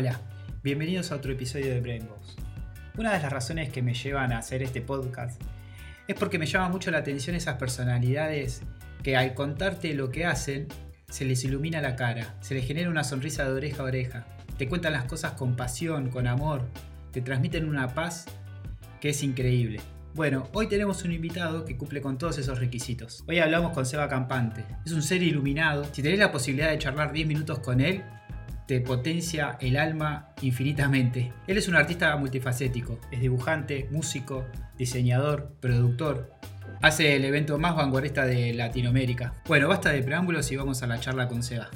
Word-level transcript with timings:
Hola, 0.00 0.20
bienvenidos 0.62 1.10
a 1.10 1.16
otro 1.16 1.32
episodio 1.32 1.74
de 1.74 1.80
Brainbox. 1.80 2.36
Una 2.98 3.12
de 3.12 3.20
las 3.20 3.32
razones 3.32 3.70
que 3.70 3.82
me 3.82 3.94
llevan 3.94 4.30
a 4.30 4.38
hacer 4.38 4.62
este 4.62 4.80
podcast 4.80 5.42
es 6.06 6.14
porque 6.14 6.38
me 6.38 6.46
llama 6.46 6.68
mucho 6.68 6.92
la 6.92 6.98
atención 6.98 7.34
esas 7.34 7.56
personalidades 7.56 8.62
que 9.02 9.16
al 9.16 9.34
contarte 9.34 9.94
lo 9.94 10.12
que 10.12 10.24
hacen, 10.24 10.68
se 11.08 11.24
les 11.24 11.42
ilumina 11.42 11.80
la 11.80 11.96
cara, 11.96 12.36
se 12.40 12.54
les 12.54 12.64
genera 12.64 12.90
una 12.90 13.02
sonrisa 13.02 13.42
de 13.42 13.50
oreja 13.50 13.82
a 13.82 13.86
oreja, 13.86 14.24
te 14.56 14.68
cuentan 14.68 14.92
las 14.92 15.02
cosas 15.06 15.32
con 15.32 15.56
pasión, 15.56 16.10
con 16.10 16.28
amor, 16.28 16.62
te 17.10 17.20
transmiten 17.20 17.68
una 17.68 17.92
paz 17.92 18.26
que 19.00 19.08
es 19.08 19.24
increíble. 19.24 19.80
Bueno, 20.14 20.48
hoy 20.52 20.68
tenemos 20.68 21.02
un 21.02 21.10
invitado 21.10 21.64
que 21.64 21.76
cumple 21.76 22.00
con 22.00 22.18
todos 22.18 22.38
esos 22.38 22.60
requisitos. 22.60 23.24
Hoy 23.26 23.40
hablamos 23.40 23.72
con 23.72 23.84
Seba 23.84 24.08
Campante. 24.08 24.64
Es 24.86 24.92
un 24.92 25.02
ser 25.02 25.24
iluminado. 25.24 25.84
Si 25.90 26.02
tenés 26.02 26.20
la 26.20 26.30
posibilidad 26.30 26.70
de 26.70 26.78
charlar 26.78 27.10
10 27.10 27.26
minutos 27.26 27.58
con 27.58 27.80
él, 27.80 28.04
te 28.68 28.82
potencia 28.82 29.56
el 29.60 29.78
alma 29.78 30.28
infinitamente. 30.42 31.32
Él 31.46 31.56
es 31.56 31.68
un 31.68 31.74
artista 31.74 32.14
multifacético. 32.18 32.98
Es 33.10 33.18
dibujante, 33.18 33.88
músico, 33.90 34.44
diseñador, 34.76 35.52
productor. 35.58 36.30
Hace 36.82 37.16
el 37.16 37.24
evento 37.24 37.58
más 37.58 37.74
vanguardista 37.74 38.26
de 38.26 38.52
Latinoamérica. 38.52 39.32
Bueno, 39.46 39.68
basta 39.68 39.88
de 39.88 40.02
preámbulos 40.02 40.52
y 40.52 40.56
vamos 40.56 40.82
a 40.82 40.86
la 40.86 41.00
charla 41.00 41.28
con 41.28 41.42
Seba. 41.42 41.70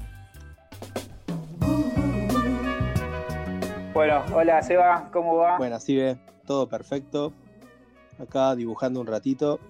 Bueno, 3.95 4.23
hola 4.35 4.63
Seba, 4.63 5.09
¿cómo 5.15 5.37
va? 5.37 5.57
Bueno, 5.57 5.77
así 5.77 5.97
ve, 5.97 6.19
todo 6.47 6.69
perfecto 6.69 7.33
acá 8.19 8.55
dibujando 8.55 9.01
un 9.01 9.07
ratito, 9.07 9.61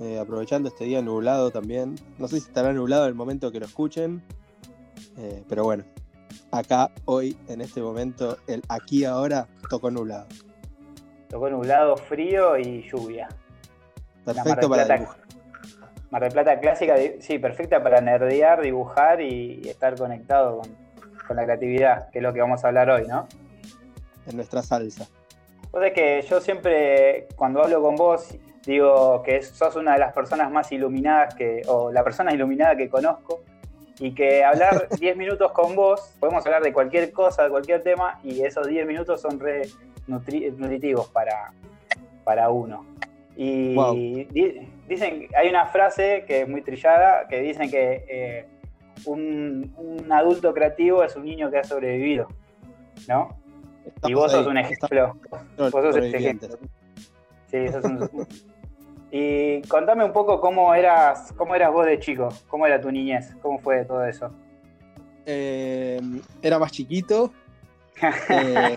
eh, 0.00 0.18
aprovechando 0.18 0.68
este 0.68 0.86
día 0.86 1.02
nublado 1.02 1.52
también. 1.52 1.94
No 2.18 2.26
sé 2.26 2.40
si 2.40 2.48
estará 2.48 2.72
nublado 2.72 3.04
en 3.04 3.10
el 3.10 3.14
momento 3.14 3.52
que 3.52 3.60
lo 3.60 3.66
escuchen, 3.66 4.24
eh, 5.18 5.44
pero 5.48 5.62
bueno, 5.62 5.84
acá 6.50 6.90
hoy, 7.04 7.36
en 7.48 7.60
este 7.60 7.80
momento, 7.80 8.36
el 8.46 8.62
aquí 8.68 9.04
ahora, 9.04 9.46
tocó 9.68 9.90
nublado. 9.90 10.26
Tocó 11.28 11.50
nublado, 11.50 11.96
frío 11.96 12.56
y 12.56 12.82
lluvia. 12.88 13.28
Perfecto 14.24 14.68
para 14.68 14.84
dibujar. 14.84 15.26
Mar 16.10 16.22
del 16.22 16.32
Plata 16.32 16.60
clásica, 16.60 16.94
sí, 17.18 17.38
perfecta 17.38 17.82
para 17.82 18.00
nerdear, 18.00 18.60
dibujar 18.60 19.20
y, 19.20 19.68
estar 19.68 19.96
conectado 19.96 20.58
con, 20.58 20.76
con 21.26 21.36
la 21.36 21.44
creatividad, 21.44 22.10
que 22.10 22.18
es 22.18 22.22
lo 22.22 22.32
que 22.32 22.40
vamos 22.40 22.64
a 22.64 22.68
hablar 22.68 22.90
hoy, 22.90 23.06
¿no? 23.08 23.26
En 24.26 24.36
nuestra 24.36 24.62
salsa. 24.62 25.06
Pues 25.70 25.88
es 25.88 25.92
que 25.92 26.22
yo 26.22 26.40
siempre, 26.40 27.26
cuando 27.36 27.62
hablo 27.62 27.82
con 27.82 27.96
vos, 27.96 28.36
digo 28.64 29.22
que 29.22 29.42
sos 29.42 29.76
una 29.76 29.94
de 29.94 29.98
las 29.98 30.12
personas 30.12 30.50
más 30.50 30.70
iluminadas 30.72 31.34
que, 31.34 31.62
o 31.68 31.92
la 31.92 32.02
persona 32.02 32.32
iluminada 32.32 32.76
que 32.76 32.88
conozco, 32.88 33.42
y 33.98 34.12
que 34.12 34.44
hablar 34.44 34.88
10 34.98 35.16
minutos 35.16 35.52
con 35.52 35.74
vos, 35.74 36.14
podemos 36.20 36.44
hablar 36.44 36.62
de 36.62 36.72
cualquier 36.72 37.12
cosa, 37.12 37.44
de 37.44 37.50
cualquier 37.50 37.82
tema, 37.82 38.18
y 38.22 38.42
esos 38.42 38.66
10 38.66 38.86
minutos 38.86 39.20
son 39.20 39.40
re 39.40 39.62
nutritivos 40.06 41.08
para, 41.08 41.52
para 42.24 42.50
uno. 42.50 42.86
Y 43.36 43.74
dicen, 44.88 45.28
hay 45.36 45.48
una 45.48 45.66
frase 45.66 46.24
que 46.26 46.42
es 46.42 46.48
muy 46.48 46.62
trillada, 46.62 47.26
que 47.28 47.40
dicen 47.40 47.70
que 47.70 48.04
eh, 48.08 48.46
un, 49.04 49.74
un 49.76 50.10
adulto 50.12 50.54
creativo 50.54 51.02
es 51.02 51.16
un 51.16 51.24
niño 51.24 51.50
que 51.50 51.58
ha 51.58 51.64
sobrevivido, 51.64 52.28
¿no? 53.08 53.36
y 54.04 54.14
vos 54.14 54.32
sos 54.32 54.46
un 54.46 54.58
ejemplo. 54.58 55.16
vos 55.58 55.70
sos 55.70 55.96
ejemplo. 55.96 56.58
Sí, 57.50 57.68
sos 57.68 57.84
un... 57.84 58.26
y 59.18 59.62
contame 59.62 60.04
un 60.04 60.12
poco 60.12 60.40
cómo 60.40 60.74
eras, 60.74 61.32
cómo 61.36 61.54
eras 61.54 61.72
vos 61.72 61.86
de 61.86 61.98
chico, 61.98 62.28
cómo 62.48 62.66
era 62.66 62.78
tu 62.78 62.90
niñez, 62.90 63.34
cómo 63.40 63.58
fue 63.58 63.82
todo 63.86 64.04
eso. 64.04 64.30
Eh, 65.24 66.00
era 66.42 66.58
más 66.58 66.72
chiquito. 66.72 67.32
Eh, 68.28 68.76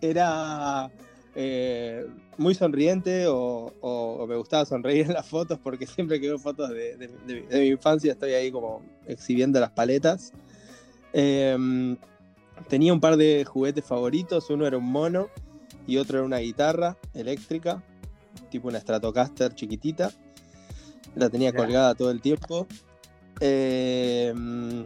era 0.00 0.90
eh, 1.36 2.04
muy 2.36 2.56
sonriente 2.56 3.26
o, 3.28 4.26
me 4.28 4.34
gustaba 4.34 4.64
sonreír 4.64 5.06
en 5.06 5.12
las 5.12 5.28
fotos 5.28 5.60
porque 5.62 5.86
siempre 5.86 6.20
que 6.20 6.26
veo 6.26 6.40
fotos 6.40 6.70
de, 6.70 7.08
mi 7.52 7.68
infancia 7.68 8.10
estoy 8.10 8.32
ahí 8.32 8.50
como 8.50 8.82
exhibiendo 9.06 9.60
las 9.60 9.70
paletas. 9.70 10.32
Tenía 11.12 12.92
un 12.92 13.00
par 13.00 13.16
de 13.16 13.44
juguetes 13.44 13.84
favoritos, 13.84 14.50
uno 14.50 14.66
era 14.66 14.76
un 14.76 14.90
mono 14.90 15.28
y 15.86 15.96
otro 15.98 16.18
era 16.18 16.26
una 16.26 16.38
guitarra 16.38 16.96
eléctrica, 17.14 17.82
tipo 18.50 18.68
una 18.68 18.80
Stratocaster 18.80 19.54
chiquitita. 19.54 20.10
La 21.14 21.30
tenía 21.30 21.52
colgada 21.52 21.94
todo 21.94 22.10
el 22.10 22.20
tiempo. 22.20 22.66
Em, 23.40 24.84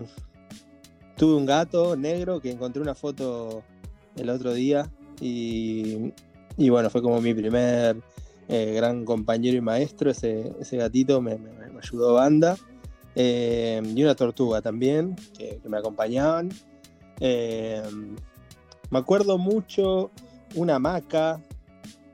tuve 1.17 1.35
un 1.35 1.47
gato 1.47 1.97
negro 1.97 2.41
que 2.41 2.51
encontré 2.51 2.83
una 2.83 2.95
foto 2.95 3.63
el 4.17 4.29
otro 4.31 4.53
día 4.53 4.91
y, 5.21 6.13
bueno, 6.69 6.91
fue 6.91 7.03
como 7.03 7.21
mi 7.21 7.35
primer 7.35 8.01
eh, 8.49 8.73
gran 8.75 9.05
compañero 9.05 9.57
y 9.57 9.61
maestro. 9.61 10.11
Ese, 10.11 10.55
gatito 10.73 11.21
me, 11.21 11.39
ayudó 11.83 12.15
banda. 12.15 12.57
Em, 13.17 13.97
y 13.97 14.05
una 14.05 14.15
tortuga 14.15 14.61
también, 14.63 15.17
que 15.37 15.61
me 15.69 15.79
acompañaban. 15.79 16.51
Me 18.91 18.99
acuerdo 18.99 19.39
mucho 19.39 20.11
una 20.55 20.77
hamaca 20.77 21.41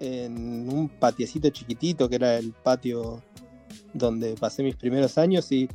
en 0.01 0.69
un 0.69 0.89
patiecito 0.89 1.49
chiquitito 1.51 2.09
que 2.09 2.17
era 2.17 2.37
el 2.37 2.53
patio 2.53 3.23
donde 3.95 4.35
pasé 4.35 4.63
mis 4.63 4.77
primeros 4.77 5.17
años 5.19 5.51
y 5.53 5.69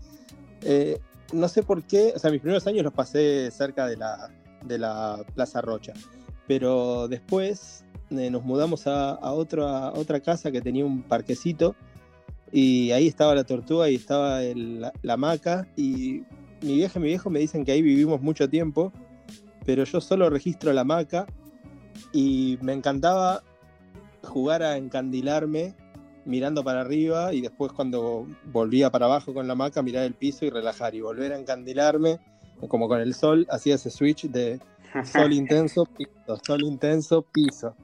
eh, 0.61 0.99
no 1.33 1.47
sé 1.47 1.63
por 1.63 1.83
qué, 1.83 2.13
o 2.15 2.19
sea, 2.19 2.29
mis 2.29 2.41
primeros 2.41 2.67
años 2.67 2.83
los 2.83 2.93
pasé 2.93 3.49
cerca 3.51 3.87
de 3.87 3.97
la, 3.97 4.29
de 4.65 4.77
la 4.77 5.23
Plaza 5.33 5.61
Rocha, 5.61 5.93
pero 6.47 7.07
después 7.07 7.83
eh, 8.11 8.29
nos 8.29 8.43
mudamos 8.43 8.85
a, 8.85 9.17
otra, 9.31 9.91
otra 9.93 10.19
casa 10.19 10.51
que 10.51 10.61
tenía 10.61 10.85
un 10.85 11.03
parquecito 11.03 11.75
y 12.51 12.91
ahí 12.91 13.07
estaba 13.07 13.33
la 13.33 13.45
tortuga 13.45 13.89
y 13.89 13.95
estaba 13.95 14.41
la, 14.41 14.91
la 15.01 15.13
hamaca 15.13 15.67
y 15.77 16.23
mi 16.61 16.75
vieja 16.75 16.99
y 16.99 17.01
mi 17.01 17.07
viejo 17.07 17.29
me 17.29 17.39
dicen 17.39 17.63
que 17.63 17.71
ahí 17.71 17.81
vivimos 17.81 18.21
mucho 18.21 18.49
tiempo 18.49 18.91
pero 19.65 19.83
yo 19.83 20.01
solo 20.01 20.29
registro 20.29 20.73
la 20.73 20.83
maca 20.83 21.25
y 22.11 22.57
me 22.61 22.73
encantaba 22.73 23.43
jugar 24.23 24.63
a 24.63 24.77
encandilarme 24.77 25.75
mirando 26.25 26.63
para 26.63 26.81
arriba 26.81 27.33
y 27.33 27.41
después 27.41 27.71
cuando 27.71 28.27
volvía 28.45 28.91
para 28.91 29.05
abajo 29.05 29.33
con 29.33 29.47
la 29.47 29.55
maca 29.55 29.81
mirar 29.81 30.03
el 30.03 30.13
piso 30.13 30.45
y 30.45 30.49
relajar 30.49 30.93
y 30.93 31.01
volver 31.01 31.33
a 31.33 31.39
encandilarme 31.39 32.19
como 32.67 32.87
con 32.87 33.01
el 33.01 33.15
sol 33.15 33.47
hacía 33.49 33.75
ese 33.75 33.89
switch 33.89 34.27
de 34.29 34.59
sol 35.03 35.33
intenso 35.33 35.85
piso 35.85 36.39
sol 36.45 36.61
intenso 36.61 37.23
piso 37.23 37.75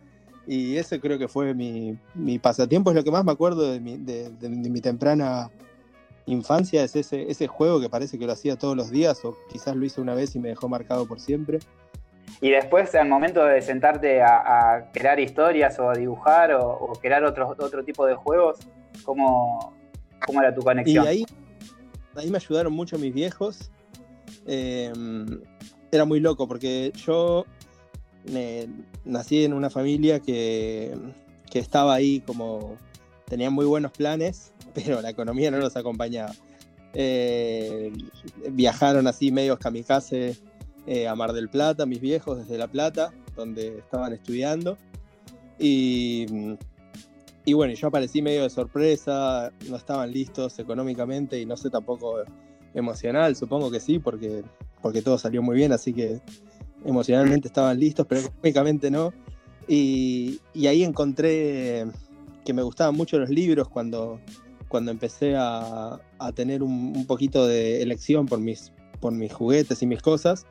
y 0.46 0.78
ese 0.78 1.00
creo 1.00 1.18
que 1.18 1.28
fue 1.28 1.54
mi, 1.54 1.98
pasatiempo 2.40 2.92
es 2.92 2.96
lo 2.96 3.04
que 3.04 3.12
más 3.12 3.26
me 3.26 3.32
acuerdo 3.32 3.72
de 3.72 3.80
mi, 3.80 3.98
de 3.98 4.30
mi 4.50 4.82
temprana 4.82 5.50
infancia 6.28 6.84
es 6.84 6.96
ese, 6.96 7.32
ese 7.32 7.48
juego 7.48 7.80
que 7.80 7.90
parece 7.90 8.20
que 8.20 8.26
lo 8.26 8.34
hacía 8.34 8.58
todos 8.58 8.76
los 8.76 8.92
días 8.92 9.24
o 9.26 9.36
quizás 9.52 9.76
lo 9.76 9.86
hice 9.86 10.02
una 10.02 10.14
vez 10.14 10.36
y 10.36 10.40
me 10.40 10.50
dejó 10.50 10.70
marcado 10.70 11.08
por 11.08 11.20
siempre. 11.20 11.60
Y 12.42 12.52
después, 12.52 12.94
al 12.96 13.10
momento 13.10 13.44
de 13.44 13.62
sentarte 13.62 14.22
a, 14.22 14.90
crear 14.94 15.20
historias 15.20 15.80
o 15.80 15.90
a 15.90 15.94
dibujar 15.94 16.54
o, 16.54 16.94
crear 17.02 17.24
otro, 17.24 17.56
otro 17.58 17.84
tipo 17.84 18.06
de 18.06 18.16
juegos, 18.16 18.60
¿cómo, 19.04 19.74
¿cómo, 20.26 20.42
era 20.42 20.54
tu 20.54 20.62
conexión? 20.62 21.06
Y 21.06 21.08
ahí, 21.08 21.26
ahí 22.16 22.30
me 22.30 22.38
ayudaron 22.38 22.74
mucho 22.74 23.00
mis 23.00 23.14
viejos. 23.14 23.72
Em, 24.46 25.42
era 25.92 26.06
muy 26.06 26.20
loco 26.20 26.48
porque 26.48 26.92
yo 26.96 27.46
nací 29.06 29.46
en 29.46 29.54
una 29.54 29.70
familia 29.70 30.20
que, 30.20 30.96
que 31.50 31.60
estaba 31.60 31.96
ahí 31.96 32.20
como, 32.20 32.76
tenía 33.26 33.50
muy 33.50 33.66
buenos 33.66 33.94
planes 33.94 34.52
pero 34.74 35.02
la 35.02 35.10
economía 35.10 35.52
no 35.52 35.58
los 35.58 35.76
acompañaba. 35.76 36.34
Eh, 36.94 37.92
viajaron 38.52 39.08
así 39.08 39.32
medios 39.32 39.60
kamikaze 39.60 40.38
eh, 40.88 41.08
a 41.08 41.16
Mar 41.16 41.34
del 41.34 41.50
Plata, 41.50 41.86
mis 41.86 42.02
viejos 42.02 42.40
desde 42.40 42.58
La 42.58 42.68
Plata, 42.68 43.14
donde 43.36 43.78
estaban 43.78 44.14
estudiando. 44.14 44.78
Y, 45.60 46.26
y 47.46 47.54
bueno, 47.54 47.74
yo 47.74 47.88
aparecí 47.88 48.22
medio 48.22 48.44
de 48.44 48.50
sorpresa, 48.50 49.52
no 49.70 49.76
estaban 49.76 50.12
listos 50.12 50.58
económicamente 50.60 51.40
y 51.40 51.46
no 51.46 51.58
sé 51.58 51.70
tampoco 51.70 52.24
emocional, 52.74 53.36
supongo 53.36 53.72
que 53.72 53.80
sí, 53.80 54.00
porque, 54.00 54.44
porque 54.82 55.02
todo 55.02 55.18
salió 55.18 55.42
muy 55.42 55.56
bien, 55.56 55.72
así 55.72 55.94
que 55.94 56.22
emocionalmente 56.86 57.48
estaban 57.48 57.80
listos, 57.80 58.06
pero 58.08 58.22
económicamente 58.22 58.92
no. 58.92 59.14
Y, 59.68 60.40
y 60.54 60.68
ahí 60.68 60.84
encontré 60.84 61.86
que 62.46 62.54
me 62.54 62.62
gustaban 62.62 62.96
mucho 62.96 63.20
los 63.20 63.30
libros 63.30 63.68
cuando, 63.68 64.22
cuando 64.68 64.92
empecé 64.92 65.36
a, 65.38 66.00
tener 66.34 66.64
un, 66.64 67.06
poquito 67.06 67.46
de 67.46 67.82
elección 67.82 68.26
por 68.26 68.40
mis, 68.40 68.72
por 69.00 69.12
mis 69.12 69.34
juguetes 69.34 69.82
y 69.82 69.86
mis 69.86 70.02
cosas, 70.02 70.46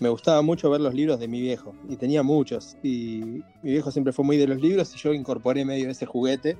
me 0.00 0.08
gustaba 0.08 0.42
mucho 0.42 0.70
ver 0.70 0.80
los 0.80 0.94
libros 0.94 1.18
de 1.20 1.28
mi 1.28 1.40
viejo, 1.40 1.74
y 1.88 1.96
tenía 1.96 2.22
muchos, 2.22 2.76
y 2.82 3.42
mi 3.62 3.72
viejo 3.72 3.90
siempre 3.90 4.12
fue 4.12 4.24
muy 4.24 4.36
de 4.36 4.46
los 4.46 4.60
libros, 4.60 4.94
y 4.94 4.98
yo 4.98 5.12
incorporé 5.12 5.64
medio 5.64 5.90
ese 5.90 6.06
juguete, 6.06 6.56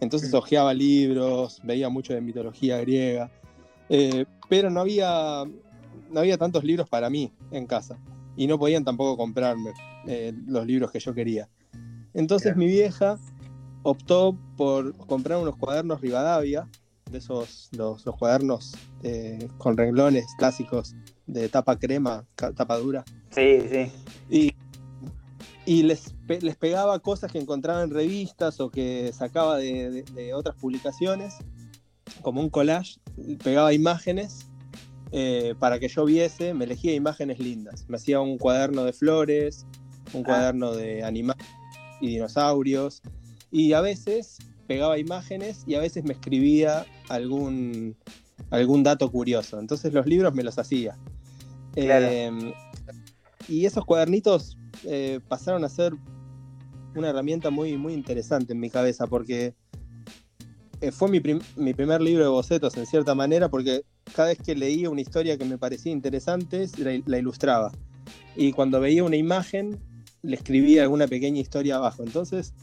entonces 0.00 0.32
hojeaba 0.32 0.72
libros, 0.72 1.60
veía 1.62 1.88
mucho 1.88 2.14
de 2.14 2.20
mitología 2.20 2.78
griega, 2.78 3.30
eh, 3.88 4.24
pero 4.48 4.70
no 4.70 4.80
había, 4.80 5.44
no 6.10 6.20
había 6.20 6.38
tantos 6.38 6.64
libros 6.64 6.88
para 6.88 7.10
mí 7.10 7.32
en 7.50 7.66
casa 7.66 7.98
y 8.36 8.46
no 8.46 8.58
podían 8.58 8.84
tampoco 8.84 9.16
comprarme 9.16 9.72
eh, 10.06 10.32
los 10.46 10.66
libros 10.66 10.90
que 10.90 11.00
yo 11.00 11.12
quería. 11.12 11.48
Entonces 12.14 12.56
mi 12.56 12.66
vieja 12.66 13.18
optó 13.82 14.36
por 14.56 14.96
comprar 14.96 15.38
unos 15.38 15.56
cuadernos 15.56 16.00
Rivadavia, 16.00 16.68
de 17.10 17.18
esos, 17.18 17.68
los, 17.72 18.02
cuadernos 18.18 18.72
eh, 19.02 19.48
con 19.58 19.76
renglones 19.76 20.26
clásicos 20.38 20.94
de 21.26 21.48
tapa 21.48 21.78
crema, 21.78 22.26
tapa 22.34 22.76
dura. 22.78 23.04
Sí, 23.30 23.60
sí. 23.70 23.92
Y, 24.28 24.54
y 25.66 25.82
les, 25.82 26.14
les, 26.28 26.56
pegaba 26.56 26.98
cosas 26.98 27.30
que 27.30 27.38
encontraba 27.38 27.82
en 27.82 27.90
revistas 27.90 28.60
o 28.60 28.70
que 28.70 29.12
sacaba 29.12 29.58
de, 29.58 30.32
otras 30.34 30.56
publicaciones, 30.56 31.34
como 32.22 32.40
un 32.40 32.50
collage, 32.50 32.98
pegaba 33.42 33.72
imágenes 33.72 34.48
eh, 35.12 35.54
para 35.58 35.78
que 35.78 35.88
yo 35.88 36.04
viese, 36.04 36.54
me 36.54 36.64
elegía 36.64 36.94
imágenes 36.94 37.38
lindas. 37.38 37.84
Me 37.88 37.96
hacía 37.96 38.20
un 38.20 38.38
cuaderno 38.38 38.84
de 38.84 38.92
flores, 38.92 39.66
un 40.12 40.22
ah. 40.22 40.26
cuaderno 40.26 40.72
de 40.72 41.04
animales 41.04 41.46
y 42.00 42.08
dinosaurios, 42.08 43.02
y 43.50 43.72
a 43.72 43.80
veces 43.80 44.38
pegaba 44.70 44.96
imágenes 44.98 45.64
y 45.66 45.74
a 45.74 45.80
veces 45.80 46.04
me 46.04 46.12
escribía 46.12 46.86
algún, 47.08 47.96
algún 48.50 48.84
dato 48.84 49.10
curioso. 49.10 49.58
Entonces 49.58 49.92
los 49.92 50.06
libros 50.06 50.32
me 50.32 50.44
los 50.44 50.60
hacía. 50.60 50.96
Em, 51.74 52.52
y 53.48 53.66
esos 53.66 53.84
cuadernitos 53.84 54.56
eh, 54.84 55.18
pasaron 55.26 55.64
a 55.64 55.68
ser 55.68 55.92
una 56.94 57.08
herramienta 57.08 57.50
muy, 57.50 57.76
muy 57.76 57.94
interesante 57.94 58.52
en 58.52 58.60
mi 58.60 58.70
cabeza 58.70 59.08
porque 59.08 59.54
eh, 60.80 60.92
fue 60.92 61.08
mi, 61.08 61.20
mi, 61.56 61.74
primer 61.74 62.00
libro 62.00 62.22
de 62.22 62.30
bocetos 62.30 62.76
en 62.76 62.86
cierta 62.86 63.16
manera 63.16 63.48
porque 63.48 63.82
cada 64.14 64.28
vez 64.28 64.38
que 64.38 64.54
leía 64.54 64.88
una 64.88 65.00
historia 65.00 65.36
que 65.36 65.46
me 65.46 65.58
parecía 65.58 65.90
interesante 65.90 66.68
la, 66.78 67.18
ilustraba. 67.18 67.72
Y 68.36 68.52
cuando 68.52 68.78
veía 68.78 69.02
una 69.02 69.16
imagen 69.16 69.80
le 70.22 70.36
escribía 70.36 70.82
alguna 70.82 71.08
pequeña 71.08 71.40
historia 71.40 71.74
abajo. 71.74 72.04
Entonces 72.04 72.54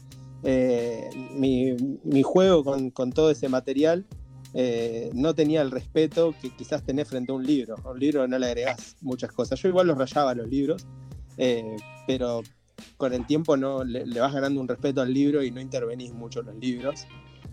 mi, 0.42 2.22
juego 2.22 2.64
con, 2.92 3.12
todo 3.12 3.30
ese 3.30 3.48
material 3.48 4.06
eh, 4.54 5.10
no 5.14 5.34
tenía 5.34 5.62
el 5.62 5.70
respeto 5.70 6.34
que 6.40 6.50
quizás 6.50 6.82
tenés 6.82 7.08
frente 7.08 7.32
a 7.32 7.34
un 7.34 7.46
libro. 7.46 7.76
A 7.84 7.90
un 7.90 7.98
libro 7.98 8.26
no 8.26 8.38
le 8.38 8.46
agregás 8.46 8.96
muchas 9.00 9.32
cosas. 9.32 9.60
Yo 9.60 9.68
igual 9.68 9.86
los 9.86 9.98
rayaba 9.98 10.34
los 10.34 10.48
libros, 10.48 10.86
eh, 11.36 11.76
pero 12.06 12.42
con 12.96 13.12
el 13.12 13.26
tiempo 13.26 13.56
no 13.56 13.84
le, 13.84 14.04
vas 14.18 14.32
ganando 14.32 14.60
un 14.60 14.68
respeto 14.68 15.00
al 15.00 15.12
libro 15.12 15.42
y 15.42 15.50
no 15.50 15.60
intervenís 15.60 16.12
mucho 16.12 16.40
en 16.40 16.46
los 16.46 16.56
libros. 16.56 17.06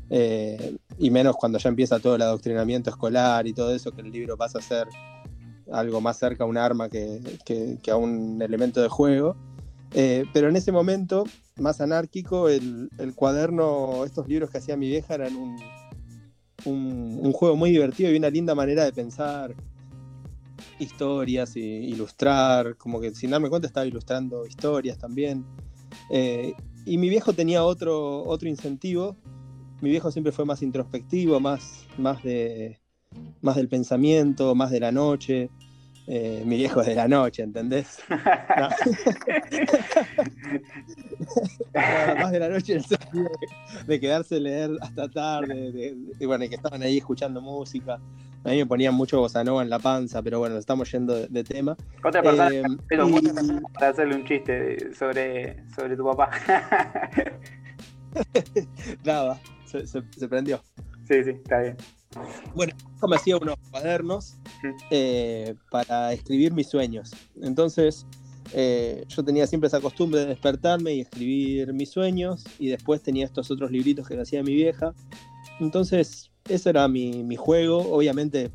Eh, 0.09 0.77
y 0.99 1.09
menos 1.09 1.35
cuando 1.35 1.57
ya 1.57 1.69
empieza 1.69 1.99
todo 1.99 2.15
el 2.15 2.21
adoctrinamiento 2.21 2.89
escolar 2.89 3.47
y 3.47 3.53
todo 3.53 3.73
eso, 3.73 3.91
que 3.91 4.01
el 4.01 4.11
libro 4.11 4.37
pasa 4.37 4.59
a 4.59 4.61
ser 4.61 4.87
algo 5.71 5.99
más 5.99 6.17
cerca 6.17 6.43
a 6.43 6.47
un 6.47 6.57
arma 6.57 6.89
que, 6.89 7.19
a 7.91 7.95
un 7.95 8.41
elemento 8.41 8.81
de 8.81 8.87
juego. 8.87 9.35
pero 9.91 10.47
en 10.47 10.55
ese 10.55 10.71
momento, 10.71 11.25
más 11.57 11.81
anárquico, 11.81 12.49
el, 12.49 12.89
el 12.97 13.13
cuaderno, 13.15 14.03
estos 14.05 14.27
libros 14.27 14.49
que 14.49 14.57
hacía 14.57 14.75
mi 14.75 14.87
vieja 14.87 15.15
eran 15.15 15.35
un, 15.35 15.57
un, 16.65 17.31
juego 17.31 17.55
muy 17.55 17.71
divertido 17.71 18.11
y 18.11 18.17
una 18.17 18.29
linda 18.29 18.55
manera 18.55 18.83
de 18.83 18.93
pensar 18.93 19.55
historias 20.79 21.55
y 21.55 21.61
ilustrar, 21.61 22.75
como 22.77 22.99
que 22.99 23.13
sin 23.13 23.29
darme 23.29 23.49
cuenta 23.49 23.67
estaba 23.67 23.85
ilustrando 23.85 24.45
historias 24.45 24.97
también. 24.97 25.45
Eh, 26.09 26.53
y 26.85 26.97
mi 26.97 27.09
viejo 27.09 27.33
tenía 27.33 27.63
otro, 27.63 28.23
otro 28.23 28.49
incentivo. 28.49 29.15
Mi 29.81 29.89
viejo 29.89 30.11
siempre 30.11 30.31
fue 30.31 30.45
más 30.45 30.61
introspectivo, 30.61 31.39
más, 31.39 31.85
más, 31.97 32.23
de, 32.23 32.79
más 33.41 33.55
del 33.55 33.69
pensamiento, 33.69 34.55
más 34.55 34.71
de 34.71 34.79
la 34.79 34.91
noche. 34.91 35.49
Eh, 36.07 36.43
mi 36.45 36.57
viejo 36.57 36.83
de 36.83 36.93
la 36.93 37.07
noche, 37.07 37.41
¿entendés? 37.41 37.97
más 41.73 42.31
de 42.31 42.39
la 42.39 42.49
noche 42.49 42.73
en 42.73 42.77
el 42.77 42.85
sentido 42.85 43.31
de, 43.87 43.99
quedarse 43.99 44.35
a 44.35 44.39
leer 44.39 44.69
hasta 44.81 45.09
tarde, 45.09 45.71
de, 45.71 46.27
bueno, 46.27 46.45
y 46.45 46.49
que 46.49 46.55
estaban 46.55 46.83
ahí 46.83 46.97
escuchando 46.97 47.41
música. 47.41 47.99
A 48.43 48.49
mí 48.49 48.57
me 48.57 48.67
ponían 48.67 48.93
mucho 48.93 49.19
bossa 49.19 49.41
en 49.41 49.69
la 49.69 49.79
panza, 49.79 50.21
pero 50.21 50.37
bueno, 50.37 50.57
estamos 50.57 50.91
yendo 50.91 51.27
de, 51.27 51.43
tema. 51.43 51.75
Otra 52.03 52.21
persona 52.21 52.53
eh, 52.53 52.61
para 53.73 53.89
hacerle 53.89 54.15
un 54.15 54.25
chiste 54.25 54.93
sobre, 54.93 55.63
sobre 55.73 55.97
tu 55.97 56.05
papá. 56.05 56.29
Nada, 59.03 59.39
se, 59.65 59.87
se 59.87 60.27
prendió. 60.27 60.61
Sí, 61.07 61.23
sí, 61.23 61.29
está 61.31 61.61
bien. 61.61 61.77
Bueno, 62.53 62.73
yo 63.01 63.07
me 63.07 63.15
hacía 63.15 63.37
unos 63.37 63.55
cuadernos 63.69 64.37
eh, 64.89 65.55
para 65.69 66.13
escribir 66.13 66.53
mis 66.53 66.69
sueños. 66.69 67.11
Entonces, 67.41 68.05
eh, 68.53 69.03
yo 69.07 69.23
tenía 69.23 69.47
siempre 69.47 69.67
esa 69.67 69.81
costumbre 69.81 70.21
de 70.21 70.27
despertarme 70.27 70.93
y 70.93 71.01
escribir 71.01 71.73
mis 71.73 71.89
sueños, 71.89 72.43
y 72.59 72.69
después 72.69 73.01
tenía 73.01 73.25
estos 73.25 73.51
otros 73.51 73.71
libritos 73.71 74.07
que 74.07 74.19
hacía 74.19 74.43
mi 74.43 74.53
vieja. 74.53 74.93
Entonces, 75.59 76.31
ese 76.49 76.69
era 76.69 76.87
mi, 76.87 77.35
juego. 77.35 77.79
Obviamente, 77.93 78.51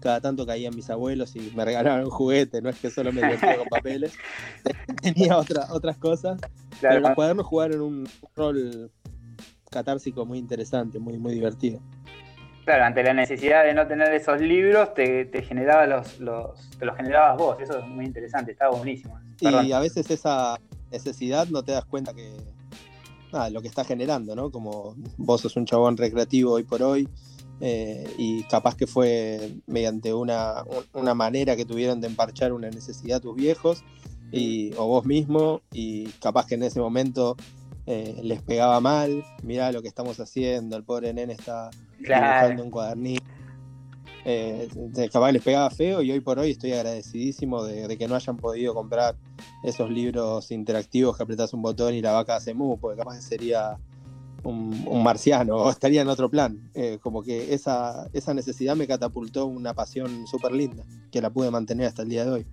cada 0.00 0.20
tanto 0.20 0.46
caían 0.46 0.76
mis 0.76 0.90
abuelos 0.90 1.34
y 1.34 1.52
me 1.56 1.64
regalaban 1.64 2.04
un 2.04 2.10
juguete, 2.10 2.62
no 2.62 2.68
es 2.68 2.78
que 2.78 2.90
solo 2.90 3.12
me 3.12 3.22
divertía 3.22 3.56
con 3.56 3.68
papeles, 3.68 4.12
tenía 5.02 5.36
otras 5.36 5.96
cosas. 5.98 6.40
Pero 6.80 7.00
los 7.00 7.12
cuadernos 7.12 7.46
jugaron 7.46 7.80
un 7.80 8.08
rol 8.36 8.92
catársico 9.70 10.26
muy 10.26 10.38
interesante, 10.38 10.98
muy, 10.98 11.18
muy 11.18 11.34
divertido. 11.34 11.80
Claro, 12.64 12.84
ante 12.84 13.02
la 13.02 13.14
necesidad 13.14 13.64
de 13.64 13.72
no 13.72 13.86
tener 13.86 14.12
esos 14.12 14.40
libros, 14.40 14.92
te, 14.92 15.30
generaba 15.42 15.86
los, 15.86 16.20
los, 16.20 16.70
te 16.78 16.84
los 16.84 16.96
generabas 16.96 17.38
vos. 17.38 17.56
Eso 17.60 17.78
es 17.78 17.86
muy 17.86 18.04
interesante, 18.04 18.52
estaba 18.52 18.76
buenísimo. 18.76 19.18
Y 19.40 19.72
a 19.72 19.80
veces 19.80 20.10
esa 20.10 20.60
necesidad 20.90 21.48
no 21.48 21.62
te 21.62 21.72
das 21.72 21.86
cuenta 21.86 22.12
que 22.12 22.36
nada, 23.32 23.50
lo 23.50 23.62
que 23.62 23.68
está 23.68 23.84
generando, 23.84 24.34
¿no? 24.34 24.50
Como 24.50 24.96
vos 25.16 25.40
sos 25.40 25.56
un 25.56 25.64
chabón 25.64 25.96
recreativo 25.96 26.52
hoy 26.52 26.64
por 26.64 26.82
hoy, 26.82 27.08
eh, 27.60 28.08
y 28.18 28.44
capaz 28.44 28.76
que 28.76 28.86
fue 28.86 29.54
mediante 29.66 30.14
una, 30.14 30.62
una, 30.92 31.14
manera 31.14 31.56
que 31.56 31.64
tuvieron 31.64 32.00
de 32.00 32.06
emparchar 32.06 32.52
una 32.52 32.70
necesidad 32.70 33.20
tus 33.20 33.34
viejos 33.34 33.82
y, 34.30 34.72
o 34.76 34.86
vos 34.86 35.04
mismo, 35.04 35.62
y 35.72 36.06
capaz 36.20 36.46
que 36.46 36.54
en 36.54 36.62
ese 36.62 36.80
momento 36.80 37.36
eh, 37.90 38.20
les 38.22 38.42
pegaba 38.42 38.82
mal, 38.82 39.24
mirá 39.42 39.72
lo 39.72 39.80
que 39.80 39.88
estamos 39.88 40.20
haciendo, 40.20 40.76
el 40.76 40.84
pobre 40.84 41.14
nene 41.14 41.32
está 41.32 41.70
dibujando 41.98 42.62
un 42.62 42.70
cuadernito. 42.70 43.24
Eh, 44.26 44.68
capaz 45.10 45.32
les 45.32 45.42
pegaba 45.42 45.70
feo 45.70 46.02
y 46.02 46.12
hoy 46.12 46.20
por 46.20 46.38
hoy 46.38 46.50
estoy 46.50 46.72
agradecidísimo 46.72 47.64
de, 47.64 47.96
que 47.96 48.06
no 48.06 48.14
hayan 48.14 48.36
podido 48.36 48.74
comprar 48.74 49.16
esos 49.64 49.88
libros 49.90 50.50
interactivos 50.50 51.16
que 51.16 51.22
apretas 51.22 51.54
un 51.54 51.62
botón 51.62 51.94
y 51.94 52.02
la 52.02 52.12
vaca 52.12 52.36
hace 52.36 52.52
mu, 52.52 52.78
porque 52.78 52.98
capaz 52.98 53.22
sería 53.22 53.78
un, 54.44 55.02
marciano 55.02 55.56
o 55.56 55.70
estaría 55.70 56.02
en 56.02 56.08
otro 56.08 56.28
plan. 56.28 56.70
Eh, 56.74 56.98
como 57.00 57.22
que 57.22 57.54
esa, 57.54 58.06
esa 58.12 58.34
necesidad 58.34 58.76
me 58.76 58.86
catapultó 58.86 59.46
una 59.46 59.72
pasión 59.72 60.26
súper 60.26 60.52
linda 60.52 60.84
que 61.10 61.22
la 61.22 61.30
pude 61.30 61.50
mantener 61.50 61.86
hasta 61.86 62.02
el 62.02 62.10
día 62.10 62.26
de 62.26 62.32
hoy. 62.32 62.46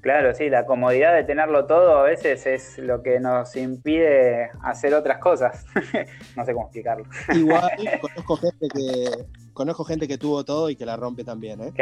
Claro, 0.00 0.34
sí, 0.34 0.48
la 0.48 0.64
comodidad 0.64 1.14
de 1.14 1.24
tenerlo 1.24 1.66
todo 1.66 1.98
a 1.98 2.02
veces 2.04 2.46
es 2.46 2.78
lo 2.78 3.02
que 3.02 3.20
nos 3.20 3.54
impide 3.56 4.50
hacer 4.62 4.94
otras 4.94 5.18
cosas. 5.18 5.66
no 6.36 6.44
sé 6.44 6.52
cómo 6.52 6.66
explicarlo. 6.66 7.04
Igual 7.34 7.70
conozco 8.00 8.36
gente 8.36 8.68
que 8.68 9.26
conozco 9.52 9.84
gente 9.84 10.08
que 10.08 10.16
tuvo 10.16 10.42
todo 10.44 10.70
y 10.70 10.76
que 10.76 10.86
la 10.86 10.96
rompe 10.96 11.22
también, 11.22 11.60
¿eh? 11.60 11.72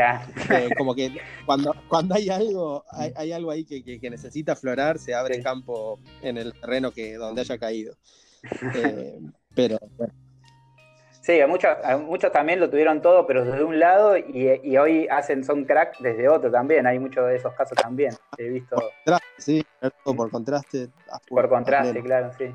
eh 0.50 0.68
como 0.76 0.94
que 0.94 1.16
cuando, 1.46 1.72
cuando 1.86 2.16
hay 2.16 2.28
algo, 2.28 2.84
hay, 2.90 3.30
algo 3.30 3.52
ahí 3.52 3.64
que, 3.64 4.10
necesita 4.10 4.52
aflorar, 4.52 4.98
se 4.98 5.14
abre 5.14 5.40
campo 5.42 6.00
en 6.22 6.38
el 6.38 6.52
terreno 6.54 6.90
que 6.90 7.14
donde 7.14 7.42
haya 7.42 7.58
caído. 7.58 7.94
Eh, 8.74 9.20
pero 9.54 9.78
bueno. 9.96 10.12
Sí, 11.28 11.38
muchos, 11.46 11.76
muchos 12.06 12.32
también 12.32 12.58
lo 12.58 12.70
tuvieron 12.70 13.02
todo, 13.02 13.26
pero 13.26 13.44
desde 13.44 13.62
un 13.62 13.78
lado 13.78 14.16
y, 14.16 14.78
hoy 14.78 15.06
hacen 15.10 15.44
son 15.44 15.66
crack 15.66 15.98
desde 15.98 16.26
otro 16.26 16.50
también. 16.50 16.86
Hay 16.86 16.98
muchos 16.98 17.26
de 17.26 17.36
esos 17.36 17.52
casos 17.52 17.76
también. 17.76 18.14
He 18.38 18.48
visto. 18.48 18.76
Por 19.04 19.18
sí, 19.36 19.62
por 20.04 20.30
contraste. 20.30 20.88
Por 21.28 21.50
contraste, 21.50 22.02
claro, 22.02 22.30
sí. 22.38 22.46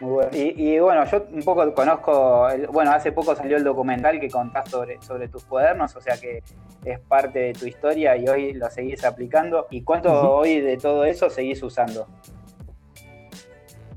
Muy 0.00 0.10
bueno. 0.10 0.30
Y, 0.32 0.80
bueno, 0.80 1.04
yo 1.04 1.24
un 1.30 1.44
poco 1.44 1.72
conozco, 1.72 2.48
bueno, 2.72 2.90
hace 2.90 3.12
poco 3.12 3.36
salió 3.36 3.56
el 3.56 3.62
documental 3.62 4.18
que 4.18 4.28
contás 4.28 4.68
sobre, 4.68 5.00
sobre 5.02 5.28
tus 5.28 5.44
cuadernos, 5.44 5.94
o 5.94 6.00
sea 6.00 6.18
que 6.18 6.42
es 6.84 6.98
parte 6.98 7.38
de 7.38 7.52
tu 7.52 7.66
historia 7.66 8.16
y 8.16 8.26
hoy 8.26 8.54
lo 8.54 8.68
seguís 8.70 9.04
aplicando. 9.04 9.68
¿Y 9.70 9.82
cuánto 9.82 10.34
hoy 10.34 10.60
de 10.60 10.78
todo 10.78 11.04
eso 11.04 11.30
seguís 11.30 11.62
usando? 11.62 12.08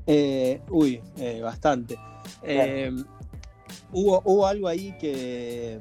Eh, 0.06 0.60
uy, 0.70 1.02
eh, 1.18 1.40
bastante. 1.42 1.98
Eh, 2.44 2.92
hubo, 3.92 4.46
algo 4.46 4.68
ahí 4.68 4.94
que, 4.98 5.78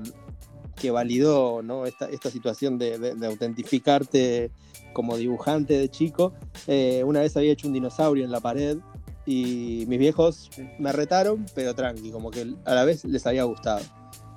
que 0.76 0.92
validó 0.92 1.62
esta, 1.86 2.30
situación 2.30 2.78
de, 2.78 3.16
autentificarte 3.26 4.52
como 4.94 5.18
dibujante 5.18 5.78
de 5.78 5.90
chico. 5.90 6.34
Eh, 6.68 7.04
una 7.06 7.22
vez 7.22 7.36
había 7.36 7.54
hecho 7.54 7.68
un 7.68 7.74
dinosaurio 7.74 8.24
en 8.24 8.32
la 8.32 8.40
pared 8.40 8.78
y 9.26 9.86
mis 9.88 10.00
viejos 10.00 10.50
me 10.80 10.92
retaron, 10.92 11.46
pero 11.56 11.74
tranqui, 11.74 12.12
como 12.12 12.30
que 12.30 12.54
a 12.66 12.74
la 12.74 12.84
vez 12.84 13.06
les 13.06 13.26
había 13.26 13.44
gustado. 13.44 13.82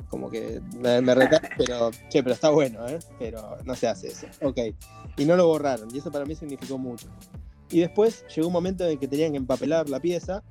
como 0.09 0.31
que 0.31 0.61
me, 0.79 1.01
me 1.01 1.15
pero, 1.59 1.91
che, 2.09 2.23
pero 2.23 2.35
está 2.35 2.51
bueno, 2.51 2.87
¿eh? 2.89 2.99
Pero 3.19 3.59
no 3.65 3.75
se 3.75 3.89
hace 3.89 4.09
eso. 4.09 4.27
Ok. 4.43 4.59
Y 5.17 5.25
no 5.25 5.37
lo 5.37 5.47
borraron, 5.47 5.89
y 5.95 5.99
eso 5.99 6.11
para 6.13 6.25
mí 6.25 6.35
significó 6.35 6.79
mucho. 6.79 7.09
Y 7.71 7.81
después 7.81 8.25
llegó 8.35 8.47
un 8.47 8.53
momento 8.53 8.87
en 8.87 8.99
que 8.99 9.09
tenían 9.09 9.33
que 9.33 9.39
empapelar 9.39 9.89
la 9.89 9.99
pieza, 9.99 10.43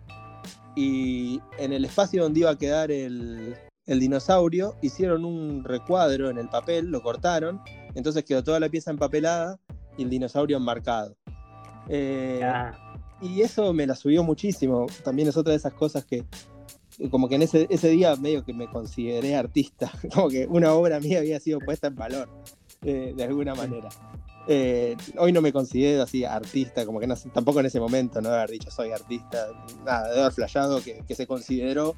y 0.75 1.41
en 1.57 1.73
el 1.73 1.85
espacio 1.85 2.23
donde 2.23 2.41
iba 2.41 2.51
a 2.51 2.57
quedar 2.57 2.91
el, 2.91 3.55
el 3.85 3.99
dinosaurio, 3.99 4.75
hicieron 4.81 5.25
un 5.25 5.63
recuadro 5.63 6.29
en 6.29 6.37
el 6.37 6.49
papel, 6.49 6.87
lo 6.87 7.01
cortaron, 7.01 7.61
entonces 7.93 8.23
quedó 8.23 8.43
toda 8.43 8.59
la 8.59 8.69
pieza 8.69 8.91
empapelada 8.91 9.59
y 9.97 10.03
el 10.03 10.09
dinosaurio 10.09 10.57
enmarcado. 10.57 11.15
Eh, 11.87 12.41
y 13.21 13.41
eso 13.41 13.73
me 13.73 13.87
la 13.87 13.95
subió 13.95 14.23
muchísimo. 14.23 14.87
También 15.03 15.27
es 15.27 15.37
otra 15.37 15.51
de 15.51 15.57
esas 15.57 15.73
cosas 15.73 16.05
que, 16.05 16.25
como 17.09 17.29
que 17.29 17.35
en 17.35 17.43
ese, 17.43 17.67
ese 17.69 17.89
día 17.89 18.15
medio 18.15 18.43
que 18.43 18.53
me 18.53 18.67
consideré 18.67 19.35
artista, 19.35 19.91
como 20.13 20.29
que 20.29 20.47
una 20.47 20.73
obra 20.73 20.99
mía 20.99 21.19
había 21.19 21.39
sido 21.39 21.59
puesta 21.59 21.87
en 21.87 21.95
valor, 21.95 22.29
eh, 22.83 23.13
de 23.15 23.23
alguna 23.23 23.55
manera. 23.55 23.89
Eh, 24.47 24.95
hoy 25.17 25.31
no 25.31 25.41
me 25.41 25.51
considero 25.51 26.03
así 26.03 26.23
artista, 26.23 26.85
como 26.85 26.99
que 26.99 27.07
tampoco 27.33 27.59
en 27.59 27.65
ese 27.65 27.79
momento 27.79 28.21
no 28.21 28.29
haber 28.29 28.51
dicho 28.51 28.69
soy 28.69 28.91
artista, 28.91 29.47
nada, 29.83 30.13
de 30.13 30.19
haber 30.21 30.33
flayado 30.33 30.81
que, 30.83 31.15
se 31.15 31.25
consideró 31.25 31.95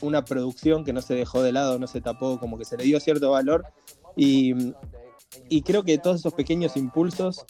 una 0.00 0.24
producción 0.24 0.84
que 0.84 0.92
no 0.92 1.02
se 1.02 1.14
dejó 1.14 1.42
de 1.42 1.52
lado, 1.52 1.78
no 1.78 1.86
se 1.86 2.00
tapó, 2.00 2.38
como 2.38 2.58
que 2.58 2.64
se 2.64 2.76
le 2.76 2.84
dio 2.84 3.00
cierto 3.00 3.30
valor. 3.30 3.66
Y, 4.16 4.72
creo 5.64 5.82
que 5.82 5.98
todos 5.98 6.20
esos 6.20 6.34
pequeños 6.34 6.76
impulsos 6.76 7.44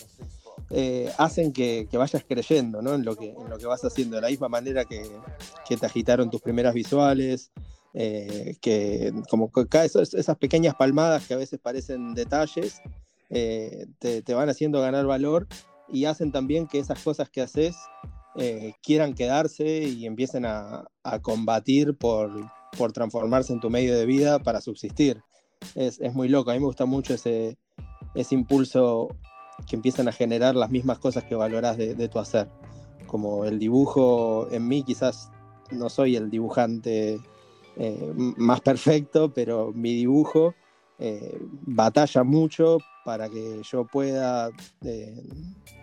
eh, 0.71 1.11
hacen 1.19 1.53
que, 1.53 1.89
vayas 1.93 2.25
creyendo 2.27 2.83
¿no? 2.83 2.95
en, 2.95 3.05
lo 3.05 3.17
que, 3.17 3.31
en 3.31 3.49
lo 3.49 3.59
que 3.59 3.67
vas 3.67 3.85
haciendo, 3.85 4.17
de 4.17 4.23
la 4.23 4.29
misma 4.29 4.49
manera 4.49 4.85
que, 4.85 5.03
te 5.69 5.87
agitaron 5.87 6.31
tus 6.31 6.41
primeras 6.41 6.75
visuales, 6.75 7.51
eh, 7.95 8.57
que 8.61 9.13
como 9.29 9.51
esas 9.73 10.37
pequeñas 10.37 10.75
palmadas 10.75 11.27
que 11.27 11.35
a 11.35 11.39
veces 11.39 11.59
parecen 11.61 12.15
detalles, 12.15 12.81
eh, 13.31 13.87
te, 13.99 14.23
te, 14.23 14.35
van 14.35 14.49
haciendo 14.49 14.81
ganar 14.81 15.07
valor 15.07 15.47
y 15.89 16.05
hacen 16.05 16.33
también 16.33 16.67
que 16.67 16.79
esas 16.79 17.03
cosas 17.03 17.31
que 17.31 17.43
haces 17.43 17.77
quieran 18.83 19.13
quedarse 19.13 19.83
y 19.83 20.07
empiecen 20.07 20.47
a, 20.47 20.85
a 21.03 21.19
combatir 21.21 21.99
por, 21.99 22.31
por, 22.79 22.93
transformarse 22.93 23.53
en 23.53 23.61
tu 23.61 23.69
medio 23.69 23.99
de 23.99 24.07
vida 24.07 24.39
para 24.39 24.63
subsistir. 24.63 25.21
Es, 25.75 26.01
es 26.01 26.15
muy 26.15 26.29
loco, 26.29 26.51
a 26.51 26.55
mí 26.55 26.61
me 26.61 26.67
gusta 26.67 26.87
mucho 26.87 27.13
ese, 27.13 27.59
ese 28.15 28.35
impulso 28.35 29.09
que 29.67 29.77
empiezan 29.77 30.09
a 30.09 30.13
generar 30.13 30.55
las 30.55 30.71
mismas 30.71 30.99
cosas 30.99 31.25
que 31.25 31.35
valorás 31.35 31.77
de, 31.77 32.09
tu 32.09 32.19
hacer. 32.19 32.49
Como 33.07 33.45
el 33.45 33.59
dibujo, 33.59 34.49
en 34.51 34.69
mí 34.69 34.83
quizás 34.83 35.31
no 35.71 35.89
soy 35.89 36.17
el 36.17 36.31
dibujante 36.31 37.21
eh, 37.77 38.13
más 38.15 38.61
perfecto, 38.61 39.33
pero 39.33 39.73
mi 39.73 39.95
dibujo 39.95 40.55
eh, 41.01 41.39
batalla 41.67 42.23
mucho 42.23 42.79
para 43.05 43.29
que 43.29 43.63
yo 43.63 43.87
pueda 43.87 44.51
eh, 44.85 45.23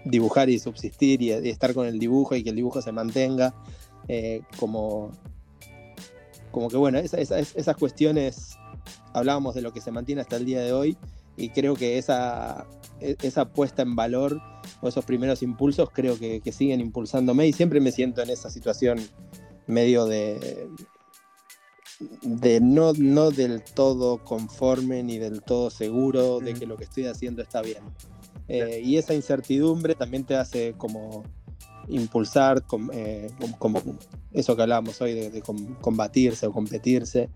dibujar 0.06 0.50
y 0.50 0.60
subsistir 0.60 1.22
y, 1.22 1.32
estar 1.32 1.74
con 1.74 1.88
el 1.88 2.00
dibujo 2.00 2.36
y 2.36 2.44
que 2.44 2.52
el 2.52 2.56
dibujo 2.56 2.82
se 2.82 2.92
mantenga. 2.92 3.54
como, 4.60 5.12
como 6.52 6.70
que 6.70 6.78
bueno, 6.78 7.00
esas 7.00 7.76
cuestiones, 7.78 8.58
hablábamos 9.14 9.56
de 9.56 9.62
lo 9.62 9.74
que 9.74 9.82
se 9.82 9.92
mantiene 9.92 10.22
hasta 10.22 10.38
el 10.38 10.46
día 10.46 10.62
de 10.62 10.72
hoy 10.72 10.98
y 11.36 11.50
creo 11.50 11.76
que 11.76 11.98
esa, 11.98 12.66
e, 13.00 13.16
esa 13.22 13.52
puesta 13.52 13.84
en 13.84 13.96
valor 13.96 14.42
o 14.82 14.88
esos 14.88 15.06
primeros 15.06 15.44
impulsos 15.44 15.90
creo 15.92 16.18
que, 16.18 16.42
siguen 16.52 16.82
impulsándome 16.82 17.48
y 17.48 17.54
siempre 17.54 17.80
me 17.80 17.92
siento 17.92 18.22
en 18.22 18.30
esa 18.30 18.50
situación 18.50 19.00
medio 19.68 20.06
de, 20.06 20.68
de 22.22 22.60
no, 22.62 22.94
no 22.94 23.32
del 23.32 23.64
todo 23.64 24.24
conforme 24.24 25.04
ni 25.04 25.18
del 25.18 25.42
todo 25.42 25.70
seguro 25.70 26.40
de 26.40 26.54
que 26.54 26.66
lo 26.66 26.78
que 26.78 26.84
estoy 26.84 27.08
haciendo 27.08 27.42
está 27.42 27.62
bien. 27.62 27.84
Eh, 28.48 28.82
y 28.84 28.98
esa 28.98 29.14
incertidumbre 29.14 29.96
también 29.96 30.24
te 30.24 30.36
hace 30.36 30.74
como 30.78 31.24
impulsar, 31.88 32.64
eh, 32.94 33.30
como, 33.60 33.82
eso 34.32 34.56
que 34.56 34.62
hablábamos 34.62 35.02
hoy, 35.02 35.14
de, 35.14 35.42
combatirse 35.82 36.48
o 36.48 36.52
competirse, 36.52 37.30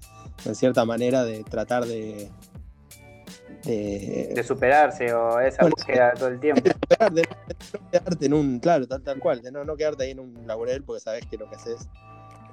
en 0.46 0.56
cierta 0.56 0.86
manera 0.86 1.24
de 1.24 1.44
tratar 1.44 1.86
de, 1.86 2.30
de, 3.64 4.44
superarse 4.46 5.14
o 5.14 5.40
esa 5.40 5.66
búsqueda 5.66 6.14
todo 6.14 6.30
el 6.30 6.40
tiempo. 6.40 6.62
De, 7.12 7.24
no 7.74 7.90
quedarte 7.92 8.26
en 8.26 8.34
un, 8.34 8.60
claro, 8.60 8.88
tal, 8.88 9.02
tal 9.02 9.20
cual, 9.20 9.42
de 9.42 9.52
no, 9.52 9.64
no 9.64 9.76
quedarte 9.76 10.04
ahí 10.04 10.12
en 10.12 10.20
un 10.20 10.48
laurel 10.48 10.84
porque 10.84 11.00
sabes 11.00 11.26
que 11.26 11.38
lo 11.38 11.50
que 11.50 11.56
haces, 11.56 11.88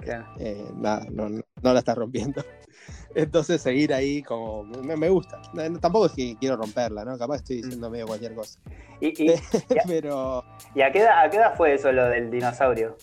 eh, 0.05 0.65
nada, 0.77 1.07
no, 1.11 1.29
no, 1.29 1.43
la 1.63 1.79
estás 1.79 1.97
rompiendo. 1.97 2.45
Entonces 3.15 3.61
seguir 3.61 3.93
ahí 3.93 4.23
como 4.23 4.65
me, 4.65 5.09
gusta. 5.09 5.41
tampoco 5.81 6.07
es 6.07 6.13
que 6.13 6.37
quiero 6.39 6.57
romperla, 6.57 7.05
¿no? 7.05 7.19
Capaz 7.19 7.37
estoy 7.37 7.57
diciendo 7.57 7.89
mm. 7.89 7.93
medio 7.93 8.07
cualquier 8.07 8.35
cosa. 8.35 8.59
Y, 9.01 9.13
Pero... 9.87 10.45
¿Y 10.75 10.83
a 10.83 10.93
qué, 10.93 11.01
edad, 11.01 11.25
a 11.25 11.31
qué 11.31 11.39
edad 11.39 11.57
fue 11.57 11.75
eso 11.75 11.91
lo 11.93 12.09
del 12.09 12.31
dinosaurio? 12.31 12.97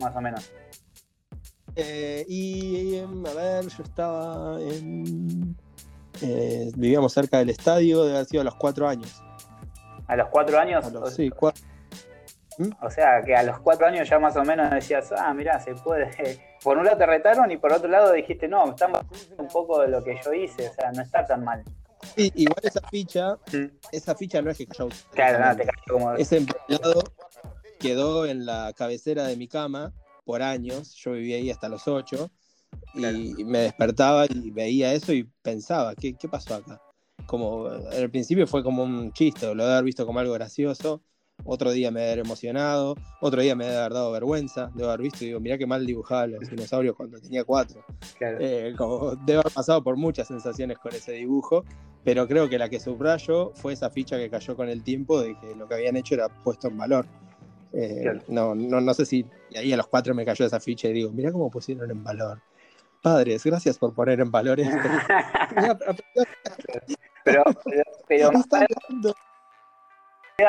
Más 0.00 0.14
o 0.16 0.20
menos. 0.20 0.50
Eh, 1.76 2.24
y 2.28 2.98
a 2.98 3.34
ver, 3.34 3.66
yo 3.68 3.82
estaba 3.82 4.60
en 4.60 5.56
eh, 6.22 6.70
vivíamos 6.76 7.12
cerca 7.12 7.38
del 7.38 7.50
estadio, 7.50 8.02
debe 8.02 8.16
haber 8.16 8.26
sido 8.26 8.42
a 8.42 8.44
los 8.44 8.54
cuatro 8.56 8.88
años. 8.88 9.22
¿A 10.06 10.16
los 10.16 10.28
cuatro 10.28 10.58
años? 10.58 10.84
sí, 11.14 11.30
cuatro. 11.30 11.62
O 12.82 12.90
sea, 12.90 13.22
que 13.24 13.34
a 13.34 13.42
los 13.42 13.58
cuatro 13.60 13.86
años 13.86 14.08
ya 14.08 14.18
más 14.18 14.36
o 14.36 14.44
menos 14.44 14.70
decías, 14.70 15.12
ah, 15.16 15.32
mira, 15.32 15.58
se 15.60 15.74
puede. 15.74 16.10
Por 16.62 16.76
un 16.76 16.84
lado 16.84 16.98
te 16.98 17.06
retaron 17.06 17.50
y 17.50 17.56
por 17.56 17.72
otro 17.72 17.88
lado 17.88 18.12
dijiste, 18.12 18.46
no, 18.46 18.68
estamos 18.70 19.00
un 19.38 19.48
poco 19.48 19.80
de 19.80 19.88
lo 19.88 20.04
que 20.04 20.20
yo 20.22 20.34
hice, 20.34 20.68
o 20.68 20.72
sea, 20.74 20.92
no 20.92 21.00
está 21.00 21.24
tan 21.24 21.42
mal. 21.42 21.64
Sí, 22.14 22.30
igual 22.34 22.60
esa 22.62 22.80
ficha, 22.90 23.34
¿Mm? 23.52 23.66
esa 23.92 24.14
ficha 24.14 24.42
no 24.42 24.50
es 24.50 24.58
que 24.58 24.66
cayó. 24.66 24.88
Claro, 25.12 25.38
no, 25.38 25.56
te 25.56 25.64
cayó 25.64 25.82
como. 25.88 26.12
Ese 26.16 26.36
empleado 26.36 27.02
quedó 27.78 28.26
en 28.26 28.44
la 28.44 28.74
cabecera 28.76 29.24
de 29.24 29.36
mi 29.36 29.48
cama 29.48 29.94
por 30.24 30.42
años, 30.42 30.94
yo 30.96 31.12
vivía 31.12 31.36
ahí 31.36 31.50
hasta 31.50 31.70
los 31.70 31.88
ocho, 31.88 32.30
y 32.94 33.44
me 33.44 33.60
despertaba 33.60 34.26
y 34.26 34.50
veía 34.50 34.92
eso 34.92 35.12
y 35.14 35.24
pensaba, 35.42 35.94
¿qué, 35.94 36.14
qué 36.14 36.28
pasó 36.28 36.56
acá? 36.56 36.80
Como 37.26 37.66
al 37.66 38.10
principio 38.10 38.46
fue 38.46 38.62
como 38.62 38.82
un 38.82 39.12
chiste, 39.12 39.52
lo 39.54 39.64
de 39.64 39.72
haber 39.72 39.84
visto 39.84 40.04
como 40.04 40.20
algo 40.20 40.34
gracioso, 40.34 41.02
otro 41.44 41.70
día 41.70 41.90
me 41.90 42.00
debe 42.00 42.12
haber 42.12 42.26
emocionado, 42.26 42.96
otro 43.20 43.42
día 43.42 43.54
me 43.54 43.64
debe 43.64 43.78
haber 43.78 43.92
dado 43.92 44.12
vergüenza, 44.12 44.70
debo 44.74 44.90
haber 44.90 45.02
visto 45.02 45.24
y 45.24 45.28
digo, 45.28 45.40
mirá 45.40 45.58
qué 45.58 45.66
mal 45.66 45.86
dibujaba 45.86 46.26
los 46.26 46.48
dinosaurios 46.48 46.96
cuando 46.96 47.20
tenía 47.20 47.44
cuatro. 47.44 47.84
Eh, 48.20 48.74
como, 48.76 49.16
debo 49.16 49.40
haber 49.40 49.52
pasado 49.52 49.82
por 49.82 49.96
muchas 49.96 50.28
sensaciones 50.28 50.78
con 50.78 50.94
ese 50.94 51.12
dibujo, 51.12 51.64
pero 52.04 52.26
creo 52.26 52.48
que 52.48 52.58
la 52.58 52.68
que 52.68 52.80
subrayo 52.80 53.52
fue 53.54 53.72
esa 53.72 53.90
ficha 53.90 54.16
que 54.16 54.30
cayó 54.30 54.56
con 54.56 54.68
el 54.68 54.82
tiempo 54.82 55.20
de 55.20 55.38
que 55.38 55.54
lo 55.54 55.68
que 55.68 55.74
habían 55.74 55.96
hecho 55.96 56.14
era 56.14 56.28
puesto 56.28 56.68
en 56.68 56.78
valor. 56.78 57.06
Eh, 57.72 58.20
no, 58.28 58.54
no, 58.54 58.80
no 58.80 58.94
sé 58.94 59.06
si 59.06 59.24
ahí 59.56 59.72
a 59.72 59.76
los 59.76 59.86
cuatro 59.86 60.14
me 60.14 60.24
cayó 60.24 60.44
esa 60.44 60.60
ficha 60.60 60.88
y 60.88 60.92
digo, 60.92 61.10
mirá 61.12 61.30
cómo 61.30 61.50
pusieron 61.50 61.90
en 61.90 62.02
valor. 62.02 62.40
Padres, 63.02 63.44
gracias 63.44 63.78
por 63.78 63.94
poner 63.94 64.20
en 64.20 64.30
valor 64.30 64.60
esto. 64.60 64.76
pero, 67.24 67.44
pero, 68.06 68.30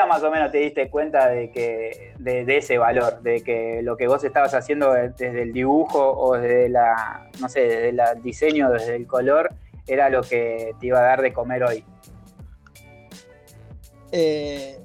más 0.06 0.22
o 0.22 0.30
menos 0.30 0.50
te 0.50 0.58
diste 0.58 0.90
cuenta 0.90 1.28
de 1.28 1.50
que 1.50 2.14
de, 2.18 2.56
ese 2.56 2.78
valor, 2.78 3.22
de 3.22 3.42
que 3.42 3.80
lo 3.82 3.96
que 3.96 4.06
vos 4.06 4.22
estabas 4.24 4.54
haciendo 4.54 4.92
desde 4.92 5.42
el 5.42 5.52
dibujo 5.52 6.12
o 6.12 6.36
desde 6.36 6.68
la, 6.68 7.28
no 7.40 7.48
sé, 7.48 7.60
desde 7.60 7.88
el 7.90 8.22
diseño, 8.22 8.70
desde 8.70 8.96
el 8.96 9.06
color, 9.06 9.50
era 9.86 10.08
lo 10.08 10.22
que 10.22 10.74
te 10.80 10.86
iba 10.86 10.98
a 10.98 11.02
dar 11.02 11.22
de 11.22 11.32
comer 11.32 11.64
hoy. 11.64 11.84
Eh, 14.12 14.78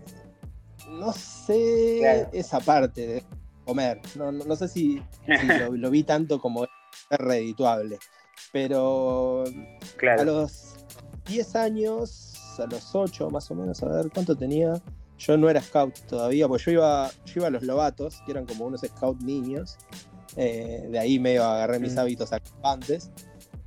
no 0.90 1.12
sé 1.12 2.28
esa 2.32 2.60
parte 2.60 3.08
de 3.08 3.24
comer. 3.66 4.00
No, 4.16 4.56
sé 4.56 4.68
si, 4.68 5.04
lo, 5.72 5.90
vi 5.90 6.04
tanto 6.04 6.40
como 6.40 6.66
redituable. 7.10 8.00
Pero 8.54 9.44
a 9.44 10.24
los 10.24 10.76
10 11.28 11.56
años, 11.56 12.60
a 12.60 12.66
los 12.66 12.96
8 12.96 13.30
más 13.30 13.52
o 13.52 13.56
menos, 13.56 13.84
a 13.84 13.90
ver 13.90 14.10
cuánto 14.14 14.36
tenía. 14.36 14.82
Yo 15.18 15.38
no 15.38 15.50
era 15.50 15.62
scout 15.62 15.98
todavía, 16.08 16.48
pues 16.48 16.64
yo 16.66 16.72
iba, 16.72 17.10
yo 17.26 17.34
iba 17.36 17.48
a 17.48 17.50
los 17.50 17.64
lobatos, 17.64 18.22
que 18.26 18.32
eran 18.32 18.46
como 18.46 18.66
unos 18.66 18.82
scout 18.82 19.20
niños. 19.22 19.78
Eh, 20.36 20.88
de 20.92 21.00
ahí 21.00 21.18
medio 21.18 21.44
agarré 21.44 21.80
mis 21.80 21.96
mm. 21.96 22.00
hábitos 22.00 22.34
acampantes. 22.34 23.10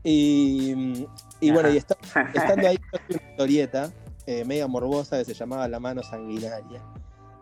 Y, 0.05 1.07
y 1.41 1.51
bueno, 1.51 1.71
y 1.71 1.77
estando 2.35 2.69
ahí, 2.69 2.79
una 3.09 3.31
historieta 3.31 3.93
eh, 4.27 4.45
media 4.45 4.69
morbosa 4.69 5.19
que 5.19 5.25
se 5.25 5.35
llamaba 5.35 5.67
La 5.67 5.81
mano 5.81 6.03
sanguinaria. 6.03 6.83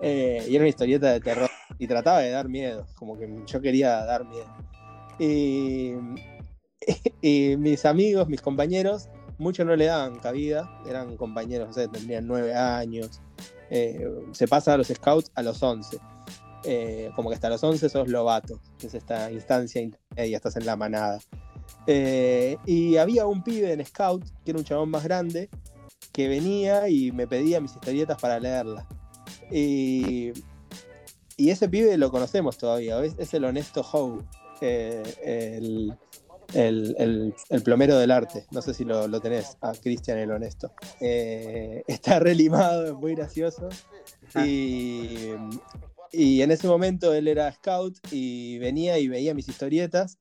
Eh, 0.00 0.44
y 0.48 0.54
era 0.54 0.62
una 0.62 0.68
historieta 0.68 1.12
de 1.12 1.20
terror. 1.20 1.50
Y 1.78 1.86
trataba 1.86 2.20
de 2.20 2.30
dar 2.30 2.48
miedo, 2.48 2.86
como 2.94 3.18
que 3.18 3.28
yo 3.46 3.60
quería 3.60 4.04
dar 4.04 4.24
miedo. 4.24 4.46
Y, 5.18 5.92
mis 7.58 7.84
amigos, 7.84 8.28
mis 8.28 8.40
compañeros, 8.40 9.08
muchos 9.38 9.66
no 9.66 9.76
le 9.76 9.86
daban 9.86 10.18
cabida, 10.18 10.80
eran 10.88 11.16
compañeros, 11.16 11.68
no 11.68 11.74
sé, 11.74 11.88
tendrían 11.88 12.26
nueve 12.26 12.54
años. 12.54 13.20
Eh, 13.70 14.08
se 14.32 14.48
pasa 14.48 14.74
a 14.74 14.76
los 14.76 14.88
scouts 14.88 15.30
a 15.34 15.42
los 15.42 15.62
once. 15.62 15.98
Eh, 16.64 17.10
como 17.14 17.28
que 17.28 17.36
hasta 17.36 17.48
los 17.48 17.62
once 17.62 17.88
sos 17.88 18.08
lobato, 18.08 18.60
es 18.82 18.92
esta 18.92 19.30
instancia 19.30 19.80
intermedia, 19.80 20.36
estás 20.36 20.56
en 20.56 20.66
la 20.66 20.76
manada. 20.76 21.20
Eh, 21.86 22.56
y 22.66 22.96
había 22.96 23.26
un 23.26 23.42
pibe 23.42 23.72
en 23.72 23.84
Scout, 23.84 24.24
que 24.44 24.50
era 24.50 24.58
un 24.58 24.64
chabón 24.64 24.90
más 24.90 25.04
grande, 25.04 25.48
que 26.12 26.28
venía 26.28 26.88
y 26.88 27.12
me 27.12 27.26
pedía 27.26 27.60
mis 27.60 27.72
historietas 27.72 28.20
para 28.20 28.40
leerlas. 28.40 28.84
Y, 29.50 30.32
y 31.36 31.50
ese 31.50 31.68
pibe 31.68 31.96
lo 31.96 32.10
conocemos 32.10 32.58
todavía, 32.58 33.00
es, 33.02 33.32
el 33.34 33.44
honesto 33.44 33.82
Howe, 33.82 34.24
plomero 37.64 37.98
del 37.98 38.10
arte. 38.10 38.46
No 38.50 38.62
sé 38.62 38.74
si 38.74 38.84
lo, 38.84 39.20
tenés, 39.20 39.56
a 39.60 39.72
Cristian 39.72 40.18
el 40.18 40.30
honesto. 40.30 40.72
Eh, 41.00 41.82
está 41.88 42.18
relimado, 42.18 42.86
es 42.86 42.94
muy 42.94 43.14
gracioso. 43.14 43.68
Ah. 44.34 44.46
Y, 44.46 45.32
y 46.12 46.42
en 46.42 46.50
ese 46.50 46.66
momento 46.66 47.12
él 47.12 47.28
era 47.28 47.52
scout 47.52 47.98
y 48.10 48.58
venía 48.58 48.98
y 48.98 49.08
veía 49.08 49.34
mis 49.34 49.48
historietas 49.48 50.16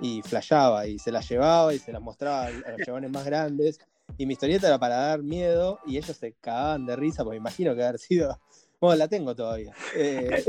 y 0.00 0.22
flasheaba 0.22 0.86
y 0.86 0.98
se 0.98 1.12
las 1.12 1.28
llevaba 1.28 1.74
y 1.74 1.78
se 1.78 1.92
las 1.92 2.02
mostraba 2.02 2.46
a 2.46 2.50
los 2.50 2.80
chabones 2.84 3.10
más 3.10 3.24
grandes. 3.24 3.78
Y 4.18 4.26
mi 4.26 4.32
historieta 4.32 4.66
era 4.66 4.78
para 4.78 4.96
dar 4.96 5.22
miedo 5.22 5.78
y 5.86 5.96
ellos 5.96 6.16
se 6.16 6.32
cagaban 6.40 6.86
de 6.86 6.96
risa, 6.96 7.22
porque 7.22 7.38
me 7.38 7.42
imagino 7.42 7.74
que 7.74 7.84
haber 7.84 7.98
sido. 7.98 8.38
Bueno, 8.80 8.96
la 8.96 9.08
tengo 9.08 9.36
todavía. 9.36 9.74
Eh, 9.94 10.42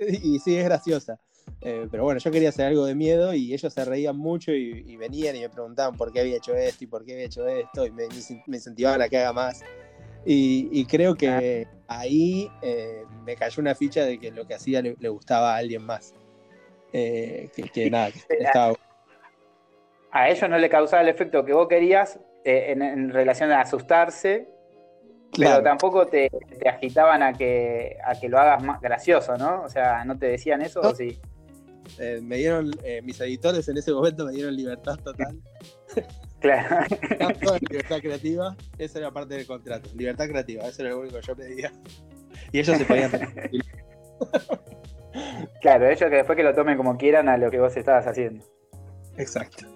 y 0.22 0.38
sí, 0.40 0.58
es 0.58 0.64
graciosa. 0.66 1.18
Eh, 1.60 1.88
pero 1.90 2.04
bueno, 2.04 2.20
yo 2.20 2.30
quería 2.30 2.50
hacer 2.50 2.66
algo 2.66 2.86
de 2.86 2.94
miedo 2.94 3.34
y 3.34 3.52
ellos 3.52 3.72
se 3.72 3.84
reían 3.84 4.16
mucho 4.16 4.52
y, 4.52 4.96
venían 4.96 5.36
y 5.36 5.40
me 5.40 5.48
preguntaban 5.48 5.96
por 5.96 6.12
qué 6.12 6.20
había 6.20 6.36
hecho 6.36 6.54
esto 6.54 6.84
y 6.84 6.86
por 6.86 7.04
qué 7.04 7.14
había 7.14 7.26
hecho 7.26 7.46
esto 7.46 7.86
y 7.86 7.90
me, 7.90 8.04
me 8.46 8.56
incentivaban 8.56 9.02
a 9.02 9.08
que 9.08 9.18
haga 9.18 9.32
más. 9.32 9.62
Y, 10.24 10.84
creo 10.86 11.14
que 11.14 11.66
ahí 11.86 12.50
eh, 12.62 13.04
me 13.24 13.34
cayó 13.34 13.62
una 13.62 13.74
ficha 13.74 14.04
de 14.04 14.18
que 14.18 14.30
lo 14.30 14.46
que 14.46 14.54
hacía 14.54 14.82
le, 14.82 15.08
gustaba 15.08 15.54
a 15.54 15.56
alguien 15.56 15.82
más. 15.82 16.14
Eh, 16.92 17.48
que, 17.72 17.90
nada, 17.90 18.10
estaba... 18.28 18.74
A 20.10 20.28
ellos 20.28 20.48
no 20.48 20.58
le 20.58 20.68
causaba 20.68 21.02
el 21.02 21.08
efecto 21.08 21.44
que 21.44 21.52
vos 21.52 21.68
querías 21.68 22.18
en, 22.44 23.10
relación 23.10 23.52
a 23.52 23.60
asustarse, 23.60 24.48
pero 25.36 25.62
tampoco 25.62 26.06
te, 26.06 26.30
agitaban 26.66 27.22
a 27.22 27.32
que, 27.32 27.96
a 28.04 28.18
que 28.18 28.28
lo 28.28 28.38
hagas 28.38 28.62
más 28.62 28.80
gracioso, 28.80 29.36
¿no? 29.36 29.62
O 29.62 29.68
sea, 29.68 30.04
¿no 30.04 30.18
te 30.18 30.26
decían 30.26 30.62
eso 30.62 30.80
o 30.80 30.94
sí? 30.94 31.20
Me 32.22 32.36
dieron, 32.36 32.70
mis 33.02 33.20
editores 33.20 33.68
en 33.68 33.76
ese 33.76 33.92
momento 33.92 34.26
me 34.26 34.32
dieron 34.32 34.56
libertad 34.56 34.96
total. 34.96 35.40
Claro. 36.40 36.86
libertad 37.70 37.98
creativa, 38.00 38.56
esa 38.78 38.98
era 38.98 39.10
parte 39.10 39.34
del 39.34 39.46
contrato. 39.46 39.90
Libertad 39.94 40.28
creativa, 40.28 40.66
eso 40.66 40.82
era 40.82 40.90
lo 40.90 41.00
único 41.00 41.16
que 41.16 41.26
yo 41.26 41.36
pedía. 41.36 41.72
Y 42.52 42.60
ellos 42.60 42.78
se 42.78 42.84
podían. 42.84 43.10
claro, 45.60 45.88
ellos 45.88 46.10
que 46.10 46.16
después 46.16 46.36
que 46.36 46.42
lo 46.42 46.54
tomen 46.54 46.76
como 46.76 46.96
quieran 46.96 47.28
a 47.28 47.36
lo 47.36 47.50
que 47.50 47.58
vos 47.58 47.76
estabas 47.76 48.06
haciendo. 48.06 48.44
Exacto. 49.16 49.66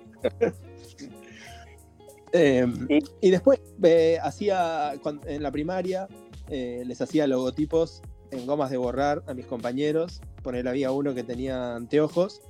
Em, 2.33 2.87
¿Y? 2.88 3.31
después 3.31 3.61
eh, 3.83 4.19
hacía 4.23 4.95
en 5.26 5.42
la 5.42 5.50
primaria, 5.50 6.07
eh, 6.49 6.83
les 6.87 7.00
hacía 7.02 7.26
logotipos 7.26 8.02
en 8.31 8.47
gomas 8.47 8.71
de 8.71 8.76
borrar 8.76 9.23
a 9.26 9.35
mis 9.35 9.47
compañeros. 9.47 10.21
Poner 10.42 10.68
había 10.68 10.90
uno 10.90 11.14
que 11.14 11.22
tenía 11.22 11.75
anteojos 11.76 12.42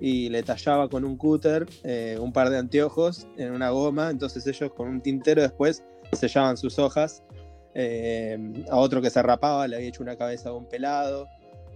y 0.00 0.30
le 0.30 0.42
tallaba 0.42 0.88
con 0.88 1.04
un 1.04 1.16
cúter 1.16 1.66
eh, 1.84 2.16
un 2.20 2.32
par 2.32 2.48
de 2.48 2.58
anteojos 2.58 3.26
en 3.36 3.52
una 3.52 3.70
goma, 3.70 4.10
entonces 4.10 4.46
ellos 4.46 4.72
con 4.72 4.88
un 4.88 5.00
tintero 5.02 5.42
después 5.42 5.84
sellaban 6.12 6.56
sus 6.56 6.78
hojas. 6.78 7.22
Eh, 7.74 8.64
a 8.68 8.76
otro 8.76 9.00
que 9.00 9.10
se 9.10 9.22
rapaba 9.22 9.68
le 9.68 9.76
había 9.76 9.88
hecho 9.88 10.02
una 10.02 10.16
cabeza 10.16 10.50
de 10.50 10.56
un 10.56 10.68
pelado, 10.68 11.28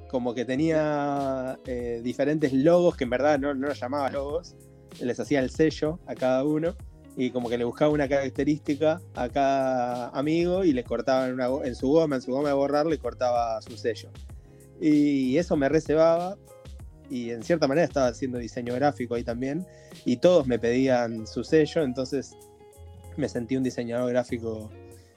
como 0.08 0.34
que 0.34 0.44
tenía 0.44 1.58
eh, 1.66 2.00
diferentes 2.02 2.52
logos 2.52 2.96
que 2.96 3.04
en 3.04 3.10
verdad 3.10 3.38
no, 3.38 3.54
no 3.54 3.68
los 3.68 3.78
llamaba 3.78 4.10
logos, 4.10 4.56
les 5.00 5.20
hacía 5.20 5.40
el 5.40 5.50
sello 5.50 5.98
a 6.06 6.14
cada 6.14 6.44
uno 6.44 6.74
y 7.16 7.30
como 7.30 7.48
que 7.48 7.58
le 7.58 7.64
buscaba 7.64 7.92
una 7.92 8.08
característica 8.08 9.00
a 9.14 9.28
cada 9.28 10.08
amigo 10.08 10.64
y 10.64 10.72
le 10.72 10.82
cortaba 10.82 11.28
en, 11.28 11.40
en 11.40 11.74
su 11.74 11.88
goma, 11.88 12.16
en 12.16 12.22
su 12.22 12.32
goma 12.32 12.48
de 12.48 12.54
borrar, 12.54 12.86
le 12.86 12.98
cortaba 12.98 13.60
su 13.62 13.76
sello. 13.76 14.10
Y 14.80 15.38
eso 15.38 15.56
me 15.56 15.68
reservaba 15.68 16.36
y 17.10 17.30
en 17.30 17.42
cierta 17.42 17.68
manera 17.68 17.84
estaba 17.84 18.08
haciendo 18.08 18.38
diseño 18.38 18.74
gráfico 18.74 19.14
ahí 19.14 19.24
también, 19.24 19.66
y 20.04 20.16
todos 20.16 20.46
me 20.46 20.58
pedían 20.58 21.26
su 21.26 21.44
sello, 21.44 21.82
entonces 21.82 22.36
me 23.16 23.28
sentí 23.28 23.56
un 23.56 23.62
diseñador 23.62 24.10
gráfico 24.10 24.70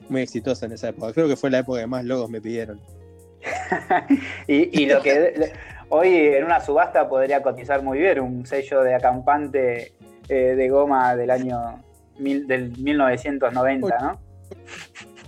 muy 0.08 0.22
exitoso 0.22 0.66
en 0.66 0.72
esa 0.72 0.90
época. 0.90 1.12
Creo 1.12 1.28
que 1.28 1.36
fue 1.36 1.50
la 1.50 1.58
época 1.58 1.80
que 1.80 1.86
más 1.86 2.04
logos 2.04 2.30
me 2.30 2.40
pidieron. 2.40 2.80
y, 4.46 4.86
lo 4.86 5.00
que 5.00 5.52
hoy 5.88 6.08
en 6.08 6.44
una 6.44 6.60
subasta 6.60 7.08
podría 7.08 7.42
cotizar 7.42 7.82
muy 7.82 7.98
bien, 7.98 8.20
un 8.20 8.46
sello 8.46 8.82
de 8.82 8.94
acampante 8.94 9.92
eh, 10.28 10.34
de 10.34 10.68
goma 10.68 11.16
del 11.16 11.30
año 11.30 11.82
del 12.18 12.76
1990, 12.76 13.98
¿no? 14.00 14.20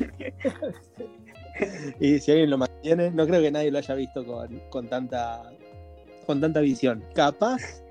y 2.01 2.19
si 2.19 2.31
alguien 2.33 2.51
lo 2.51 2.59
no 2.85 3.27
creo 3.27 3.43
que 3.43 3.51
nadie 3.51 3.71
lo 3.71 3.79
haya 3.79 3.95
visto 3.95 4.25
con, 4.25 4.61
con 4.71 4.89
tanta 4.89 5.43
con 6.27 6.41
tanta 6.41 6.61
visión. 6.61 7.03
Capaz 7.13 7.83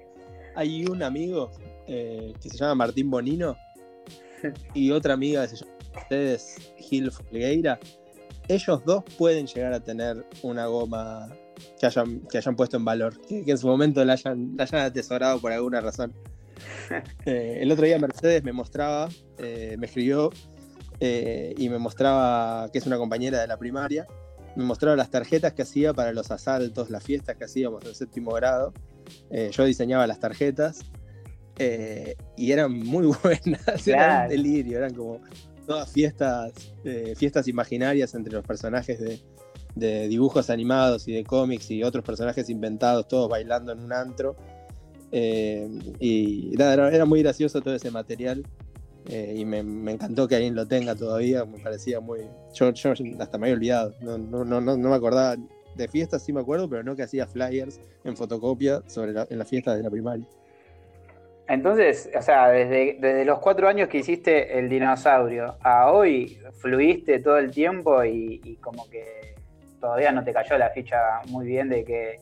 hay 0.55 0.85
un 0.85 1.03
amigo 1.03 1.51
eh, 1.87 2.33
que 2.41 2.49
se 2.49 2.57
llama 2.57 2.75
Martín 2.75 3.09
Bonino 3.09 3.57
y 4.73 4.91
otra 4.91 5.13
amiga 5.13 5.41
que 5.41 5.57
se 5.57 5.65
llama 5.65 5.77
ustedes 5.97 6.55
Gil 6.77 7.11
Folgueira. 7.11 7.79
Ellos 8.47 8.81
dos 8.85 9.03
pueden 9.17 9.45
llegar 9.45 9.73
a 9.73 9.79
tener 9.79 10.25
una 10.41 10.67
goma 10.67 11.29
que 11.79 11.85
hayan, 11.85 12.21
que 12.31 12.37
hayan 12.37 12.55
puesto 12.55 12.77
en 12.77 12.85
valor, 12.85 13.19
que, 13.27 13.43
en 13.45 13.57
su 13.57 13.67
momento 13.67 14.03
la 14.05 14.13
hayan, 14.13 14.55
hayan, 14.57 14.81
atesorado 14.85 15.39
por 15.39 15.51
alguna 15.51 15.81
razón. 15.81 16.13
Eh, 17.25 17.59
el 17.61 17.71
otro 17.71 17.85
día 17.85 17.99
Mercedes 17.99 18.43
me 18.43 18.51
mostraba, 18.51 19.09
eh, 19.37 19.75
me 19.77 19.85
escribió 19.85 20.31
y 20.99 21.69
me 21.69 21.77
mostraba 21.77 22.69
que 22.71 22.79
es 22.79 22.85
una 22.85 22.97
compañera 22.97 23.39
de 23.39 23.47
la 23.47 23.57
primaria 23.57 24.07
me 24.59 24.65
mostraba 24.65 24.97
las 24.97 25.09
tarjetas 25.09 25.53
que 25.53 25.61
hacía 25.61 25.93
para 25.93 26.11
los 26.11 26.31
asaltos, 26.31 26.89
las 26.89 27.01
fiestas 27.01 27.37
que 27.37 27.45
hacíamos 27.45 27.85
en 27.85 27.95
séptimo 27.95 28.31
grado. 28.33 28.73
Eh, 29.29 29.51
yo 29.53 29.63
diseñaba 29.63 30.05
las 30.05 30.19
tarjetas 30.19 30.81
eh, 31.57 32.15
y 32.35 32.51
eran 32.51 32.73
muy 32.73 33.07
buenas, 33.23 33.87
eran 33.87 34.23
un 34.23 34.29
delirio, 34.29 34.77
eran 34.77 34.93
como 34.93 35.21
todas 35.65 35.89
fiestas, 35.89 36.51
eh, 36.83 37.13
fiestas 37.15 37.47
imaginarias 37.47 38.13
entre 38.15 38.33
los 38.33 38.45
personajes 38.45 38.99
de, 38.99 40.07
dibujos 40.09 40.49
animados 40.49 41.07
y 41.07 41.13
de 41.13 41.23
cómics 41.23 41.71
y 41.71 41.83
otros 41.83 42.03
personajes 42.03 42.49
inventados, 42.49 43.07
todos 43.07 43.29
bailando 43.29 43.71
en 43.71 43.79
un 43.79 43.93
antro. 43.93 44.35
y 45.09 46.53
era, 46.61 47.05
muy 47.05 47.23
gracioso 47.23 47.61
todo 47.61 47.75
ese 47.75 47.91
material. 47.91 48.43
Eh, 49.11 49.33
y 49.37 49.45
me, 49.45 49.59
encantó 49.59 50.27
que 50.27 50.35
alguien 50.35 50.53
lo 50.53 50.67
tenga 50.67 50.93
todavía, 50.93 51.43
me 51.43 51.57
parecía 51.57 51.99
muy... 51.99 52.19
Yo, 52.53 52.67
hasta 53.19 53.37
me 53.39 53.47
había 53.47 53.55
olvidado, 53.55 53.95
no, 54.01 54.19
no, 54.19 54.43
no, 54.43 54.61
no, 54.61 54.77
me 54.77 54.95
acordaba 54.95 55.35
de 55.75 55.87
fiestas, 55.87 56.23
sí 56.23 56.31
me 56.31 56.41
acuerdo, 56.41 56.69
pero 56.69 56.83
no 56.83 56.95
que 56.95 57.01
hacía 57.01 57.25
flyers 57.25 57.81
en 58.03 58.15
fotocopia 58.15 58.83
sobre 58.85 59.13
en 59.27 59.39
las 59.39 59.49
fiestas 59.49 59.77
de 59.77 59.83
la 59.83 59.89
primaria. 59.89 60.27
Entonces, 61.47 62.07
o 62.15 62.21
sea, 62.21 62.49
desde, 62.49 62.97
desde 62.99 63.25
los 63.25 63.39
cuatro 63.39 63.67
años 63.67 63.89
que 63.89 63.97
hiciste 63.97 64.59
el 64.59 64.69
dinosaurio 64.69 65.57
a 65.61 65.91
hoy, 65.91 66.39
fluiste 66.59 67.17
todo 67.19 67.39
el 67.39 67.49
tiempo 67.49 68.03
y, 68.03 68.59
como 68.61 68.87
que 68.91 69.33
todavía 69.79 70.11
no 70.11 70.23
te 70.23 70.33
cayó 70.33 70.55
la 70.59 70.69
ficha 70.69 70.97
muy 71.29 71.47
bien 71.47 71.69
de 71.69 71.83
que, 71.83 72.19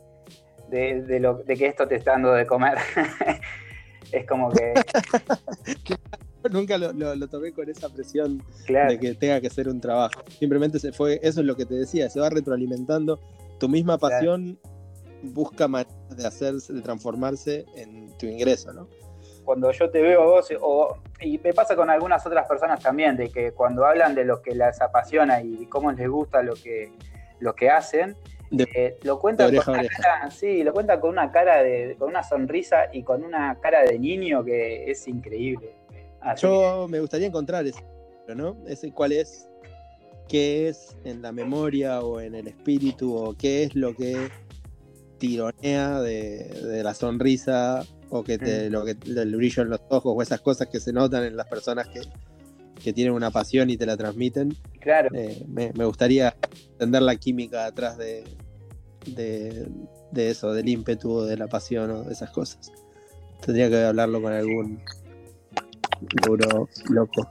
de, 0.70 1.02
de, 1.02 1.20
lo, 1.20 1.44
de 1.44 1.58
que 1.58 1.66
esto 1.66 1.86
te 1.86 1.96
está 1.96 2.12
dando 2.12 2.32
de 2.32 2.46
comer. 2.48 2.78
es 4.14 4.26
como 4.26 4.50
que... 4.52 4.74
nunca 6.52 6.78
lo, 6.78 7.28
tomé 7.28 7.52
con 7.52 7.70
esa 7.70 7.90
presión 7.90 8.44
de 8.68 9.00
que 9.00 9.16
tenga 9.16 9.42
que 9.42 9.50
ser 9.50 9.68
un 9.68 9.80
trabajo. 9.80 10.24
Simplemente 10.40 10.80
se 10.80 10.92
fue, 10.92 11.20
eso 11.24 11.42
es 11.42 11.46
lo 11.46 11.56
que 11.56 11.66
te 11.66 11.76
decía, 11.76 12.10
se 12.10 12.20
va 12.20 12.30
retroalimentando. 12.30 13.20
Tu 13.60 13.68
misma 13.68 13.98
pasión 13.98 14.60
busca 15.24 15.68
maneras 15.68 15.96
de 16.16 16.28
hacerse, 16.28 16.74
de 16.74 16.82
transformarse 16.82 17.66
en 17.76 18.16
tu 18.18 18.26
ingreso, 18.28 18.72
¿no? 18.74 18.88
Cuando 19.44 19.72
yo 19.72 19.90
te 19.90 20.02
veo 20.02 20.24
a 20.24 20.26
vos, 20.26 20.50
y 21.22 21.38
me 21.38 21.54
pasa 21.54 21.76
con 21.76 21.90
algunas 21.90 22.26
otras 22.26 22.46
personas 22.48 22.82
también, 22.82 23.16
de 23.16 23.30
que 23.30 23.54
cuando 23.54 23.86
hablan 23.86 24.14
de 24.14 24.26
lo 24.26 24.42
que 24.42 24.54
les 24.54 24.82
apasiona 24.82 25.42
y 25.42 25.66
cómo 25.68 25.92
les 25.92 26.10
gusta 26.10 26.42
lo 26.44 26.54
que, 26.54 26.92
lo 27.40 27.56
que 27.56 27.70
hacen, 27.70 28.18
eh, 28.52 28.98
lo 29.04 29.20
cuentan 29.20 29.54
con 29.56 29.74
una 29.74 29.88
cara, 29.88 30.32
sí, 30.32 30.64
lo 30.64 30.74
cuentan 30.74 31.00
con 31.00 31.10
una 31.12 31.32
cara 31.32 31.64
de, 31.64 31.96
con 31.98 32.10
una 32.10 32.24
sonrisa 32.24 32.90
y 32.92 33.04
con 33.04 33.24
una 33.24 33.58
cara 33.60 33.84
de 33.84 34.00
niño 34.00 34.44
que 34.44 34.90
es 34.90 35.08
increíble. 35.08 35.76
Yo 36.36 36.88
me 36.90 37.00
gustaría 37.00 37.28
encontrar 37.28 37.66
ese, 37.66 37.84
¿no? 38.36 38.58
Ese 38.68 38.92
cuál 38.92 39.12
es, 39.12 39.48
qué 40.28 40.68
es 40.68 40.96
en 41.04 41.22
la 41.22 41.32
memoria 41.32 42.02
o 42.02 42.20
en 42.20 42.36
el 42.36 42.48
espíritu 42.48 43.16
o 43.16 43.36
qué 43.36 43.64
es 43.64 43.76
lo 43.76 43.96
que 43.96 44.30
tironea 45.18 46.02
de, 46.02 46.82
la 46.84 46.94
sonrisa 46.94 47.84
o 48.10 48.24
que 48.24 48.38
te, 48.38 48.70
mm. 48.70 48.72
lo 48.72 48.86
que 48.86 48.96
el 49.06 49.36
brillo 49.36 49.64
en 49.64 49.70
los 49.70 49.82
ojos 49.90 50.14
o 50.16 50.22
esas 50.22 50.42
cosas 50.42 50.68
que 50.68 50.80
se 50.80 50.94
notan 50.94 51.24
en 51.24 51.36
las 51.36 51.48
personas 51.48 51.88
que, 51.88 52.02
tienen 52.94 53.12
una 53.12 53.32
pasión 53.32 53.70
y 53.70 53.76
te 53.76 53.86
la 53.86 53.98
transmiten. 53.98 54.56
Claro. 54.80 55.10
Eh, 55.14 55.44
me, 55.50 55.72
gustaría 55.84 56.38
entender 56.72 57.02
la 57.02 57.18
química 57.18 57.66
atrás 57.66 57.98
de, 57.98 58.24
de, 59.08 59.68
de, 60.12 60.30
eso, 60.30 60.54
del 60.54 60.70
ímpetu, 60.70 61.24
de 61.24 61.36
la 61.36 61.48
pasión 61.48 61.92
o 61.92 62.04
de 62.04 62.14
esas 62.14 62.30
cosas. 62.30 62.72
Tendría 63.46 63.68
que 63.70 63.84
hablarlo 63.84 64.22
con 64.22 64.32
algún 64.32 64.80
neuro 66.26 66.70
loco 66.90 67.28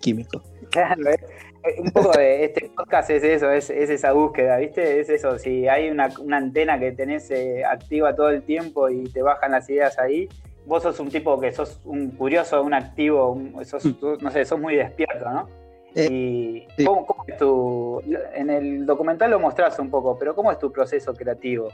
químico. 0.00 0.42
Claro, 0.70 1.10
eh, 1.10 1.16
eh, 1.64 1.80
un 1.80 1.90
poco 1.90 2.12
de 2.12 2.44
este 2.44 2.70
podcast 2.74 3.10
es 3.10 3.22
eso, 3.22 3.50
es, 3.50 3.70
esa 3.70 4.12
búsqueda, 4.12 4.56
¿viste? 4.58 5.00
Es 5.00 5.08
eso, 5.08 5.38
si 5.38 5.68
hay 5.68 5.88
una, 5.90 6.10
antena 6.32 6.78
que 6.78 6.92
tenés 6.92 7.30
eh, 7.30 7.64
activa 7.64 8.14
todo 8.14 8.30
el 8.30 8.42
tiempo 8.42 8.88
y 8.88 9.04
te 9.04 9.22
bajan 9.22 9.52
las 9.52 9.68
ideas 9.70 9.98
ahí, 9.98 10.28
vos 10.66 10.82
sos 10.82 10.98
un 11.00 11.10
tipo 11.10 11.40
que 11.40 11.52
sos 11.52 11.80
un 11.84 12.10
curioso, 12.10 12.62
un 12.62 12.74
activo, 12.74 13.40
sos, 13.64 13.84
mm. 13.84 14.18
no 14.20 14.30
sé, 14.30 14.44
sos 14.44 14.60
muy 14.60 14.76
despierto, 14.76 15.30
¿no? 15.30 15.48
y 15.94 16.66
¿cómo, 16.86 17.06
es 17.26 17.36
tu, 17.36 18.02
en 18.34 18.48
el 18.48 18.86
documental 18.86 19.30
lo 19.30 19.38
mostrás 19.38 19.78
un 19.78 19.90
poco, 19.90 20.18
pero 20.18 20.34
¿cómo 20.34 20.50
es 20.50 20.58
tu 20.58 20.72
proceso 20.72 21.14
creativo? 21.14 21.68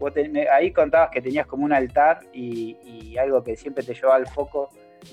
Vos 0.00 0.12
ahí 0.52 0.72
contabas 0.72 1.10
que 1.10 1.22
tenías 1.22 1.46
como 1.46 1.64
un 1.64 1.72
altar 1.72 2.20
y, 2.32 3.16
algo 3.16 3.44
que 3.44 3.56
siempre 3.56 3.84
te 3.84 3.94
llevaba 3.94 4.16
al 4.16 4.26
foco 4.26 4.70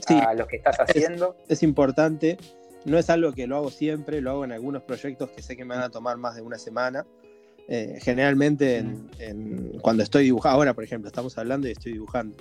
a 0.09 0.33
lo 0.33 0.47
que 0.47 0.57
estás 0.57 0.77
haciendo. 0.79 1.35
es 1.47 1.63
importante 1.63 2.37
no 2.85 2.97
es 2.97 3.09
algo 3.09 3.33
que 3.33 3.47
lo 3.47 3.57
hago 3.57 3.71
siempre, 3.71 4.21
lo 4.21 4.31
hago 4.31 4.45
en 4.45 4.51
algunos 4.51 4.83
proyectos 4.83 5.29
que 5.31 5.41
sé 5.41 5.57
que 5.57 5.65
me 5.65 5.75
van 5.75 5.83
a 5.83 5.89
tomar 5.89 6.17
más 6.17 6.35
de 6.35 6.41
una 6.41 6.57
semana. 6.57 7.05
Eh, 7.67 7.99
generalmente 8.01 8.83
cuando 9.81 10.01
estoy 10.01 10.23
dibujando, 10.23 10.57
ahora 10.57 10.73
por 10.73 10.83
ejemplo, 10.83 11.07
estamos 11.07 11.37
hablando 11.37 11.67
y 11.67 11.71
estoy 11.71 11.93
dibujando. 11.93 12.35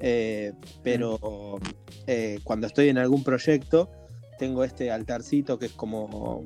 Eh, 0.00 0.52
pero 0.82 1.58
eh, 2.06 2.38
cuando 2.44 2.66
estoy 2.66 2.88
en 2.88 2.98
algún 2.98 3.24
proyecto, 3.24 3.90
tengo 4.38 4.62
este 4.62 4.90
altarcito 4.90 5.58
que 5.58 5.66
es 5.66 5.72
como, 5.72 6.44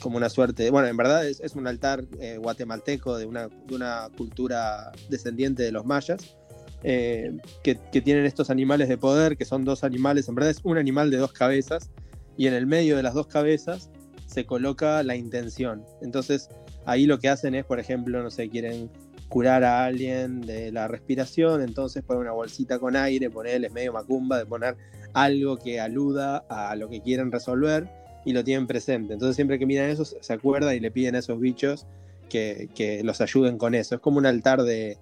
como 0.00 0.16
una 0.16 0.28
suerte, 0.28 0.70
bueno, 0.70 0.88
en 0.88 0.96
verdad 0.96 1.26
es, 1.26 1.40
un 1.54 1.66
altar 1.66 2.04
guatemalteco 2.38 3.18
de 3.18 3.26
una, 3.26 3.48
de 3.48 3.74
una, 3.74 4.08
cultura 4.16 4.92
descendiente 5.10 5.62
de 5.62 5.72
los 5.72 5.84
mayas, 5.84 6.36
que, 6.84 7.78
que, 7.90 8.00
tienen 8.02 8.26
estos 8.26 8.50
animales 8.50 8.88
de 8.88 8.98
poder, 8.98 9.36
que 9.36 9.46
son 9.46 9.64
dos 9.64 9.84
animales, 9.84 10.28
en 10.28 10.34
verdad 10.34 10.50
es 10.50 10.60
un 10.64 10.76
animal 10.76 11.10
de 11.10 11.16
dos 11.16 11.32
cabezas, 11.32 11.90
y 12.36 12.46
en 12.46 12.54
el 12.54 12.66
medio 12.66 12.96
de 12.96 13.02
las 13.02 13.14
dos 13.14 13.26
cabezas 13.26 13.90
se 14.26 14.44
coloca 14.44 15.02
la 15.02 15.16
intención. 15.16 15.82
Entonces 16.02 16.48
ahí 16.84 17.06
lo 17.06 17.18
que 17.18 17.28
hacen 17.28 17.54
es, 17.54 17.64
por 17.64 17.80
ejemplo, 17.80 18.22
no 18.22 18.30
sé, 18.30 18.50
quieren 18.50 18.90
curar 19.28 19.64
a 19.64 19.84
alguien 19.84 20.42
de 20.42 20.70
la 20.70 20.86
respiración, 20.86 21.62
entonces 21.62 22.02
ponen 22.02 22.22
una 22.22 22.32
bolsita 22.32 22.78
con 22.78 22.96
aire, 22.96 23.30
ponerles 23.30 23.72
medio 23.72 23.92
macumba 23.92 24.38
de 24.38 24.46
poner 24.46 24.76
algo 25.12 25.56
que 25.56 25.80
aluda 25.80 26.44
a 26.48 26.76
lo 26.76 26.88
que 26.88 27.00
quieren 27.00 27.32
resolver 27.32 27.88
y 28.24 28.32
lo 28.32 28.44
tienen 28.44 28.66
presente. 28.66 29.14
Entonces 29.14 29.36
siempre 29.36 29.58
que 29.58 29.66
miran 29.66 29.90
eso 29.90 30.04
se 30.04 30.32
acuerdan 30.32 30.74
y 30.76 30.80
le 30.80 30.90
piden 30.90 31.14
a 31.14 31.18
esos 31.18 31.40
bichos 31.40 31.86
que, 32.28 33.00
los 33.04 33.20
ayuden 33.20 33.58
con 33.58 33.74
eso. 33.74 33.94
Es 33.94 34.00
como 34.00 34.18
un 34.18 34.26
altar 34.26 34.62
de, 34.62 34.98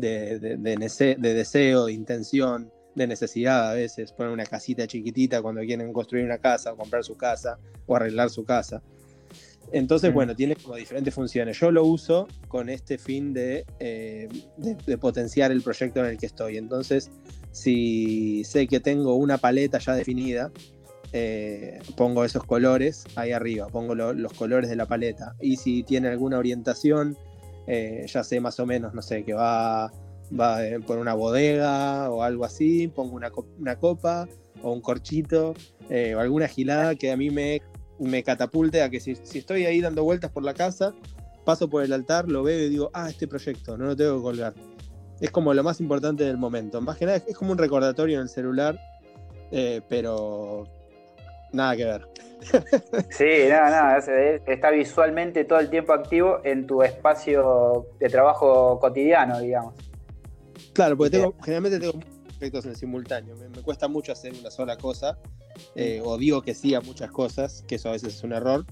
de, 0.00 0.38
de 0.38 1.34
deseo, 1.34 1.86
de 1.86 1.92
intención, 1.92 2.70
de 2.94 3.06
necesidad 3.06 3.70
a 3.70 3.74
veces, 3.74 4.12
poner 4.12 4.32
una 4.32 4.44
casita 4.44 4.86
chiquitita 4.86 5.42
cuando 5.42 5.60
quieren 5.62 5.92
construir 5.92 6.24
una 6.24 6.38
casa 6.38 6.72
o 6.72 6.76
comprar 6.76 7.04
su 7.04 7.16
casa 7.16 7.58
o 7.86 7.96
arreglar 7.96 8.30
su 8.30 8.44
casa. 8.44 8.82
Entonces, 9.72 10.10
mm. 10.10 10.14
bueno, 10.14 10.34
tiene 10.34 10.56
como 10.56 10.74
diferentes 10.76 11.14
funciones. 11.14 11.58
Yo 11.58 11.70
lo 11.70 11.84
uso 11.84 12.26
con 12.48 12.68
este 12.68 12.98
fin 12.98 13.32
de, 13.32 13.64
eh, 13.78 14.28
de, 14.56 14.98
potenciar 14.98 15.52
el 15.52 15.62
proyecto 15.62 16.00
en 16.00 16.06
el 16.06 16.18
que 16.18 16.26
estoy. 16.26 16.56
Entonces, 16.56 17.10
si 17.52 18.42
sé 18.44 18.66
que 18.66 18.80
tengo 18.80 19.14
una 19.14 19.38
paleta 19.38 19.78
ya 19.78 19.94
definida, 19.94 20.50
eh, 21.12 21.80
pongo 21.96 22.24
esos 22.24 22.44
colores 22.44 23.04
ahí 23.16 23.32
arriba, 23.32 23.66
pongo 23.68 23.94
los 23.94 24.32
colores 24.32 24.70
de 24.70 24.76
la 24.76 24.86
paleta. 24.86 25.36
Y 25.40 25.56
si 25.56 25.82
tiene 25.84 26.08
alguna 26.08 26.38
orientación, 26.38 27.16
eh, 27.66 28.06
ya 28.06 28.24
sé 28.24 28.40
más 28.40 28.58
o 28.60 28.66
menos, 28.66 28.94
no 28.94 29.02
sé, 29.02 29.24
que 29.24 29.34
va 29.34 29.92
va 30.38 30.64
eh, 30.64 30.80
por 30.80 30.98
una 30.98 31.14
bodega 31.14 32.10
o 32.10 32.22
algo 32.22 32.44
así, 32.44 32.88
pongo 32.88 33.16
una, 33.16 33.30
una 33.58 33.76
copa 33.76 34.28
o 34.62 34.72
un 34.72 34.80
corchito 34.80 35.54
eh, 35.88 36.14
o 36.14 36.20
alguna 36.20 36.48
gilada 36.48 36.94
que 36.94 37.10
a 37.10 37.16
mí 37.16 37.30
me, 37.30 37.62
me 37.98 38.22
catapulte 38.22 38.82
a 38.82 38.90
que 38.90 39.00
si, 39.00 39.12
estoy 39.12 39.66
ahí 39.66 39.80
dando 39.80 40.04
vueltas 40.04 40.30
por 40.30 40.44
la 40.44 40.54
casa, 40.54 40.94
paso 41.44 41.68
por 41.68 41.82
el 41.82 41.92
altar, 41.92 42.28
lo 42.28 42.42
veo 42.42 42.66
y 42.66 42.68
digo, 42.68 42.90
ah, 42.92 43.08
este 43.08 43.26
proyecto, 43.26 43.76
no 43.76 43.86
lo 43.86 43.96
tengo 43.96 44.16
que 44.16 44.22
colgar. 44.22 44.54
Es 45.20 45.30
como 45.30 45.52
lo 45.52 45.62
más 45.62 45.80
importante 45.80 46.24
del 46.24 46.38
momento. 46.38 46.80
Más 46.80 46.96
que 46.96 47.04
nada 47.04 47.18
es 47.26 47.36
como 47.36 47.52
un 47.52 47.58
recordatorio 47.58 48.16
en 48.16 48.22
el 48.22 48.28
celular, 48.28 48.80
eh, 49.50 49.82
pero 49.88 50.64
nada 51.52 51.76
que 51.76 51.84
ver. 51.84 52.08
Sí, 53.10 53.48
nada, 53.48 53.70
nada, 53.70 54.40
está 54.46 54.70
visualmente 54.70 55.44
todo 55.44 55.58
el 55.58 55.68
tiempo 55.68 55.92
activo 55.92 56.40
en 56.44 56.66
tu 56.66 56.82
espacio 56.82 57.86
de 57.98 58.08
trabajo 58.08 58.78
cotidiano, 58.80 59.40
digamos. 59.40 59.74
Claro, 60.72 60.96
porque 60.96 61.18
tengo, 61.18 61.34
generalmente 61.42 61.78
tengo 61.78 61.94
muchos 61.94 62.36
proyectos 62.38 62.64
en 62.66 62.76
simultáneo. 62.76 63.36
Me, 63.36 63.62
cuesta 63.62 63.88
mucho 63.88 64.12
hacer 64.12 64.32
una 64.38 64.50
sola 64.50 64.76
cosa. 64.76 65.18
Eh, 65.74 66.00
o 66.02 66.16
digo 66.16 66.42
que 66.42 66.54
sí 66.54 66.74
a 66.74 66.80
muchas 66.80 67.10
cosas, 67.10 67.64
que 67.68 67.74
eso 67.74 67.88
a 67.88 67.92
veces 67.92 68.14
es 68.14 68.24
un 68.24 68.32
error. 68.32 68.64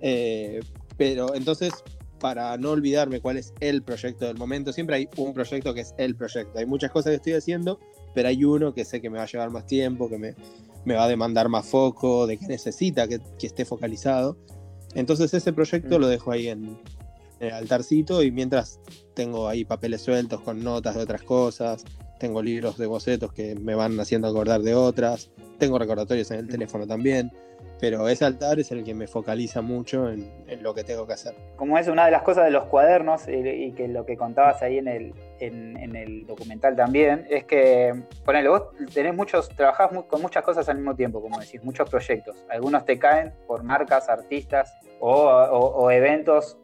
Eh, 0.00 0.60
pero 0.96 1.34
entonces, 1.34 1.72
para 2.18 2.56
no 2.56 2.70
olvidarme 2.70 3.20
cuál 3.20 3.36
es 3.36 3.52
el 3.60 3.82
proyecto 3.82 4.26
del 4.26 4.36
momento, 4.36 4.72
siempre 4.72 4.96
hay 4.96 5.08
un 5.16 5.34
proyecto 5.34 5.74
que 5.74 5.82
es 5.82 5.94
el 5.98 6.16
proyecto. 6.16 6.58
Hay 6.58 6.66
muchas 6.66 6.90
cosas 6.90 7.10
que 7.10 7.16
estoy 7.16 7.32
haciendo, 7.34 7.78
pero 8.14 8.28
hay 8.28 8.44
uno 8.44 8.74
que 8.74 8.84
sé 8.84 9.00
que 9.00 9.10
me 9.10 9.18
va 9.18 9.24
a 9.24 9.26
llevar 9.26 9.50
más 9.50 9.66
tiempo, 9.66 10.08
que 10.08 10.18
me, 10.18 10.34
me 10.84 10.94
va 10.94 11.04
a 11.04 11.08
demandar 11.08 11.48
más 11.48 11.66
foco, 11.66 12.26
de 12.26 12.36
que 12.38 12.46
necesita 12.46 13.08
que, 13.08 13.20
que 13.38 13.46
esté 13.46 13.64
focalizado. 13.64 14.36
Entonces 14.94 15.32
ese 15.34 15.52
proyecto 15.52 15.98
mm. 15.98 16.00
lo 16.00 16.08
dejo 16.08 16.32
ahí 16.32 16.48
en, 16.48 16.78
el 17.42 17.52
altarcito 17.52 18.22
y 18.22 18.30
mientras 18.30 18.80
tengo 19.14 19.48
ahí 19.48 19.64
papeles 19.64 20.02
sueltos 20.02 20.40
con 20.40 20.62
notas 20.62 20.94
de 20.94 21.02
otras 21.02 21.22
cosas, 21.22 21.84
tengo 22.20 22.40
libros 22.40 22.78
de 22.78 22.86
bocetos 22.86 23.32
que 23.32 23.56
me 23.56 23.74
van 23.74 23.98
haciendo 23.98 24.28
acordar 24.28 24.62
de 24.62 24.76
otras, 24.76 25.30
tengo 25.58 25.76
recordatorios 25.76 26.30
en 26.30 26.38
el 26.38 26.48
teléfono 26.48 26.86
también, 26.86 27.32
pero 27.82 28.08
ese 28.08 28.24
altar 28.24 28.60
es 28.60 28.70
el 28.70 28.84
que 28.84 28.94
me 28.94 29.08
focaliza 29.08 29.60
mucho 29.60 30.08
en, 30.08 30.30
lo 30.62 30.72
que 30.72 30.84
tengo 30.84 31.04
que 31.04 31.14
hacer. 31.14 31.34
Como 31.56 31.76
es 31.76 31.88
una 31.88 32.04
de 32.04 32.12
las 32.12 32.22
cosas 32.22 32.44
de 32.44 32.52
los 32.52 32.66
cuadernos 32.66 33.22
y, 33.26 33.72
que 33.72 33.88
lo 33.88 34.06
que 34.06 34.16
contabas 34.16 34.62
ahí 34.62 34.78
en 34.78 34.86
el, 34.86 35.12
en, 35.40 35.96
el 35.96 36.24
documental 36.24 36.76
también, 36.76 37.26
es 37.28 37.42
que, 37.42 37.92
ponele, 38.24 38.50
vos 38.50 38.68
tenés 38.94 39.16
muchos, 39.16 39.48
trabajás 39.48 39.90
con 40.06 40.22
muchas 40.22 40.44
cosas 40.44 40.68
al 40.68 40.76
mismo 40.76 40.94
tiempo, 40.94 41.20
como 41.20 41.40
decís, 41.40 41.60
muchos 41.64 41.90
proyectos. 41.90 42.36
Algunos 42.48 42.84
te 42.84 43.00
caen 43.00 43.32
por 43.48 43.64
marcas, 43.64 44.08
artistas 44.08 44.72
o, 45.00 45.10
o 45.10 45.90
eventos 45.90 46.56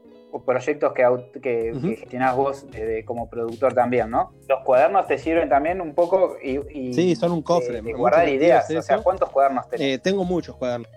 proyectos 0.46 0.92
que, 0.92 1.40
que, 1.42 1.96
gestionás 1.98 2.37
vos 2.37 2.64
como 3.07 3.28
productor 3.28 3.74
también, 3.74 4.09
¿no? 4.09 4.35
Los 4.48 4.61
cuadernos 4.61 5.09
te 5.09 5.18
sirven 5.18 5.48
también 5.48 5.81
un 5.81 5.96
poco 5.96 6.37
y, 6.40 6.92
sí, 6.92 7.16
son 7.16 7.33
un 7.33 7.42
cofre. 7.42 7.83
De, 7.83 7.92
guardar 7.92 8.28
ideas. 8.28 8.70
O 8.70 8.83
sea, 8.83 8.98
¿cuántos 8.98 9.31
cuadernos 9.31 9.68
tenés? 9.68 9.96
Eh, 9.96 9.98
tengo 9.98 10.24
muchos 10.24 10.54
cuadernos. 10.54 10.88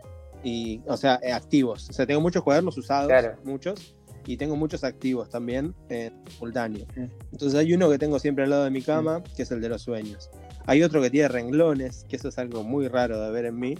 Y, 0.43 0.81
o 0.87 0.97
sea, 0.97 1.19
eh, 1.21 1.31
activos. 1.31 1.89
O 1.89 1.93
sea, 1.93 2.05
tengo 2.05 2.21
muchos 2.21 2.43
cuadernos 2.43 2.77
usados, 2.77 3.11
muchos. 3.43 3.95
Y 4.25 4.37
tengo 4.37 4.55
muchos 4.55 4.83
activos 4.83 5.29
también 5.29 5.73
en 5.89 6.13
simultáneo. 6.29 6.85
Entonces 7.31 7.59
hay 7.59 7.73
uno 7.73 7.89
que 7.89 7.97
tengo 7.97 8.19
siempre 8.19 8.43
al 8.43 8.51
lado 8.51 8.65
de 8.65 8.69
mi 8.69 8.83
cama, 8.83 9.23
que 9.35 9.43
es 9.43 9.51
el 9.51 9.61
de 9.61 9.69
los 9.69 9.81
sueños. 9.81 10.29
Hay 10.67 10.83
otro 10.83 11.01
que 11.01 11.09
tiene 11.09 11.27
renglones, 11.27 12.05
que 12.07 12.17
eso 12.17 12.27
es 12.29 12.37
algo 12.37 12.63
muy 12.63 12.87
raro 12.87 13.19
de 13.19 13.31
ver 13.31 13.45
en 13.45 13.59
mí, 13.59 13.75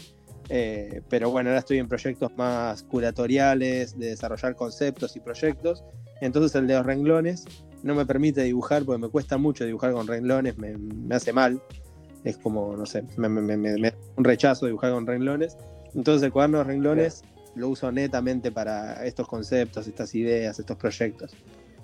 eh, 0.54 1.02
pero 1.10 1.30
bueno, 1.30 1.50
ahora 1.50 1.60
estoy 1.60 1.78
en 1.78 1.88
proyectos 1.88 2.30
más 2.36 2.84
curatoriales, 2.84 3.98
de 3.98 4.08
desarrollar 4.08 4.56
conceptos 4.56 5.16
y 5.16 5.22
proyectos. 5.22 5.84
Entonces 6.20 6.54
el 6.56 6.68
de 6.68 6.74
los 6.74 6.86
renglones 6.86 7.46
no 7.84 7.96
me 7.96 8.06
permite 8.06 8.44
dibujar 8.44 8.84
porque 8.84 9.02
me 9.02 9.08
cuesta 9.08 9.38
mucho 9.38 9.66
dibujar 9.66 9.94
con 9.94 10.08
renglones, 10.08 10.58
me, 10.58 10.76
hace 11.16 11.32
mal. 11.32 11.62
Es 12.24 12.38
como, 12.38 12.76
no 12.76 12.86
sé, 12.86 13.04
me, 13.18 13.30
me, 13.30 13.94
un 14.18 14.24
rechazo 14.24 14.66
dibujar 14.66 14.92
con 14.92 15.08
renglones. 15.08 15.58
Entonces 15.96 16.24
el 16.24 16.32
cuaderno 16.32 16.60
de 16.60 16.64
renglones 16.66 17.24
lo 17.56 17.70
uso 17.70 17.92
netamente 17.92 18.52
para 18.52 19.06
estos 19.06 19.28
conceptos, 19.28 19.88
estas 19.88 20.16
ideas, 20.16 20.60
estos 20.60 20.78
proyectos. 20.78 21.36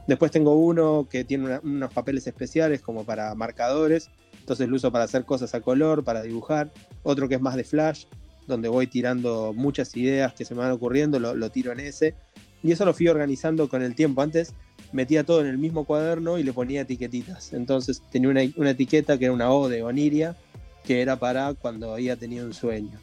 Después 0.07 0.31
tengo 0.31 0.55
uno 0.55 1.07
que 1.09 1.25
tiene 1.25 1.59
unos 1.63 1.93
papeles 1.93 2.25
especiales 2.27 2.81
como 2.81 3.03
para 3.03 3.35
marcadores, 3.35 4.09
entonces 4.39 4.69
lo 4.69 4.77
uso 4.77 4.89
para 4.89 5.03
hacer 5.03 5.25
cosas 5.25 5.53
a 5.53 5.59
color, 5.59 6.05
para 6.05 6.21
dibujar. 6.21 6.71
Otro 7.03 7.27
que 7.27 7.35
es 7.35 7.41
más 7.41 7.57
de 7.57 7.65
flash, 7.65 8.05
donde 8.47 8.69
voy 8.69 8.87
tirando 8.87 9.53
muchas 9.53 9.93
ideas 9.97 10.33
que 10.33 10.45
se 10.45 10.55
me 10.55 10.61
van 10.61 10.71
ocurriendo, 10.71 11.19
lo, 11.19 11.49
tiro 11.49 11.73
en 11.73 11.81
ese. 11.81 12.15
Y 12.63 12.71
eso 12.71 12.85
lo 12.85 12.93
fui 12.93 13.09
organizando 13.09 13.67
con 13.67 13.81
el 13.81 13.93
tiempo. 13.93 14.21
Antes 14.21 14.53
metía 14.93 15.25
todo 15.25 15.41
en 15.41 15.47
el 15.47 15.57
mismo 15.57 15.83
cuaderno 15.83 16.37
y 16.37 16.43
le 16.43 16.53
ponía 16.53 16.81
etiquetitas. 16.81 17.51
Entonces 17.51 18.01
tenía 18.09 18.29
una, 18.29 18.69
etiqueta 18.69 19.17
que 19.17 19.25
era 19.25 19.33
una 19.33 19.51
O 19.51 19.67
de 19.67 19.83
Oniria, 19.83 20.37
que 20.85 21.01
era 21.01 21.17
para 21.17 21.53
cuando 21.53 21.93
había 21.93 22.15
tenido 22.15 22.45
un 22.45 22.53
sueño. 22.53 22.97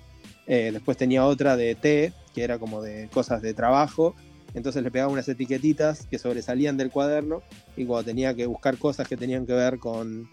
Eh, 0.46 0.70
después 0.72 0.96
tenía 0.96 1.24
otra 1.24 1.56
de 1.56 1.74
T, 1.74 2.12
que 2.34 2.44
era 2.44 2.58
como 2.58 2.82
de 2.82 3.08
cosas 3.08 3.42
de 3.42 3.54
trabajo. 3.54 4.14
Entonces 4.54 4.82
le 4.82 4.90
pegaba 4.90 5.12
unas 5.12 5.28
etiquetitas 5.28 6.06
que 6.06 6.18
sobresalían 6.18 6.76
del 6.76 6.90
cuaderno 6.90 7.42
y 7.76 7.86
cuando 7.86 8.04
tenía 8.04 8.34
que 8.34 8.46
buscar 8.46 8.78
cosas 8.78 9.08
que 9.08 9.16
tenían 9.16 9.46
que 9.46 9.52
ver 9.52 9.78
con, 9.78 10.30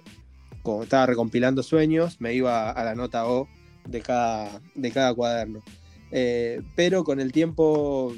como 0.61 0.83
estaba 0.83 1.07
recompilando 1.07 1.63
sueños, 1.63 2.21
me 2.21 2.33
iba 2.33 2.69
a 2.69 2.83
la 2.83 2.93
nota 2.93 3.27
O 3.27 3.47
de 3.87 4.01
cada, 4.01 4.61
de 4.75 4.91
cada 4.91 5.13
cuaderno. 5.15 5.61
Eh, 6.11 6.61
pero 6.75 7.03
con 7.03 7.19
el 7.19 7.31
tiempo 7.31 8.13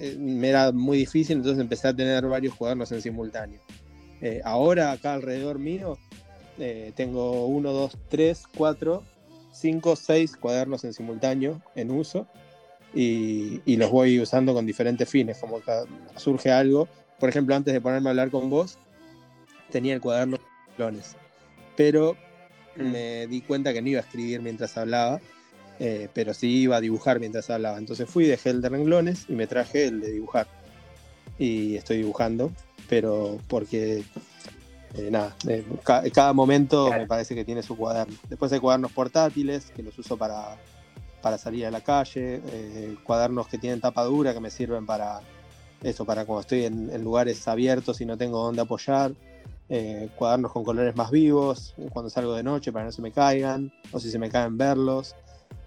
eh, 0.00 0.16
me 0.18 0.48
era 0.48 0.72
muy 0.72 0.96
difícil, 0.96 1.38
entonces 1.38 1.60
empecé 1.60 1.88
a 1.88 1.94
tener 1.94 2.24
varios 2.26 2.54
cuadernos 2.54 2.90
en 2.92 3.02
simultáneo. 3.02 3.60
ahora 4.44 4.92
acá 4.92 5.14
alrededor 5.14 5.58
mío 5.58 5.98
tengo 6.94 7.46
uno, 7.46 7.70
dos, 7.72 7.98
tres, 8.08 8.44
cuatro, 8.56 9.04
cinco, 9.56 9.96
seis 9.96 10.36
cuadernos 10.36 10.84
en 10.84 10.92
simultáneo 10.92 11.62
en 11.74 11.90
uso 11.90 12.26
y, 12.94 13.60
y 13.64 13.76
los 13.76 13.90
voy 13.90 14.20
usando 14.20 14.54
con 14.54 14.66
diferentes 14.66 15.08
fines, 15.08 15.38
como 15.38 15.60
surge 16.16 16.50
algo. 16.50 16.88
Por 17.18 17.28
ejemplo, 17.28 17.54
antes 17.54 17.72
de 17.74 17.80
ponerme 17.80 18.08
a 18.08 18.10
hablar 18.10 18.30
con 18.30 18.50
vos, 18.50 18.78
tenía 19.70 19.94
el 19.94 20.00
cuaderno 20.00 20.36
de 20.36 20.42
renglones, 20.68 21.16
pero 21.76 22.16
Mm. 22.76 22.92
me 22.92 23.26
di 23.26 23.40
cuenta 23.40 23.72
que 23.72 23.82
no 23.82 23.88
iba 23.88 24.00
a 24.00 24.04
escribir 24.04 24.42
mientras 24.42 24.76
hablaba, 24.76 25.20
eh, 25.78 26.08
pero 26.12 26.34
sí 26.34 26.62
iba 26.62 26.76
a 26.76 26.80
dibujar 26.80 27.20
mientras 27.20 27.50
hablaba. 27.50 27.78
Entonces 27.78 28.08
fui, 28.08 28.26
dejé 28.26 28.50
el 28.50 28.60
de 28.60 28.68
renglones 28.68 29.24
y 29.28 29.32
me 29.32 29.46
traje 29.46 29.86
el 29.86 30.00
de 30.00 30.12
dibujar. 30.12 30.46
Y 31.38 31.76
estoy 31.76 31.98
dibujando, 31.98 32.52
pero 32.88 33.38
porque, 33.48 34.04
eh, 34.98 35.10
nada, 35.10 35.34
eh, 35.48 35.64
ca- 35.84 36.02
cada 36.12 36.32
momento 36.32 36.86
Claro. 36.86 37.02
me 37.02 37.06
parece 37.06 37.34
que 37.34 37.44
tiene 37.44 37.62
su 37.62 37.76
cuaderno. 37.76 38.14
Después 38.28 38.52
hay 38.52 38.60
cuadernos 38.60 38.92
portátiles, 38.92 39.70
que 39.70 39.82
los 39.82 39.98
uso 39.98 40.16
para, 40.16 40.56
para 41.20 41.38
salir 41.38 41.66
a 41.66 41.70
la 41.70 41.80
calle, 41.80 42.40
eh, 42.52 42.94
cuadernos 43.02 43.48
que 43.48 43.58
tienen 43.58 43.80
tapa 43.80 44.04
dura, 44.04 44.32
que 44.34 44.40
me 44.40 44.50
sirven 44.50 44.86
para 44.86 45.20
eso, 45.82 46.04
para 46.04 46.24
cuando 46.24 46.40
estoy 46.40 46.64
en, 46.64 46.90
en 46.90 47.02
lugares 47.04 47.46
abiertos 47.48 48.00
y 48.00 48.06
no 48.06 48.16
tengo 48.16 48.42
dónde 48.42 48.62
apoyar 48.62 49.12
eh, 49.68 50.08
cuadernos 50.14 50.52
con 50.52 50.62
colores 50.64 50.94
más 50.96 51.10
vivos, 51.10 51.74
cuando 51.92 52.08
salgo 52.08 52.34
de 52.34 52.42
noche 52.44 52.72
para 52.72 52.84
que 52.84 52.86
no 52.86 52.92
se 52.92 53.02
me 53.02 53.10
caigan, 53.12 53.70
o 53.92 53.98
si 54.00 54.10
se 54.10 54.18
me 54.18 54.30
caen 54.30 54.56
verlos. 54.56 55.14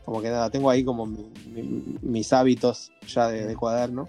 Como 0.06 0.22
que 0.22 0.30
nada, 0.30 0.50
tengo 0.50 0.70
ahí 0.72 0.84
como 0.84 1.06
mi- 1.06 1.30
mi- 1.54 1.84
mis 2.02 2.34
hábitos 2.34 2.92
ya 3.08 3.28
de, 3.28 3.46
de 3.46 3.56
cuaderno. 3.56 4.08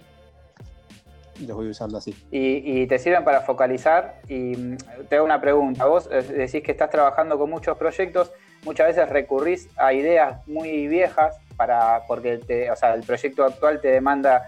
Y 1.40 1.46
los 1.46 1.56
voy 1.56 1.68
usando 1.68 1.98
así. 1.98 2.14
Y, 2.30 2.82
y 2.82 2.86
te 2.86 2.98
sirven 2.98 3.24
para 3.24 3.40
focalizar. 3.40 4.16
Y 4.28 4.54
mm, 4.56 4.76
te 5.08 5.16
hago 5.16 5.24
una 5.24 5.40
pregunta. 5.40 5.86
Vos 5.86 6.08
eh, 6.12 6.22
decís 6.22 6.62
que 6.62 6.72
estás 6.72 6.90
trabajando 6.90 7.38
con 7.38 7.48
muchos 7.50 7.76
proyectos, 7.78 8.30
muchas 8.64 8.88
veces 8.88 9.08
recurrís 9.08 9.68
a 9.76 9.92
ideas 9.92 10.46
muy 10.46 10.86
viejas 10.86 11.36
para 11.56 12.02
porque 12.06 12.38
te- 12.38 12.70
o 12.70 12.76
sea, 12.76 12.94
el 12.94 13.02
proyecto 13.02 13.44
actual 13.44 13.80
te 13.80 13.88
demanda 13.88 14.42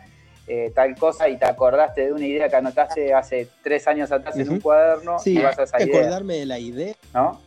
eh, 0.47 0.71
tal 0.75 0.97
cosa 0.97 1.29
y 1.29 1.37
te 1.39 1.47
acordaste 1.47 2.07
de 2.07 2.13
una 2.13 2.27
idea 2.27 2.49
que 2.49 2.57
anotaste 2.57 3.15
hace 3.15 3.49
tres 3.63 3.87
años 3.89 4.11
atrás 4.13 4.37
en 4.39 4.51
un 4.51 4.61
cuaderno 4.61 5.19
Sí, 5.19 5.39
y 5.39 5.43
vas 5.43 5.59
a 5.59 5.63
esa 5.63 5.81
idea, 5.81 6.01
acordarme 6.01 6.35
de 6.39 6.47
la 6.47 6.59
idea. 6.59 6.95
¿no? 7.15 7.41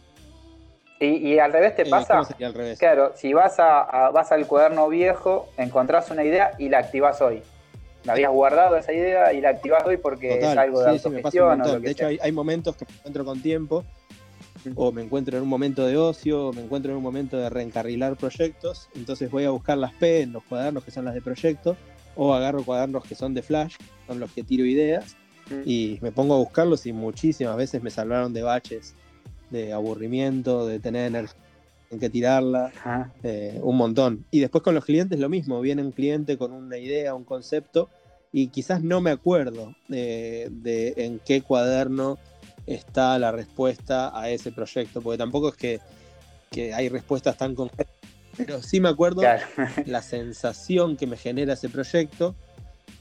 Y, 0.99 1.07
y 1.33 1.39
al 1.39 1.51
revés 1.51 1.75
te 1.75 1.81
eh, 1.83 1.89
pasa. 1.89 2.13
¿cómo 2.13 2.23
sería 2.25 2.47
al 2.47 2.53
revés? 2.53 2.79
Claro, 2.79 3.11
si 3.15 3.33
vas 3.33 3.59
a, 3.59 3.81
a- 3.81 4.11
vas 4.11 4.31
al 4.31 4.47
cuaderno 4.47 4.87
viejo, 4.87 5.49
encontrás 5.57 6.09
una 6.09 6.23
idea 6.23 6.53
y 6.57 6.69
la 6.69 6.79
activás 6.79 7.21
hoy. 7.21 7.43
La 8.05 8.13
habías 8.13 8.31
guardado 8.31 8.77
esa 8.77 8.93
idea 8.93 9.33
y 9.33 9.41
la 9.41 9.49
activás 9.49 9.83
hoy 9.85 9.97
porque 9.97 10.37
es 10.37 10.45
algo 10.45 10.79
de 10.81 10.99
sí, 10.99 11.09
me 11.09 11.17
autogestión 11.17 11.45
o 11.45 11.49
montón. 11.49 11.73
lo 11.73 11.81
que 11.81 11.85
De 11.87 11.91
hecho, 11.91 12.07
hay, 12.07 12.19
hay 12.21 12.31
momentos 12.31 12.75
que 12.75 12.85
me 12.85 12.95
encuentro 12.97 13.25
con 13.25 13.41
tiempo, 13.41 13.83
o 14.75 14.91
me 14.91 15.03
encuentro 15.03 15.37
en 15.37 15.43
un 15.43 15.49
momento 15.49 15.85
de 15.85 15.97
ocio, 15.97 16.47
o 16.47 16.53
me 16.53 16.61
encuentro 16.61 16.91
en 16.91 16.97
un 16.97 17.03
momento 17.03 17.37
de 17.37 17.49
reencarrilar 17.49 18.15
proyectos, 18.15 18.89
entonces 18.95 19.29
voy 19.29 19.43
a 19.43 19.51
buscar 19.51 19.77
las 19.77 19.93
P 19.93 20.21
en 20.21 20.33
los 20.33 20.43
cuadernos 20.43 20.83
que 20.83 20.91
son 20.91 21.05
las 21.05 21.13
de 21.13 21.21
proyecto, 21.21 21.75
o 22.15 22.33
agarro 22.33 22.63
cuadernos 22.63 23.03
que 23.03 23.15
son 23.15 23.33
de 23.33 23.41
flash, 23.41 23.75
son 24.07 24.19
los 24.19 24.31
que 24.31 24.43
tiro 24.43 24.65
ideas, 24.65 25.15
y 25.65 25.99
me 26.01 26.11
pongo 26.11 26.33
a 26.35 26.37
buscarlos 26.37 26.85
y 26.87 26.93
muchísimas 26.93 27.55
veces 27.55 27.83
me 27.83 27.91
salvaron 27.91 28.33
de 28.33 28.41
baches, 28.41 28.95
de 29.51 29.73
aburrimiento, 29.73 30.65
de 30.65 30.79
tener 30.79 31.07
energía 31.07 31.39
en 31.91 31.99
que 31.99 32.09
tirarla, 32.09 32.71
eh, 33.23 33.59
un 33.61 33.77
montón. 33.77 34.25
Y 34.31 34.39
después 34.39 34.63
con 34.63 34.75
los 34.75 34.85
clientes 34.85 35.19
lo 35.19 35.29
mismo, 35.29 35.61
viene 35.61 35.81
un 35.81 35.91
cliente 35.91 36.37
con 36.37 36.51
una 36.51 36.77
idea, 36.77 37.13
un 37.15 37.23
concepto, 37.23 37.89
y 38.31 38.47
quizás 38.47 38.83
no 38.83 39.01
me 39.01 39.11
acuerdo 39.11 39.75
eh, 39.89 40.49
de 40.51 40.93
en 40.97 41.19
qué 41.19 41.41
cuaderno 41.41 42.17
está 42.65 43.17
la 43.19 43.31
respuesta 43.31 44.17
a 44.19 44.29
ese 44.29 44.51
proyecto, 44.51 45.01
porque 45.01 45.17
tampoco 45.17 45.49
es 45.49 45.55
que, 45.55 45.79
que 46.51 46.73
hay 46.73 46.89
respuestas 46.89 47.37
tan 47.37 47.55
concretas, 47.55 47.95
pero 48.35 48.61
sí 48.61 48.79
me 48.79 48.89
acuerdo 48.89 49.21
Claro. 49.21 49.45
la 49.85 50.01
sensación 50.01 50.97
que 50.97 51.07
me 51.07 51.17
genera 51.17 51.53
ese 51.53 51.69
proyecto. 51.69 52.35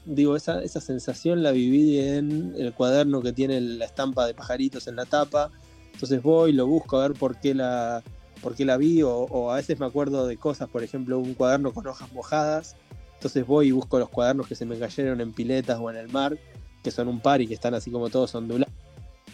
Digo, 0.05 0.35
esa, 0.35 0.61
esa 0.61 0.79
sensación 0.81 1.41
la 1.41 1.51
viví 1.51 1.99
en 1.99 2.53
el 2.57 2.73
cuaderno 2.73 3.21
que 3.21 3.33
tiene 3.33 3.59
la 3.59 3.85
estampa 3.85 4.27
de 4.27 4.35
pajaritos 4.35 4.87
en 4.87 4.95
la 4.95 5.05
tapa. 5.05 5.49
Entonces 5.93 6.21
voy, 6.21 6.51
lo 6.53 6.67
busco 6.67 6.99
a 6.99 7.07
ver 7.07 7.17
por 7.17 7.39
qué 7.39 7.55
la, 7.55 8.03
por 8.41 8.55
qué 8.55 8.65
la 8.65 8.77
vi, 8.77 9.01
o, 9.01 9.11
o 9.11 9.51
a 9.51 9.55
veces 9.55 9.79
me 9.79 9.85
acuerdo 9.85 10.27
de 10.27 10.37
cosas, 10.37 10.69
por 10.69 10.83
ejemplo, 10.83 11.19
un 11.19 11.33
cuaderno 11.33 11.73
con 11.73 11.87
hojas 11.87 12.11
mojadas. 12.13 12.75
Entonces 13.15 13.45
voy 13.47 13.69
y 13.69 13.71
busco 13.71 13.97
los 13.97 14.09
cuadernos 14.09 14.47
que 14.47 14.55
se 14.55 14.65
me 14.65 14.77
cayeron 14.77 15.19
en 15.21 15.33
piletas 15.33 15.79
o 15.79 15.89
en 15.89 15.97
el 15.97 16.09
mar, 16.09 16.37
que 16.83 16.91
son 16.91 17.07
un 17.07 17.19
par 17.21 17.41
y 17.41 17.47
que 17.47 17.53
están 17.55 17.73
así 17.73 17.89
como 17.89 18.09
todos 18.09 18.35
ondulados. 18.35 18.73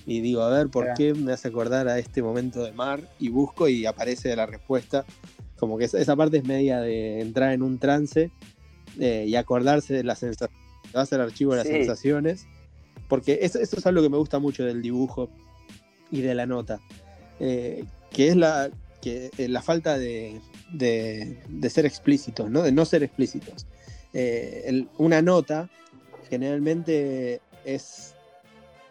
Y 0.05 0.21
digo, 0.21 0.41
a 0.41 0.49
ver, 0.49 0.69
¿por 0.69 0.93
qué 0.95 1.13
me 1.13 1.31
hace 1.33 1.49
acordar 1.49 1.87
a 1.87 1.99
este 1.99 2.21
momento 2.23 2.63
de 2.63 2.71
mar? 2.71 3.01
Y 3.19 3.29
busco 3.29 3.67
y 3.67 3.85
aparece 3.85 4.35
la 4.35 4.45
respuesta. 4.45 5.05
Como 5.57 5.77
que 5.77 5.85
esa, 5.85 5.99
esa 5.99 6.15
parte 6.15 6.37
es 6.37 6.43
media 6.45 6.79
de 6.79 7.21
entrar 7.21 7.51
en 7.53 7.61
un 7.61 7.77
trance 7.77 8.31
eh, 8.99 9.25
y 9.27 9.35
acordarse 9.35 9.93
de 9.93 10.03
las 10.03 10.19
sensaciones. 10.19 10.57
Vas 10.93 11.11
al 11.13 11.21
archivo 11.21 11.51
de 11.51 11.57
las 11.59 11.67
sensaciones. 11.67 12.47
Porque 13.07 13.39
eso, 13.41 13.59
eso 13.59 13.77
es 13.77 13.85
algo 13.85 14.01
que 14.01 14.09
me 14.09 14.17
gusta 14.17 14.39
mucho 14.39 14.63
del 14.63 14.81
dibujo 14.81 15.29
y 16.09 16.21
de 16.21 16.33
la 16.33 16.45
nota. 16.45 16.79
eh, 17.39 17.83
que 18.11 18.27
es 18.27 18.35
la, 18.35 18.69
que, 19.01 19.31
eh, 19.37 19.47
la 19.47 19.61
falta 19.61 19.97
de, 19.97 20.39
de- 20.71 21.69
ser 21.69 21.85
explícitos, 21.85 22.49
¿no? 22.49 22.61
De 22.61 22.71
no 22.71 22.85
ser 22.85 23.03
explícitos. 23.03 23.65
Eh, 24.13 24.85
una 24.97 25.21
nota 25.21 25.69
generalmente 26.29 27.41
es, 27.65 28.13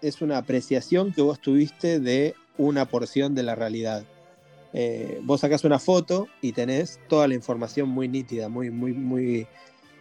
es 0.02 0.20
una 0.20 0.38
apreciación 0.38 1.12
que 1.12 1.22
vos 1.22 1.40
tuviste 1.40 2.00
de 2.00 2.34
una 2.58 2.84
porción 2.86 3.34
de 3.34 3.42
la 3.42 3.54
realidad. 3.54 4.04
Eh, 4.72 5.20
vos 5.22 5.40
sacás 5.40 5.64
una 5.64 5.78
foto 5.78 6.28
y 6.40 6.52
tenés 6.52 7.00
toda 7.08 7.26
la 7.26 7.34
información 7.34 7.88
muy 7.88 8.08
nítida, 8.08 8.48
muy, 8.48 8.70
muy, 8.70 8.92
muy, 8.92 9.46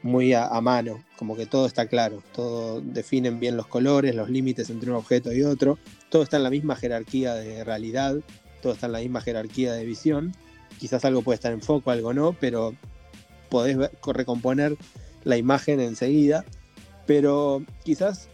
muy 0.04 0.34
a, 0.34 0.48
a 0.48 0.62
mano, 0.62 1.04
como 1.18 1.36
que 1.36 1.46
todo 1.46 1.66
está 1.66 1.88
claro, 1.88 2.22
todo 2.34 2.80
definen 2.82 3.40
bien 3.40 3.58
los 3.58 3.68
colores, 3.68 4.14
los 4.16 4.30
límites 4.30 4.70
entre 4.70 4.92
un 4.92 4.98
objeto 4.98 5.34
y 5.34 5.44
otro, 5.44 5.80
todo 6.10 6.22
está 6.24 6.38
en 6.38 6.44
la 6.44 6.50
misma 6.50 6.76
jerarquía 6.76 7.34
de 7.34 7.64
realidad, 7.64 8.18
todo 8.62 8.74
está 8.74 8.86
en 8.88 8.94
la 8.94 9.00
misma 9.00 9.22
jerarquía 9.22 9.74
de 9.74 9.86
visión. 9.86 10.34
Quizás 10.78 11.04
algo 11.06 11.22
puede 11.22 11.36
estar 11.36 11.52
en 11.52 11.62
foco, 11.62 11.92
algo 11.92 12.14
no, 12.14 12.34
pero 12.40 12.74
podés 13.50 13.78
ver- 13.78 13.92
recomponer 14.06 14.78
la 15.24 15.38
imagen 15.38 15.80
enseguida. 15.80 16.46
Pero 17.06 17.64
quizás 17.84 18.30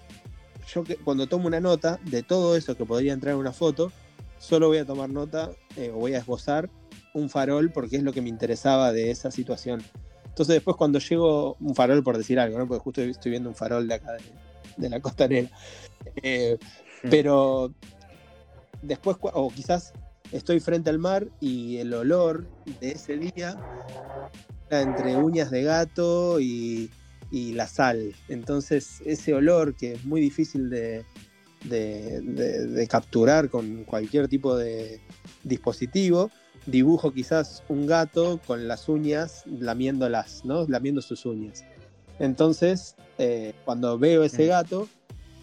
yo 0.73 0.83
que, 0.83 0.95
cuando 0.97 1.27
tomo 1.27 1.47
una 1.47 1.59
nota 1.59 1.99
de 2.03 2.23
todo 2.23 2.55
eso 2.55 2.75
que 2.75 2.85
podría 2.85 3.13
entrar 3.13 3.33
en 3.33 3.39
una 3.39 3.53
foto, 3.53 3.91
solo 4.38 4.67
voy 4.67 4.77
a 4.79 4.85
tomar 4.85 5.09
nota 5.09 5.51
eh, 5.77 5.91
o 5.93 5.97
voy 5.97 6.13
a 6.13 6.19
esbozar 6.19 6.69
un 7.13 7.29
farol 7.29 7.71
porque 7.71 7.95
es 7.95 8.03
lo 8.03 8.11
que 8.11 8.21
me 8.21 8.29
interesaba 8.29 8.91
de 8.91 9.11
esa 9.11 9.31
situación. 9.31 9.81
Entonces 10.25 10.55
después 10.55 10.75
cuando 10.75 10.99
llego, 10.99 11.55
un 11.61 11.75
farol 11.75 12.03
por 12.03 12.17
decir 12.17 12.39
algo, 12.39 12.57
¿no? 12.59 12.67
porque 12.67 12.83
justo 12.83 13.01
estoy 13.01 13.31
viendo 13.31 13.47
un 13.47 13.55
farol 13.55 13.88
de 13.88 13.93
acá 13.93 14.11
de, 14.13 14.21
de 14.75 14.89
la 14.89 14.99
costanera. 14.99 15.49
Eh, 16.21 16.57
pero 17.09 17.71
después, 18.81 19.17
o 19.21 19.49
quizás 19.49 19.93
estoy 20.31 20.59
frente 20.59 20.89
al 20.89 20.99
mar 20.99 21.27
y 21.39 21.77
el 21.77 21.93
olor 21.93 22.47
de 22.79 22.91
ese 22.91 23.17
día 23.17 23.57
era 24.69 24.81
entre 24.81 25.17
uñas 25.17 25.51
de 25.51 25.63
gato 25.63 26.39
y, 26.39 26.89
y 27.31 27.53
la 27.53 27.67
sal. 27.67 28.13
Entonces 28.27 29.01
ese 29.05 29.33
olor 29.33 29.75
que 29.75 29.93
es 29.93 30.05
muy 30.05 30.21
difícil 30.21 30.69
de, 30.69 31.05
de- 31.65 32.21
de- 32.21 32.67
de 32.67 32.88
capturar 32.88 33.49
con 33.49 33.83
cualquier 33.85 34.27
tipo 34.27 34.55
de 34.57 34.99
dispositivo, 35.43 36.31
dibujo 36.65 37.11
quizás 37.13 37.63
un 37.69 37.85
gato 37.85 38.39
con 38.47 38.67
las 38.67 38.89
uñas 38.89 39.43
lamiéndolas, 39.45 40.43
¿no? 40.45 40.65
Lamiendo 40.67 41.01
sus 41.01 41.25
uñas. 41.25 41.63
Entonces, 42.17 42.95
eh, 43.17 43.53
cuando 43.65 43.99
veo 43.99 44.23
ese 44.23 44.47
gato, 44.47 44.88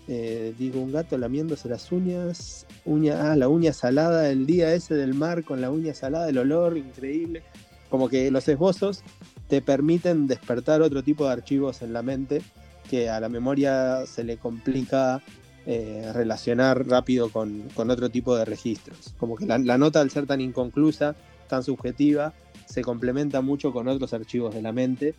eh, 0.09 0.55
digo 0.59 0.81
un 0.81 0.93
gato 0.93 1.17
lamiéndose 1.17 1.69
las 1.69 1.93
uñas, 1.93 2.67
uña, 2.85 3.33
ah, 3.33 3.37
la 3.37 3.49
uña 3.49 3.73
salada, 3.73 4.31
el 4.31 4.47
día 4.47 4.75
ese 4.75 4.95
del 4.95 5.15
mar 5.15 5.45
con 5.45 5.61
la 5.61 5.71
uña 5.71 5.95
salada, 5.95 6.29
el 6.29 6.38
olor 6.38 6.77
increíble. 6.77 7.43
Como 7.88 8.09
que 8.09 8.31
los 8.31 8.49
esbozos 8.49 9.03
te 9.49 9.61
permiten 9.61 10.27
despertar 10.27 10.83
otro 10.83 11.03
tipo 11.03 11.27
de 11.27 11.33
archivos 11.33 11.83
en 11.83 11.93
la 11.93 12.03
mente 12.03 12.43
que 12.88 13.09
a 13.09 13.21
la 13.21 13.29
memoria 13.29 14.07
se 14.07 14.25
le 14.25 14.38
complica 14.38 15.23
eh, 15.65 16.11
relacionar 16.12 16.88
rápido 16.88 17.31
con, 17.31 17.69
con 17.75 17.91
otro 17.91 18.11
tipo 18.11 18.35
de 18.35 18.45
registros. 18.45 19.15
Como 19.19 19.37
que 19.37 19.47
la, 19.47 19.79
nota 19.79 20.01
al 20.01 20.11
ser 20.11 20.27
tan 20.27 20.41
inconclusa, 20.41 21.15
tan 21.49 21.62
subjetiva, 21.62 22.35
se 22.67 22.83
complementa 22.83 23.41
mucho 23.43 23.73
con 23.73 23.87
otros 23.87 24.12
archivos 24.12 24.55
de 24.55 24.62
la 24.62 24.73
mente 24.73 25.15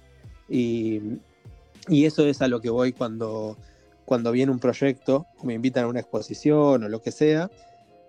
y, 0.49 0.99
y 1.87 2.05
eso 2.05 2.25
es 2.25 2.41
a 2.41 2.47
lo 2.47 2.59
que 2.59 2.69
voy 2.69 2.91
cuando, 2.91 3.57
cuando 4.05 4.31
viene 4.31 4.51
un 4.51 4.59
proyecto 4.59 5.25
me 5.43 5.53
invitan 5.53 5.85
a 5.85 5.87
una 5.87 5.99
exposición 5.99 6.83
o 6.83 6.89
lo 6.89 7.01
que 7.01 7.11
sea. 7.11 7.49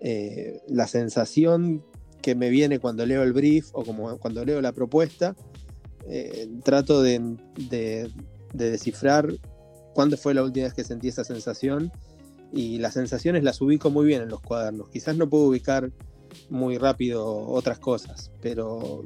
eh, 0.01 0.61
la 0.67 0.87
sensación 0.87 1.83
que 2.21 2.35
me 2.35 2.49
viene 2.49 2.79
cuando 2.79 3.05
leo 3.05 3.23
el 3.23 3.31
brief 3.33 3.69
o 3.73 3.83
como 3.83 4.17
cuando 4.19 4.43
leo 4.43 4.61
la 4.61 4.73
propuesta, 4.73 5.35
eh, 6.07 6.47
trato 6.63 7.01
de, 7.01 7.37
de- 7.69 8.11
de 8.53 8.71
descifrar 8.71 9.33
cuándo 9.93 10.17
fue 10.17 10.33
la 10.33 10.43
última 10.43 10.65
vez 10.65 10.73
que 10.73 10.83
sentí 10.83 11.07
esa 11.07 11.23
sensación 11.23 11.91
y 12.51 12.77
las 12.79 12.93
sensaciones 12.93 13.43
las 13.43 13.61
ubico 13.61 13.89
muy 13.89 14.05
bien 14.05 14.21
en 14.21 14.29
los 14.29 14.41
cuadernos. 14.41 14.89
Quizás 14.89 15.15
no 15.15 15.29
puedo 15.29 15.45
ubicar 15.45 15.91
muy 16.49 16.77
rápido 16.77 17.25
otras 17.47 17.79
cosas, 17.79 18.31
pero 18.41 19.03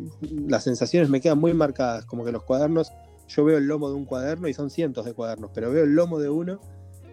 las 0.48 0.64
sensaciones 0.64 1.10
me 1.10 1.22
quedan 1.22 1.38
muy 1.40 1.54
marcadas, 1.54 2.06
como 2.06 2.26
que 2.26 2.32
los 2.32 2.44
cuadernos, 2.44 2.92
yo 3.28 3.46
veo 3.46 3.58
el 3.60 3.66
lomo 3.68 3.90
de 3.90 3.96
un 3.96 4.06
cuaderno 4.06 4.48
y 4.48 4.54
son 4.56 4.70
cientos 4.72 5.06
de 5.06 5.14
cuadernos, 5.14 5.52
pero 5.54 5.72
veo 5.72 5.84
el 5.84 5.94
lomo 5.94 6.20
de 6.20 6.30
uno 6.30 6.60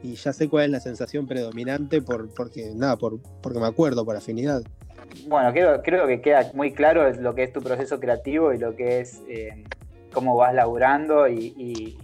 y 0.03 0.15
ya 0.15 0.33
sé 0.33 0.49
cuál 0.49 0.65
es 0.67 0.71
la 0.71 0.81
sensación 0.81 1.27
predominante 1.27 2.03
por, 2.03 2.33
porque, 2.35 2.73
nada, 2.75 2.97
por, 2.97 3.21
porque 3.43 3.59
me 3.59 3.67
acuerdo, 3.67 4.05
por 4.05 4.17
afinidad. 4.17 4.63
Bueno, 5.27 5.53
creo, 5.53 5.83
creo 5.83 6.07
que 6.07 6.21
queda 6.21 6.51
muy 6.55 6.73
claro 6.73 7.11
lo 7.13 7.35
que 7.35 7.45
es 7.45 7.53
tu 7.53 7.63
proceso 7.63 7.99
creativo 8.01 8.53
y 8.53 8.59
lo 8.59 8.75
que 8.75 9.01
es 9.01 9.23
eh, 9.29 9.65
cómo 10.13 10.37
vas 10.37 10.55
laburando 10.55 11.29
y, 11.29 11.99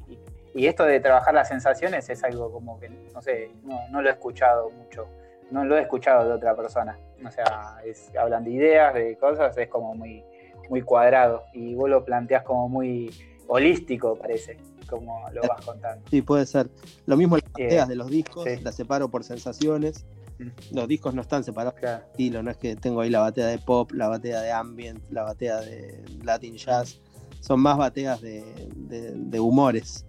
esto 0.54 0.84
de 0.84 1.00
trabajar 1.00 1.32
las 1.32 1.48
sensaciones 1.48 2.10
es 2.10 2.22
algo 2.24 2.52
como 2.52 2.78
que, 2.78 2.90
no 2.90 3.22
sé, 3.22 3.50
no, 3.64 4.02
lo 4.02 4.08
he 4.08 4.12
escuchado 4.12 4.68
mucho, 4.70 5.06
no 5.50 5.64
lo 5.64 5.78
he 5.78 5.80
escuchado 5.80 6.28
de 6.28 6.34
otra 6.34 6.54
persona. 6.54 6.98
O 7.26 7.30
sea, 7.30 7.78
hablan 8.20 8.44
de 8.44 8.50
ideas, 8.50 8.92
de 8.92 9.16
cosas, 9.16 9.56
es 9.56 9.68
como 9.68 9.94
muy, 9.94 10.22
muy 10.68 10.82
cuadrado 10.82 11.44
y 11.54 11.74
vos 11.74 11.88
lo 11.88 12.04
planteás 12.04 12.42
como 12.42 12.68
muy 12.68 13.10
holístico, 13.48 14.14
parece, 14.14 14.58
como 14.86 15.28
lo 15.30 15.42
vas 15.42 15.64
contando. 15.64 16.04
Sí, 16.10 16.22
puede 16.22 16.46
ser. 16.46 16.70
Lo 17.06 17.16
mismo 17.16 17.36
las 17.36 17.44
ideas 17.58 17.88
de 17.88 17.96
los 17.96 18.08
discos, 18.08 18.46
las 18.62 18.74
separo 18.74 19.10
por 19.10 19.24
sensaciones. 19.24 20.06
Mm. 20.38 20.74
Los 20.74 20.88
discos 20.88 21.14
no 21.14 21.22
están 21.22 21.44
separados 21.44 21.78
por 21.80 21.88
estilo, 21.88 22.42
no 22.42 22.50
es 22.50 22.56
que 22.56 22.76
tengo 22.76 23.00
ahí 23.00 23.10
la 23.10 23.20
batea 23.20 23.46
de 23.46 23.58
pop, 23.58 23.92
la 23.92 24.08
batea 24.08 24.40
de 24.40 24.52
ambient, 24.52 25.02
la 25.10 25.22
batea 25.22 25.60
de 25.60 26.02
Latin 26.22 26.56
jazz 26.56 27.00
son 27.42 27.60
más 27.60 27.76
bateas 27.76 28.20
de, 28.20 29.40
humores. 29.40 30.06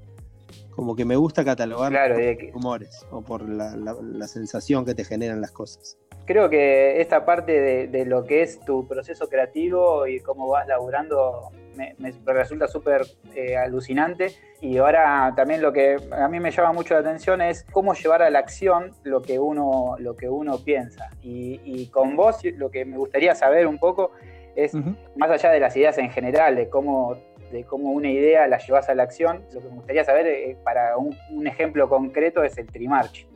Como 0.69 0.95
que 0.95 1.05
me 1.05 1.15
gusta 1.15 1.43
catalogar 1.43 1.91
por 1.91 2.55
humores 2.55 3.05
o 3.11 3.21
por 3.21 3.47
la, 3.47 4.27
sensación 4.27 4.85
que 4.85 4.95
te 4.95 5.03
generan 5.03 5.41
las 5.41 5.51
cosas. 5.51 5.97
Creo 6.25 6.49
que 6.49 7.01
esta 7.01 7.25
parte 7.25 7.87
de, 7.87 8.05
lo 8.05 8.23
que 8.23 8.41
es 8.41 8.59
tu 8.61 8.87
proceso 8.87 9.27
creativo 9.27 10.07
y 10.07 10.19
cómo 10.19 10.47
vas 10.47 10.67
laburando 10.67 11.51
me, 11.75 11.95
resulta 12.25 12.67
súper 12.67 13.01
eh, 13.35 13.57
alucinante. 13.57 14.33
Y 14.61 14.77
ahora 14.77 15.33
también 15.35 15.61
lo 15.61 15.73
que 15.73 15.97
a 16.11 16.27
mí 16.29 16.39
me 16.39 16.51
llama 16.51 16.71
mucho 16.71 16.93
la 16.93 17.01
atención 17.01 17.41
es 17.41 17.65
cómo 17.71 17.93
llevar 17.93 18.21
a 18.21 18.29
la 18.29 18.39
acción 18.39 18.93
lo 19.03 19.21
que 19.21 19.39
uno, 19.39 19.95
lo 19.99 20.15
que 20.15 20.29
uno 20.29 20.59
piensa. 20.63 21.09
Y, 21.21 21.59
y 21.65 21.87
con 21.87 22.15
vos 22.15 22.39
lo 22.43 22.71
que 22.71 22.85
me 22.85 22.97
gustaría 22.97 23.35
saber 23.35 23.67
un 23.67 23.77
poco 23.77 24.11
es 24.55 24.73
más 25.15 25.29
allá 25.29 25.51
de 25.51 25.59
las 25.59 25.75
ideas 25.75 25.97
en 25.97 26.11
general, 26.11 26.55
de 26.55 26.69
cómo, 26.69 27.17
de 27.51 27.63
cómo 27.63 27.91
una 27.91 28.09
idea 28.09 28.47
la 28.47 28.57
llevas 28.57 28.89
a 28.89 28.95
la 28.95 29.03
acción, 29.03 29.43
lo 29.53 29.61
que 29.61 29.69
me 29.69 29.75
gustaría 29.75 30.03
saber 30.03 30.27
eh, 30.27 30.57
para 30.63 30.97
un, 30.97 31.15
ejemplo 31.47 31.89
concreto 31.89 32.43
es 32.43 32.57
el 32.57 32.67
Trimarch. 32.67 33.27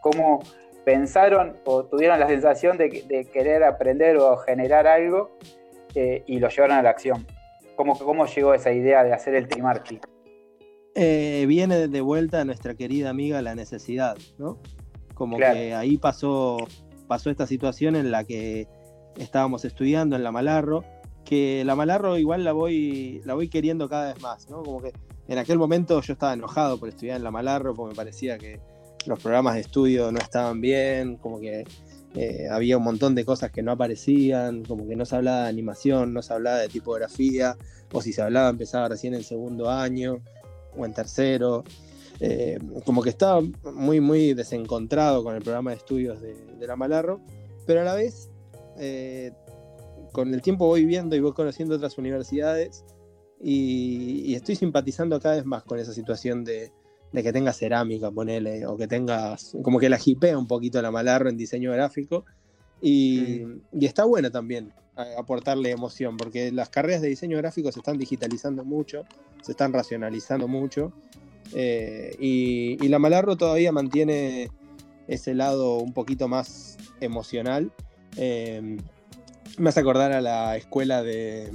Cómo 0.00 0.40
pensaron 0.84 1.56
o 1.64 1.84
tuvieron 1.84 2.18
la 2.20 2.26
sensación 2.26 2.78
de, 2.78 3.28
querer 3.32 3.64
aprender 3.64 4.16
o 4.16 4.36
generar 4.38 4.86
algo 4.86 5.36
eh, 5.94 6.22
y 6.26 6.38
lo 6.38 6.48
llevaron 6.48 6.78
a 6.78 6.82
la 6.82 6.90
acción. 6.90 7.26
¿Cómo, 7.76 7.98
¿Cómo 7.98 8.26
llegó 8.26 8.54
esa 8.54 8.72
idea 8.72 9.04
de 9.04 9.12
hacer 9.12 9.34
el 9.34 9.48
Trimarchi? 9.48 10.00
Eh, 10.94 11.44
viene 11.46 11.88
de 11.88 12.00
vuelta 12.00 12.40
a 12.40 12.44
nuestra 12.44 12.74
querida 12.74 13.10
amiga 13.10 13.40
la 13.42 13.54
necesidad, 13.54 14.16
¿no? 14.38 14.58
Como 15.14 15.36
que 15.38 15.74
ahí 15.74 15.98
pasó, 15.98 16.58
pasó 17.06 17.30
esta 17.30 17.46
situación 17.46 17.94
en 17.94 18.10
la 18.10 18.24
que 18.24 18.66
estábamos 19.16 19.64
estudiando 19.64 20.16
en 20.16 20.24
la 20.24 20.32
Malarro, 20.32 20.84
que 21.24 21.62
la 21.64 21.76
Malarro 21.76 22.18
igual 22.18 22.44
la 22.44 22.52
voy, 22.52 23.20
la 23.24 23.34
voy 23.34 23.48
queriendo 23.48 23.88
cada 23.88 24.12
vez 24.12 24.22
más, 24.22 24.48
¿no? 24.48 24.62
Como 24.62 24.82
que 24.82 24.92
en 25.28 25.38
aquel 25.38 25.58
momento 25.58 26.00
yo 26.00 26.12
estaba 26.12 26.32
enojado 26.32 26.78
por 26.78 26.88
estudiar 26.88 27.18
en 27.18 27.24
la 27.24 27.30
Malarro, 27.30 27.74
porque 27.74 27.90
me 27.90 27.96
parecía 27.96 28.38
que 28.38 28.60
los 29.06 29.18
programas 29.20 29.54
de 29.54 29.60
estudio 29.60 30.10
no 30.12 30.18
estaban 30.18 30.60
bien, 30.60 31.16
como 31.16 31.40
que 31.40 31.64
eh, 32.14 32.48
había 32.50 32.76
un 32.76 32.84
montón 32.84 33.14
de 33.14 33.24
cosas 33.24 33.50
que 33.50 33.62
no 33.62 33.72
aparecían, 33.72 34.64
como 34.64 34.86
que 34.86 34.96
no 34.96 35.04
se 35.04 35.16
hablaba 35.16 35.44
de 35.44 35.48
animación, 35.48 36.12
no 36.12 36.22
se 36.22 36.32
hablaba 36.32 36.58
de 36.58 36.68
tipografía, 36.68 37.56
o 37.92 38.02
si 38.02 38.12
se 38.12 38.22
hablaba 38.22 38.48
empezaba 38.48 38.88
recién 38.88 39.14
en 39.14 39.22
segundo 39.22 39.70
año 39.70 40.20
o 40.76 40.84
en 40.84 40.92
tercero. 40.92 41.64
Eh, 42.22 42.58
como 42.84 43.02
que 43.02 43.08
estaba 43.08 43.40
muy, 43.72 44.00
muy 44.00 44.34
desencontrado 44.34 45.24
con 45.24 45.34
el 45.34 45.42
programa 45.42 45.70
de 45.70 45.76
estudios 45.76 46.20
de, 46.20 46.66
la 46.66 46.76
Malarro, 46.76 47.20
pero 47.66 47.80
a 47.80 47.84
la 47.84 47.94
vez 47.94 48.28
eh, 48.78 49.32
con 50.12 50.34
el 50.34 50.42
tiempo 50.42 50.66
voy 50.66 50.84
viendo 50.84 51.16
y 51.16 51.20
voy 51.20 51.32
conociendo 51.32 51.76
otras 51.76 51.96
universidades 51.96 52.84
y, 53.42 54.34
estoy 54.34 54.56
simpatizando 54.56 55.18
cada 55.18 55.36
vez 55.36 55.46
más 55.46 55.62
con 55.62 55.78
esa 55.78 55.94
situación 55.94 56.44
de, 56.44 56.72
que 57.12 57.32
tengas 57.32 57.58
cerámica, 57.58 58.10
ponele, 58.10 58.66
o 58.66 58.76
que 58.76 58.86
tengas, 58.86 59.56
como 59.62 59.78
que 59.78 59.88
la 59.88 59.98
jipea 59.98 60.38
un 60.38 60.46
poquito 60.46 60.80
la 60.80 60.90
Malarro 60.90 61.28
en 61.28 61.36
diseño 61.36 61.72
gráfico. 61.72 62.24
Y, 62.80 63.42
está 63.80 64.04
bueno 64.04 64.30
también 64.30 64.72
aportarle 65.18 65.70
emoción, 65.70 66.16
porque 66.16 66.52
las 66.52 66.68
carreras 66.68 67.02
de 67.02 67.08
diseño 67.08 67.38
gráfico 67.38 67.72
se 67.72 67.80
están 67.80 67.98
digitalizando 67.98 68.64
mucho, 68.64 69.04
se 69.42 69.52
están 69.52 69.72
racionalizando 69.72 70.46
mucho, 70.46 70.92
eh, 71.54 72.14
y, 72.18 72.76
y, 72.84 72.88
la 72.88 72.98
Malarro 72.98 73.36
todavía 73.36 73.72
mantiene 73.72 74.50
ese 75.08 75.34
lado 75.34 75.78
un 75.78 75.92
poquito 75.92 76.28
más 76.28 76.76
emocional 77.00 77.72
Em, 78.16 78.78
me 79.58 79.68
hace 79.68 79.80
acordar 79.80 80.12
a 80.12 80.20
la 80.20 80.56
escuela 80.56 81.02
de. 81.02 81.50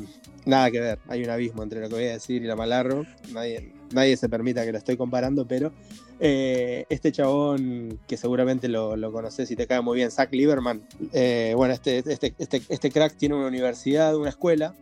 Nada 0.46 0.70
que 0.70 0.80
ver, 0.80 1.00
hay 1.08 1.24
un 1.24 1.30
abismo 1.30 1.64
entre 1.64 1.82
lo 1.82 1.90
que 1.90 1.96
voy 1.96 2.04
a 2.06 2.14
decir 2.14 2.44
y 2.44 2.48
la 2.48 2.56
Malarro. 2.56 3.06
Nadie, 3.34 3.74
nadie 3.94 4.18
se 4.18 4.30
permita 4.30 4.66
que 4.66 4.72
lo 4.72 4.78
estoy 4.78 4.98
comparando, 4.98 5.48
pero 5.48 5.72
eh, 6.20 6.86
este 6.90 7.12
chabón 7.12 8.00
que 8.08 8.18
seguramente 8.18 8.68
lo, 8.68 8.96
lo, 8.96 9.12
conoces 9.12 9.52
y 9.52 9.56
te 9.56 9.68
cae 9.68 9.82
muy 9.82 9.98
bien, 9.98 10.12
Zach 10.12 10.32
Lieberman. 10.32 10.82
Eh, 11.14 11.54
bueno, 11.56 11.74
este, 11.74 12.00
este, 12.00 12.34
este, 12.38 12.62
este, 12.70 12.92
crack 12.92 13.16
tiene 13.16 13.36
una 13.36 13.48
universidad, 13.48 14.16
una 14.16 14.30
escuela 14.30 14.74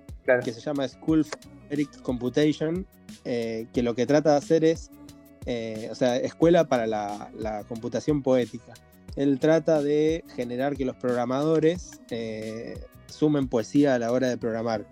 que 0.44 0.54
se 0.54 0.62
llama 0.62 0.88
School 0.88 1.26
for 1.26 1.40
Eric 1.70 2.02
Computation, 2.02 2.86
eh, 3.26 3.68
que 3.74 3.84
lo 3.84 3.96
que 3.96 4.06
trata 4.06 4.32
de 4.32 4.38
hacer 4.38 4.64
es, 4.64 4.90
o 5.92 5.96
sea, 5.96 6.18
escuela 6.18 6.68
para 6.68 6.88
la, 6.88 7.30
la 7.38 7.64
computación 7.66 8.22
poética 8.22 8.74
él 9.16 9.38
trata 9.40 9.82
de 9.82 10.24
generar 10.36 10.76
que 10.76 10.86
los 10.86 10.96
programadores 10.96 12.00
sumen 13.08 13.48
poesía 13.48 13.94
a 13.94 14.00
la 14.00 14.12
hora 14.12 14.28
de 14.28 14.38
programar, 14.38 14.86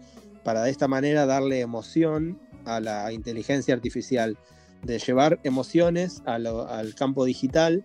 para 0.43 0.63
de 0.63 0.71
esta 0.71 0.87
manera 0.87 1.25
darle 1.25 1.61
emoción 1.61 2.39
a 2.65 2.79
la 2.79 3.11
inteligencia 3.11 3.73
artificial, 3.73 4.37
de 4.83 4.97
llevar 4.99 5.39
emociones 5.43 6.23
al 6.25 6.95
campo 6.95 7.25
digital 7.25 7.83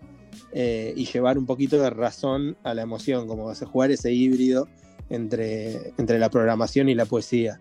eh, 0.51 0.93
y 0.95 1.05
llevar 1.05 1.37
un 1.37 1.45
poquito 1.45 1.81
de 1.81 1.89
razón 1.89 2.57
a 2.63 2.73
la 2.73 2.81
emoción, 2.81 3.27
como 3.27 3.49
a 3.49 3.55
jugar 3.55 3.91
ese 3.91 4.11
híbrido 4.11 4.67
entre, 5.09 5.93
entre 5.97 6.19
la 6.19 6.29
programación 6.29 6.89
y 6.89 6.95
la 6.95 7.05
poesía. 7.05 7.59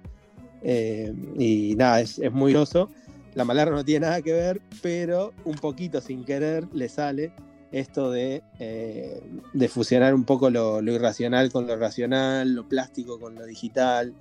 Eh, 0.63 1.13
y 1.39 1.75
nada, 1.77 2.01
es, 2.01 2.19
es 2.19 2.33
muy 2.33 2.53
groso. 2.53 2.91
La 3.35 3.45
Malarra 3.45 3.73
no 3.73 3.85
tiene 3.85 4.07
nada 4.07 4.23
que 4.23 4.33
ver, 4.33 4.63
pero 4.83 5.35
un 5.45 5.57
poquito 5.57 6.01
sin 6.01 6.25
querer 6.25 6.67
le 6.73 6.89
sale 6.89 7.33
esto 7.73 8.11
de, 8.11 8.43
eh, 8.59 9.21
de 9.53 9.69
fusionar 9.69 10.15
un 10.15 10.25
poco 10.25 10.51
lo, 10.51 10.81
irracional 10.83 11.53
con 11.53 11.67
lo 11.67 11.77
racional, 11.77 12.55
lo 12.55 12.69
plástico 12.69 13.21
con 13.21 13.35
lo 13.35 13.45
digital. 13.45 14.15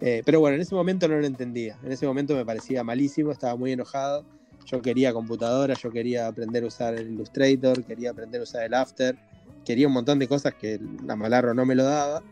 Eh, 0.00 0.22
pero 0.24 0.40
bueno, 0.40 0.56
en 0.56 0.62
ese 0.62 0.74
momento 0.74 1.08
no 1.08 1.18
lo 1.18 1.26
entendía. 1.26 1.78
En 1.82 1.92
ese 1.92 2.06
momento 2.06 2.34
me 2.34 2.44
parecía 2.44 2.84
malísimo, 2.84 3.32
estaba 3.32 3.56
muy 3.56 3.72
enojado. 3.72 4.24
Yo 4.66 4.82
quería 4.82 5.12
computadora, 5.12 5.74
yo 5.74 5.90
quería 5.90 6.26
aprender 6.26 6.64
a 6.64 6.66
usar 6.66 6.94
el 6.94 7.12
Illustrator, 7.12 7.84
quería 7.84 8.10
aprender 8.10 8.40
a 8.40 8.44
usar 8.44 8.64
el 8.64 8.74
After, 8.74 9.16
quería 9.64 9.86
un 9.86 9.92
montón 9.92 10.18
de 10.18 10.26
cosas 10.26 10.54
que 10.54 10.80
la 11.04 11.14
Malarro 11.14 11.54
no 11.54 11.64
me 11.64 11.76
lo 11.76 11.84
daba, 11.84 12.22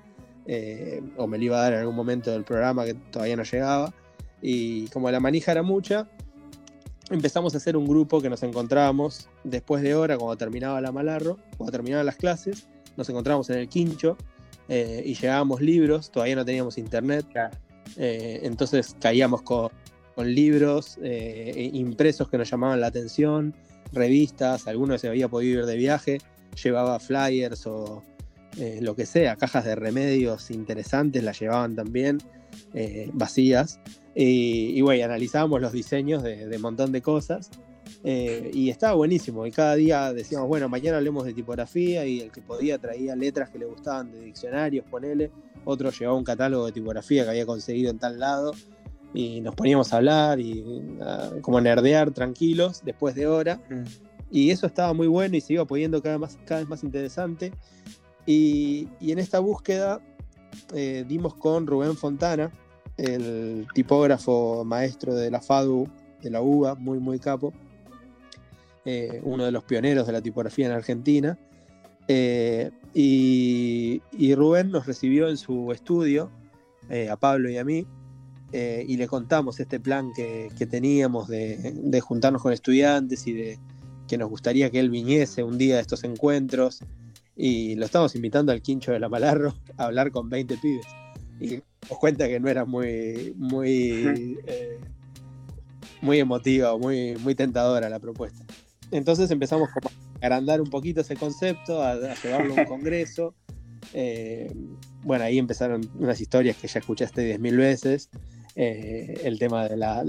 eh, 0.47 1.01
o 1.17 1.27
me 1.29 1.39
lo 1.39 1.45
iba 1.45 1.59
a 1.59 1.63
dar 1.63 1.75
en 1.75 1.79
algún 1.81 1.95
momento 1.95 2.33
del 2.33 2.43
programa 2.43 2.85
que 2.85 2.95
todavía 2.95 3.37
no 3.37 3.45
llegaba. 3.45 3.95
Y 4.43 4.89
como 4.89 5.11
la 5.11 5.21
manija 5.21 5.53
era 5.53 5.63
mucha, 5.63 6.09
empezamos 7.11 7.55
a 7.55 7.59
hacer 7.59 7.77
un 7.77 7.87
grupo 7.87 8.21
que 8.21 8.29
nos 8.29 8.43
encontrábamos 8.43 9.29
después 9.45 9.83
de 9.83 9.95
hora, 9.95 10.19
cuando 10.19 10.37
terminaba 10.37 10.81
la 10.81 10.91
Malarro, 10.91 11.39
cuando 11.57 11.71
terminaban 11.71 12.05
las 12.05 12.17
clases, 12.17 12.67
nos 12.97 13.09
encontrábamos 13.09 13.49
en 13.51 13.59
el 13.59 13.69
Quincho 13.69 14.17
eh, 14.69 15.03
y 15.05 15.15
llevábamos 15.15 15.61
libros, 15.61 16.11
todavía 16.11 16.37
no 16.37 16.45
teníamos 16.45 16.79
internet, 16.79 17.27
eh, 17.97 18.41
entonces 18.43 18.97
caíamos 19.01 19.43
con, 19.43 19.71
libros 20.17 20.97
eh, 21.03 21.71
impresos 21.73 22.29
que 22.29 22.39
nos 22.39 22.49
llamaban 22.49 22.81
la 22.81 22.87
atención, 22.87 23.53
revistas, 23.93 24.69
algunos 24.69 25.01
se 25.01 25.09
había 25.09 25.29
podido 25.29 25.61
ir 25.61 25.67
de 25.67 25.77
viaje, 25.77 26.19
llevaba 26.63 27.01
flyers 27.01 27.67
o 27.67 28.03
lo 28.81 28.95
que 28.95 29.05
sea, 29.05 29.35
cajas 29.35 29.65
de 29.65 29.75
remedios 29.75 30.53
interesantes 30.53 31.25
las 31.25 31.41
llevaban 31.41 31.75
también, 31.75 32.19
vacías. 33.13 33.81
Y, 34.15 34.81
bueno, 34.83 35.05
analizábamos 35.07 35.61
los 35.61 35.73
diseños 35.73 36.23
de 36.23 36.49
un 36.55 36.63
montón 36.63 36.93
de 36.93 37.03
cosas. 37.03 37.51
Eh, 38.07 38.51
y 38.53 38.71
estaba 38.71 38.95
buenísimo. 38.95 39.47
Y 39.47 39.51
cada 39.51 39.75
día 39.75 40.13
decíamos, 40.13 40.47
bueno, 40.47 40.69
mañana 40.69 40.99
hablemos 40.99 41.25
de 41.25 41.33
tipografía. 41.33 42.07
Y 42.07 42.21
el 42.21 42.31
que 42.31 42.43
podía 42.43 42.79
traía 42.79 43.17
letras 43.17 43.51
que 43.51 43.59
le 43.59 43.67
gustaban 43.67 44.13
de 44.13 44.21
diccionarios, 44.21 44.85
ponele. 44.89 45.31
Otro 45.65 45.91
llevaba 45.91 46.17
un 46.17 46.25
catálogo 46.25 46.67
de 46.67 46.73
tipografía 46.73 47.25
que 47.25 47.31
había 47.31 47.47
conseguido 47.47 47.91
en 47.91 47.99
tal 47.99 48.19
lado. 48.19 48.53
Y 49.15 49.41
nos 49.41 49.55
poníamos 49.55 49.93
a 49.93 49.97
hablar 49.97 50.41
y 50.41 50.65
como 51.41 51.61
nerdear 51.61 52.11
tranquilos 52.11 52.83
después 52.85 53.15
de 53.15 53.27
hora. 53.27 53.61
Mm. 53.71 53.85
Y 54.31 54.51
eso 54.51 54.67
estaba 54.67 54.93
muy 54.93 55.07
bueno 55.07 55.37
y 55.37 55.41
se 55.41 55.55
iba 55.55 55.65
poniendo 55.65 56.03
cada, 56.03 56.19
más, 56.19 56.37
cada 56.45 56.61
vez 56.61 56.69
más 56.69 56.83
interesante. 56.83 57.53
Y, 58.27 58.89
y 59.01 59.13
en 59.13 59.19
esta 59.19 59.39
búsqueda 59.39 60.01
eh, 60.73 61.05
dimos 61.07 61.35
con 61.35 61.67
Rubén 61.67 61.97
Fontana, 61.97 62.51
el 62.97 63.67
tipógrafo 63.75 64.65
maestro 64.65 65.15
de 65.15 65.31
la 65.31 65.41
FADU, 65.41 65.89
de 66.23 66.31
la 66.31 66.41
UBA, 66.41 66.75
muy, 66.75 66.99
muy 66.99 67.19
capo, 67.19 67.53
eh, 68.85 69.21
uno 69.25 69.45
de 69.45 69.53
los 69.53 69.65
pioneros 69.65 70.07
de 70.07 70.13
la 70.13 70.23
tipografía 70.23 70.67
en 70.67 70.73
Argentina. 70.73 71.39
Eh, 72.09 72.71
y, 72.93 74.01
Rubén 74.35 74.71
nos 74.71 74.87
recibió 74.87 75.29
en 75.29 75.37
su 75.37 75.73
estudio, 75.73 76.31
a 77.11 77.17
Pablo 77.17 77.49
y 77.51 77.57
a 77.57 77.65
mí, 77.65 77.87
y 78.53 78.97
le 78.97 79.09
contamos 79.09 79.59
este 79.59 79.81
plan 79.81 80.13
que, 80.15 80.51
teníamos 80.71 81.29
de, 81.29 82.01
juntarnos 82.03 82.43
con 82.43 82.53
estudiantes 82.53 83.27
y 83.27 83.33
de 83.33 83.59
que 84.07 84.19
nos 84.19 84.29
gustaría 84.29 84.71
que 84.71 84.81
él 84.81 84.91
viniese 84.91 85.43
un 85.43 85.59
día 85.59 85.77
a 85.77 85.81
estos 85.81 86.05
encuentros. 86.05 86.81
Y 87.37 87.75
lo 87.77 87.85
estamos 87.85 88.15
invitando 88.15 88.53
al 88.53 88.63
quincho 88.63 88.93
de 88.93 89.01
la 89.01 89.09
Malarro 89.09 89.55
a 89.77 89.87
hablar 89.87 90.11
con 90.13 90.29
20 90.29 90.57
pibes. 90.59 90.87
Y 91.41 91.63
nos 91.89 91.99
cuenta 91.99 92.29
que 92.29 92.39
no 92.39 92.49
era 92.49 92.65
muy, 92.65 93.35
muy, 93.37 94.39
eh, 94.47 94.79
muy 96.01 96.19
emotiva 96.19 96.73
o 96.75 96.79
muy, 96.79 97.17
muy 97.17 97.35
tentadora 97.35 97.89
la 97.89 97.99
propuesta. 97.99 98.45
Entonces 98.91 99.31
empezamos 99.31 99.69
a 99.71 100.25
agrandar 100.25 100.61
un 100.61 100.71
poquito 100.71 101.01
ese 101.01 101.17
concepto, 101.17 101.83
a, 101.83 102.15
llevarlo 102.15 102.55
a 102.57 102.61
un 102.61 102.65
congreso. 102.69 103.35
Eh, 103.93 104.53
bueno, 105.03 105.25
ahí 105.25 105.39
empezaron 105.39 105.89
unas 105.99 106.21
historias 106.21 106.57
que 106.57 106.69
ya 106.69 106.81
escuchaste 106.81 107.39
10.000 107.39 107.57
veces. 107.57 108.11
Eh, 108.57 109.23
el 109.25 109.39
tema 109.41 109.69
de 109.69 109.77
las, 109.77 110.07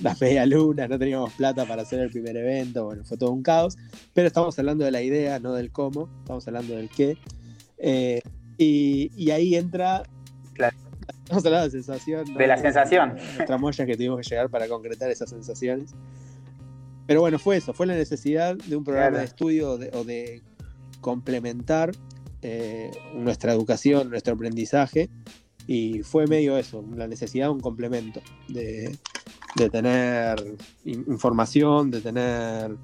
las 0.00 0.20
media 0.20 0.46
lunas, 0.46 0.88
no 0.88 0.98
teníamos 0.98 1.32
plata 1.32 1.66
para 1.66 1.82
hacer 1.82 1.98
el 1.98 2.10
primer 2.10 2.36
evento, 2.36 2.84
bueno, 2.84 3.04
fue 3.04 3.18
todo 3.18 3.32
un 3.32 3.42
caos, 3.42 3.76
pero 4.14 4.28
estamos 4.28 4.56
hablando 4.56 4.84
de 4.84 4.92
la 4.92 5.02
idea, 5.02 5.40
no 5.40 5.52
del 5.52 5.72
cómo, 5.72 6.08
estamos 6.20 6.46
hablando 6.46 6.76
del 6.76 6.88
qué. 6.90 7.18
Eh, 7.76 8.20
y, 8.56 9.30
ahí 9.30 9.54
entra... 9.56 10.02
Estamos 11.24 11.44
hablando 11.44 11.66
de 11.66 11.70
sensación. 11.70 12.34
De 12.34 12.46
la 12.46 12.56
sensación. 12.56 13.16
Nuestra 13.60 13.84
que 13.84 13.96
tuvimos 13.96 14.20
que 14.20 14.30
llegar 14.30 14.48
para 14.48 14.66
concretar 14.66 15.10
esas 15.10 15.28
sensaciones. 15.28 15.94
Pero 17.08 17.22
bueno, 17.22 17.38
fue 17.38 17.56
eso, 17.56 17.72
fue 17.72 17.86
la 17.86 17.94
necesidad 17.94 18.54
de 18.54 18.76
un 18.76 18.84
programa 18.84 19.20
de 19.20 19.24
estudio 19.24 19.78
o 19.94 20.04
de 20.04 20.42
complementar 21.00 21.90
eh, 22.42 22.90
nuestra 23.14 23.54
educación, 23.54 24.10
nuestro 24.10 24.34
aprendizaje 24.34 25.08
y 25.66 26.02
fue 26.02 26.26
medio 26.26 26.58
eso, 26.58 26.84
la 26.94 27.08
necesidad 27.08 27.46
de 27.46 27.52
un 27.52 27.60
complemento, 27.60 28.20
de, 28.48 28.98
tener 29.70 30.36
información, 30.84 31.90
de 31.90 32.02
tener 32.02 32.76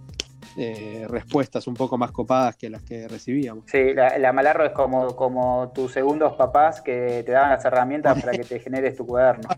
eh, 0.56 1.04
respuestas 1.06 1.66
un 1.66 1.74
poco 1.74 1.98
más 1.98 2.10
copadas 2.10 2.56
que 2.56 2.70
las 2.70 2.82
que 2.82 3.06
recibíamos. 3.06 3.64
Sí, 3.66 3.92
la, 3.92 4.32
Malarro 4.32 4.64
es 4.64 4.72
como, 4.72 5.14
como 5.16 5.70
tus 5.74 5.92
segundos 5.92 6.32
papás 6.36 6.80
que 6.80 7.22
te 7.26 7.32
daban 7.32 7.50
las 7.50 7.64
herramientas 7.66 8.18
para 8.24 8.32
que 8.32 8.44
te 8.44 8.58
generes 8.58 8.96
tu 8.96 9.04
cuaderno. 9.04 9.50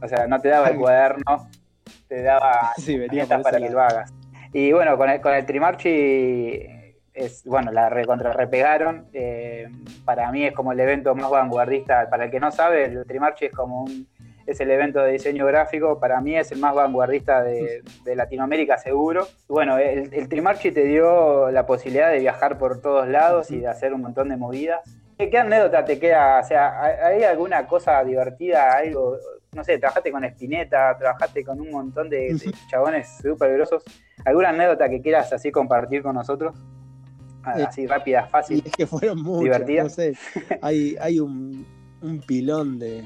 O 0.00 0.08
sea, 0.08 0.26
no 0.26 0.40
te 0.40 0.48
daba 0.48 0.68
el 0.68 0.78
cuaderno, 0.78 1.50
te 2.08 2.22
daba 2.22 2.72
herramientas 2.86 3.42
para 3.42 3.58
que 3.58 3.70
lo 3.70 3.80
hagas. 3.80 4.12
Y 4.52 4.72
bueno, 4.72 4.96
con 4.96 5.10
el, 5.10 5.20
con 5.20 5.34
el 5.34 5.44
Trimarchi 5.44 6.78
es, 7.12 7.44
bueno, 7.44 7.70
la 7.72 7.88
recontra 7.88 8.32
repegaron. 8.32 9.08
Eh, 9.12 9.68
para 10.04 10.30
mí 10.32 10.44
es 10.46 10.52
como 10.52 10.72
el 10.72 10.80
evento 10.80 11.14
más 11.14 11.30
vanguardista. 11.30 12.08
Para 12.08 12.24
el 12.24 12.30
que 12.30 12.40
no 12.40 12.50
sabe, 12.50 12.84
el 12.84 13.04
Trimarchi 13.06 13.46
es 13.46 13.52
como 13.52 13.82
un, 13.82 14.08
es 14.46 14.60
el 14.60 14.70
evento 14.70 15.00
de 15.00 15.12
diseño 15.12 15.44
gráfico. 15.46 16.00
Para 16.00 16.20
mí 16.20 16.36
es 16.36 16.50
el 16.52 16.58
más 16.58 16.74
vanguardista 16.74 17.42
de, 17.42 17.82
Latinoamérica, 18.16 18.78
seguro. 18.78 19.26
Bueno, 19.46 19.76
el, 19.78 20.28
Trimarchi 20.28 20.70
te 20.70 20.84
dio 20.84 21.50
la 21.50 21.66
posibilidad 21.66 22.10
de 22.10 22.20
viajar 22.20 22.56
por 22.56 22.80
todos 22.80 23.06
lados 23.08 23.50
y 23.50 23.58
de 23.58 23.66
hacer 23.66 23.92
un 23.92 24.00
montón 24.00 24.30
de 24.30 24.36
movidas. 24.36 24.80
¿Qué, 25.18 25.36
anécdota 25.36 25.84
te 25.84 25.98
queda? 25.98 26.40
O 26.40 26.44
sea, 26.44 26.80
¿hay 26.82 27.24
alguna 27.24 27.66
cosa 27.66 28.02
divertida, 28.04 28.72
algo, 28.72 29.18
no 29.58 29.64
sé, 29.64 29.76
trabajaste 29.78 30.12
con 30.12 30.24
Spinetta, 30.24 30.96
trabajaste 30.96 31.44
con 31.44 31.60
un 31.60 31.70
montón 31.70 32.08
de, 32.08 32.32
de 32.34 32.54
chabones 32.70 33.08
súper 33.20 33.52
grosos. 33.54 33.82
¿Alguna 34.24 34.50
anécdota 34.50 34.88
que 34.88 35.02
quieras 35.02 35.32
así 35.32 35.50
compartir 35.50 36.00
con 36.00 36.14
nosotros? 36.14 36.56
Eh, 37.56 37.64
así 37.64 37.86
rápidas, 37.86 38.30
fáciles. 38.30 38.66
Es 38.66 38.72
que 38.72 38.86
fueron 38.86 39.20
muchas, 39.22 39.42
divertidas. 39.42 39.84
No 39.84 39.90
sé, 39.90 40.12
hay, 40.62 40.96
hay 41.00 41.18
un, 41.18 41.66
un 42.00 42.20
pilón 42.20 42.78
de, 42.78 43.02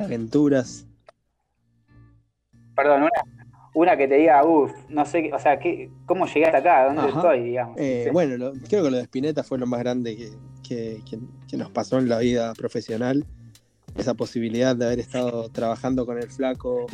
aventuras. 0.00 0.86
Perdón, 2.76 3.02
una, 3.02 3.50
una 3.74 3.96
que 3.96 4.06
te 4.06 4.14
diga, 4.14 4.44
uff, 4.44 4.72
no 4.88 5.04
sé, 5.04 5.30
o 5.32 5.38
sea, 5.40 5.58
¿qué, 5.58 5.90
¿cómo 6.04 6.26
llegué 6.26 6.46
hasta 6.46 6.58
acá? 6.58 6.84
¿Dónde 6.84 7.08
estoy, 7.08 7.42
digamos? 7.42 7.76
Eh, 7.78 8.10
bueno, 8.12 8.52
creo 8.68 8.84
que 8.84 8.90
lo 8.90 8.96
de 8.98 9.02
Spinetta 9.02 9.42
fue 9.42 9.58
lo 9.58 9.66
más 9.66 9.80
grande 9.80 10.16
que, 10.62 11.00
que, 11.48 11.56
nos 11.56 11.70
pasó 11.70 11.98
en 11.98 12.08
la 12.08 12.18
vida 12.18 12.52
profesional. 12.54 13.26
Esa 13.98 14.14
posibilidad 14.14 14.76
de 14.76 14.86
haber 14.86 15.00
estado 15.00 15.48
trabajando 15.48 16.04
con 16.06 16.18
el 16.18 16.28
flaco 16.28 16.86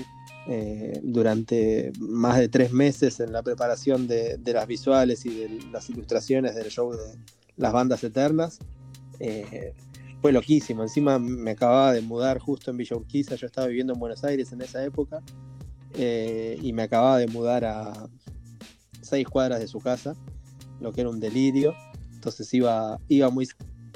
eh, 0.49 1.01
durante 1.03 1.93
más 1.99 2.39
de 2.39 2.49
tres 2.49 2.73
meses 2.73 3.21
en 3.21 3.33
la 3.33 3.43
preparación 3.43 4.09
de, 4.09 4.41
las 4.45 4.67
visuales 4.67 5.25
y 5.27 5.35
de 5.35 5.61
las 5.71 5.89
ilustraciones 5.91 6.55
del 6.55 6.69
show 6.69 6.93
de 6.93 7.19
las 7.57 7.73
bandas 7.73 8.03
eternas. 8.05 8.59
Eh, 9.21 9.75
fue 10.21 10.33
loquísimo. 10.33 10.83
Encima 10.83 11.19
me 11.19 11.51
acababa 11.51 11.93
de 11.93 12.01
mudar 12.01 12.39
justo 12.39 12.71
en 12.71 12.77
Villa 12.77 12.97
Urquiza. 12.97 13.35
Yo 13.35 13.47
estaba 13.47 13.67
viviendo 13.67 13.93
en 13.93 13.99
Buenos 13.99 14.23
Aires 14.23 14.53
en 14.53 14.63
esa 14.63 14.85
época. 14.85 15.21
Eh, 15.95 16.59
y 16.63 16.73
me 16.73 16.83
acababa 16.83 17.19
de 17.19 17.27
mudar 17.27 17.65
a 17.65 18.09
seis 19.01 19.29
cuadras 19.29 19.61
de 19.61 19.67
su 19.67 19.81
casa, 19.81 20.15
lo 20.81 20.93
que 20.93 21.03
era 21.03 21.11
un 21.11 21.21
delirio. 21.21 21.75
Entonces 22.15 22.53
iba, 22.55 22.99
iba 23.09 23.31
muy 23.31 23.49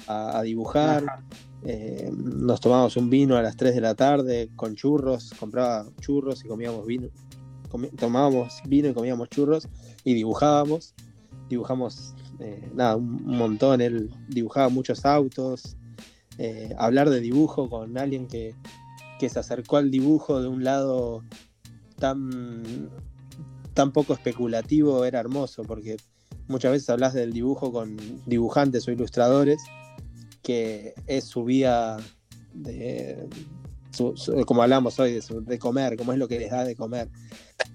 a, 0.06 0.42
dibujar. 0.42 1.24
Eh, 1.64 2.10
nos 2.12 2.60
tomábamos 2.60 2.96
un 2.96 3.10
vino 3.10 3.36
a 3.36 3.42
las 3.42 3.56
3 3.56 3.74
de 3.74 3.80
la 3.80 3.94
tarde 3.94 4.50
con 4.54 4.76
churros, 4.76 5.32
compraba 5.38 5.86
churros 6.00 6.44
y 6.44 6.48
comíamos 6.48 6.86
vino. 6.86 7.08
tomábamos 7.98 8.60
vino 8.66 8.88
y 8.88 8.94
comíamos 8.94 9.28
churros 9.28 9.68
y 10.04 10.14
dibujábamos. 10.14 10.94
Dibujamos 11.48 12.14
eh, 12.38 12.70
nada, 12.74 12.96
un, 12.96 13.24
montón. 13.24 13.80
Él 13.80 14.10
dibujaba 14.28 14.68
muchos 14.68 15.04
autos. 15.04 15.76
Eh, 16.38 16.74
hablar 16.78 17.10
de 17.10 17.20
dibujo 17.20 17.68
con 17.68 17.96
alguien 17.98 18.26
que, 18.28 18.54
se 19.18 19.38
acercó 19.38 19.78
al 19.78 19.90
dibujo 19.90 20.42
de 20.42 20.48
un 20.48 20.62
lado 20.62 21.24
tan, 21.98 22.90
tan 23.72 23.90
poco 23.90 24.12
especulativo 24.12 25.06
era 25.06 25.20
hermoso 25.20 25.62
porque 25.62 25.96
muchas 26.46 26.72
veces 26.72 26.90
hablas 26.90 27.14
del 27.14 27.32
dibujo 27.32 27.72
con 27.72 27.96
dibujantes 28.26 28.86
o 28.86 28.92
ilustradores 28.92 29.62
que 30.46 30.94
es 31.08 31.24
su 31.24 31.42
vía 31.42 31.96
de, 32.54 33.28
como 34.46 34.62
hablamos 34.62 34.96
hoy, 35.00 35.20
de, 35.40 35.58
comer, 35.58 35.96
como 35.96 36.12
es 36.12 36.20
lo 36.20 36.28
que 36.28 36.38
les 36.38 36.52
da 36.52 36.62
de 36.62 36.76
comer. 36.76 37.08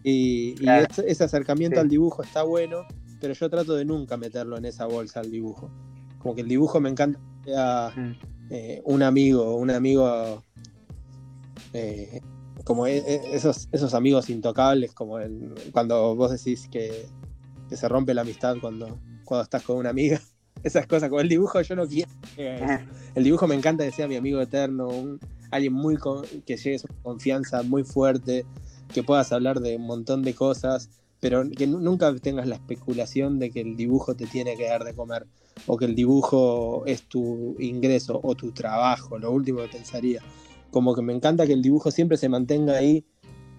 Y, 0.05 0.55
ese, 1.05 1.25
acercamiento 1.25 1.81
al 1.81 1.89
dibujo 1.89 2.23
está 2.23 2.43
bueno, 2.43 2.85
pero 3.19 3.33
yo 3.33 3.49
trato 3.49 3.75
de 3.75 3.83
nunca 3.83 4.15
meterlo 4.15 4.55
en 4.55 4.63
esa 4.63 4.85
bolsa 4.85 5.19
al 5.19 5.29
dibujo. 5.29 5.69
Como 6.19 6.33
que 6.33 6.43
el 6.43 6.47
dibujo 6.47 6.79
me 6.79 6.87
encanta 6.87 7.19
que 7.43 7.51
sea 7.51 7.91
mm. 7.93 8.15
eh, 8.51 8.81
un 8.85 9.03
amigo, 9.03 9.57
un 9.57 9.69
amigo 9.69 10.41
eh, 11.73 12.21
como 12.63 12.87
e, 12.87 12.99
e, 12.99 13.35
esos, 13.35 13.67
esos 13.73 13.93
amigos 13.93 14.29
intocables, 14.29 14.93
como 14.93 15.19
el, 15.19 15.55
cuando 15.73 16.15
vos 16.15 16.31
decís 16.31 16.69
que, 16.71 17.05
que 17.67 17.75
se 17.75 17.89
rompe 17.89 18.13
la 18.13 18.21
amistad 18.21 18.55
cuando, 18.61 18.97
cuando 19.25 19.43
estás 19.43 19.63
con 19.63 19.75
una 19.75 19.89
amiga 19.89 20.21
esas 20.63 20.87
cosas. 20.87 21.09
Como 21.09 21.21
el 21.21 21.29
dibujo, 21.29 21.61
yo 21.61 21.75
no 21.75 21.87
quiero. 21.87 22.09
El 23.15 23.23
dibujo 23.23 23.47
me 23.47 23.55
encanta 23.55 23.83
que 23.83 23.91
sea 23.91 24.07
mi 24.07 24.15
amigo 24.15 24.41
eterno, 24.41 24.89
alguien 25.49 25.73
muy 25.73 25.97
que 26.45 26.57
llegue 26.57 26.77
a 26.77 27.03
confianza 27.03 27.63
muy 27.63 27.83
fuerte, 27.83 28.45
que 28.93 29.03
puedas 29.03 29.31
hablar 29.31 29.59
de 29.59 29.75
un 29.75 29.85
montón 29.85 30.23
de 30.23 30.33
cosas, 30.33 30.89
pero 31.19 31.49
que 31.49 31.67
nunca 31.67 32.13
tengas 32.15 32.47
la 32.47 32.55
especulación 32.55 33.37
de 33.37 33.51
que 33.51 33.61
el 33.61 33.75
dibujo 33.75 34.15
te 34.15 34.25
tiene 34.27 34.55
que 34.55 34.67
dar 34.67 34.83
de 34.83 34.93
comer, 34.93 35.27
o 35.67 35.77
que 35.77 35.85
el 35.85 35.95
dibujo 35.95 36.83
es 36.85 37.03
tu 37.03 37.55
ingreso 37.59 38.19
o 38.23 38.35
tu 38.35 38.51
trabajo, 38.51 39.19
lo 39.19 39.31
último 39.31 39.59
que 39.59 39.67
pensaría. 39.67 40.21
Como 40.71 40.95
que 40.95 41.01
me 41.01 41.13
encanta 41.13 41.45
que 41.45 41.53
el 41.53 41.61
dibujo 41.61 41.91
siempre 41.91 42.17
se 42.17 42.29
mantenga 42.29 42.77
ahí 42.77 43.05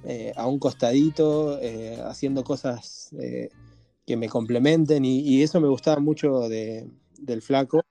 eh, 0.04 0.32
a 0.34 0.46
un 0.46 0.58
costadito, 0.58 1.58
eh, 1.60 1.98
haciendo 2.04 2.42
cosas. 2.42 3.10
Que 4.06 4.16
me 4.16 4.28
complementen 4.28 5.04
y, 5.04 5.42
eso 5.42 5.60
me 5.60 5.68
gustaba 5.68 6.00
mucho 6.00 6.48
de, 6.48 6.88
del 7.18 7.42
flaco, 7.42 7.84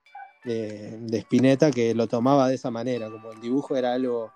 de, 0.44 0.98
de, 1.00 1.18
Spinetta, 1.18 1.70
que 1.70 1.94
lo 1.94 2.06
tomaba 2.06 2.48
de 2.48 2.56
esa 2.56 2.70
manera, 2.70 3.10
como 3.10 3.32
el 3.32 3.40
dibujo 3.40 3.76
era 3.76 3.94
algo, 3.94 4.32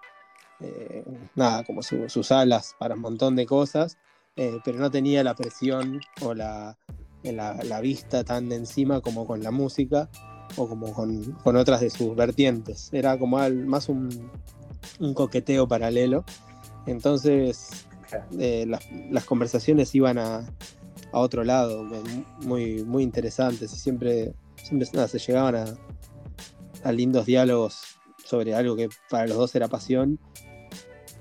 eh, 0.61 1.05
nada, 1.35 1.65
como 1.65 1.83
sus 1.83 2.33
alas 2.33 2.75
para 2.79 2.95
un 2.95 3.01
montón 3.01 3.37
de 3.37 3.47
cosas, 3.47 3.99
eh, 4.37 4.59
pero 4.65 4.79
no 4.79 4.91
tenía 4.91 5.23
la 5.25 5.35
presión 5.35 6.01
o 6.23 6.35
la, 6.35 6.79
la, 7.23 7.81
vista 7.81 8.25
tan 8.25 8.49
de 8.49 8.57
encima 8.57 9.01
como 9.01 9.27
con 9.27 9.43
la 9.43 9.51
música 9.51 10.09
o 10.57 10.69
como 10.69 10.93
con, 10.93 11.57
otras 11.57 11.81
de 11.81 11.91
sus 11.91 12.15
vertientes, 12.15 12.91
era 12.93 13.19
como 13.19 13.39
más 13.67 13.89
un, 13.89 14.31
un 15.01 15.15
coqueteo 15.15 15.67
paralelo. 15.69 16.25
Entonces, 16.87 17.87
eh, 18.39 18.67
las 19.11 19.25
conversaciones 19.25 19.95
iban 19.95 20.19
a, 20.19 20.47
a 21.17 21.19
otro 21.21 21.45
lado, 21.45 21.83
muy, 22.43 22.85
muy 22.85 23.03
interesantes 23.03 23.73
y 23.73 23.77
siempre, 23.77 24.35
siempre 24.57 24.87
se 25.09 25.19
llegaban 25.19 25.57
a, 26.85 26.93
lindos 26.93 27.25
diálogos 27.25 27.99
sobre 28.23 28.55
algo 28.55 28.77
que 28.77 28.91
para 29.09 29.27
los 29.27 29.39
dos 29.39 29.55
era 29.55 29.67
pasión 29.67 30.19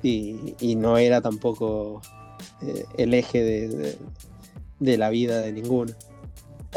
y, 0.04 0.76
no 0.76 0.98
era 0.98 1.22
tampoco 1.22 2.02
eh, 2.62 2.84
el 2.98 3.14
eje 3.14 3.98
de, 4.80 4.98
la 4.98 5.10
vida 5.10 5.40
de 5.40 5.54
ninguno. 5.54 5.94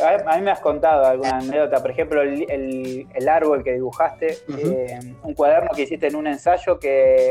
A 0.00 0.36
mí 0.36 0.42
me 0.42 0.52
has 0.52 0.60
contado 0.60 1.04
alguna 1.04 1.38
anécdota, 1.38 1.82
por 1.82 1.90
ejemplo, 1.90 2.22
el, 2.22 3.28
árbol 3.28 3.64
que 3.64 3.74
dibujaste, 3.74 4.38
eh, 4.56 5.00
un 5.24 5.34
cuaderno 5.34 5.70
que 5.74 5.82
hiciste 5.82 6.06
en 6.06 6.14
un 6.14 6.28
ensayo 6.28 6.78
que, 6.78 7.30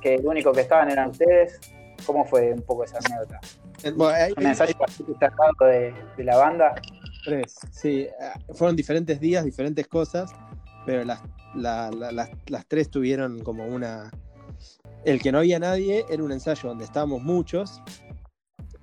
que 0.00 0.14
el 0.14 0.24
único 0.24 0.52
que 0.52 0.60
estaban 0.60 0.88
eran 0.88 1.10
ustedes. 1.10 1.58
¿Cómo 2.06 2.24
fue 2.24 2.52
un 2.52 2.62
poco 2.62 2.84
esa 2.84 2.98
anécdota? 2.98 3.40
Eh, 3.82 3.92
un 4.36 4.46
ensayo 4.46 4.74
de, 5.60 5.94
de 6.16 6.24
la 6.24 6.36
banda. 6.36 6.74
Tres, 7.24 7.56
sí. 7.70 8.06
Fueron 8.54 8.76
diferentes 8.76 9.20
días, 9.20 9.44
diferentes 9.44 9.86
cosas, 9.86 10.32
pero 10.86 11.04
las, 11.04 11.20
las 11.54 12.66
tres 12.66 12.90
tuvieron 12.90 13.40
como 13.40 13.66
una, 13.66 14.10
el 15.04 15.20
que 15.20 15.32
no 15.32 15.38
había 15.38 15.58
nadie 15.58 16.04
era 16.08 16.22
un 16.22 16.32
ensayo 16.32 16.68
donde 16.68 16.84
estábamos 16.84 17.22
muchos 17.22 17.82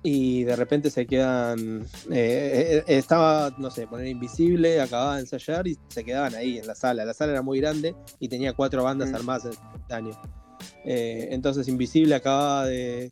y 0.02 0.44
de 0.44 0.56
repente 0.56 0.90
se 0.90 1.06
quedan. 1.06 1.82
Eh, 2.10 2.82
eh, 2.82 2.84
estaba, 2.86 3.52
no 3.58 3.70
sé, 3.70 3.86
poner 3.86 4.06
invisible, 4.06 4.80
acababa 4.80 5.16
de 5.16 5.22
ensayar 5.22 5.66
y 5.66 5.76
se 5.88 6.04
quedaban 6.04 6.34
ahí 6.34 6.58
en 6.58 6.66
la 6.66 6.74
sala. 6.74 7.04
La 7.04 7.14
sala 7.14 7.32
era 7.32 7.42
muy 7.42 7.60
grande 7.60 7.94
y 8.20 8.28
tenía 8.28 8.52
cuatro 8.52 8.84
bandas 8.84 9.10
mm. 9.10 9.14
armadas 9.14 9.44
en 9.46 9.52
simultáneo. 9.52 10.20
Eh, 10.84 11.28
entonces, 11.30 11.68
Invisible 11.68 12.14
acababa 12.14 12.66
de, 12.66 13.10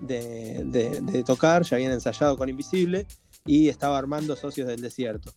de, 0.00 1.24
tocar, 1.26 1.62
ya 1.62 1.76
habían 1.76 1.92
ensayado 1.92 2.36
con 2.36 2.48
Invisible 2.48 3.06
y 3.46 3.68
estaba 3.68 3.98
armando 3.98 4.36
Socios 4.36 4.66
del 4.66 4.80
Desierto. 4.80 5.32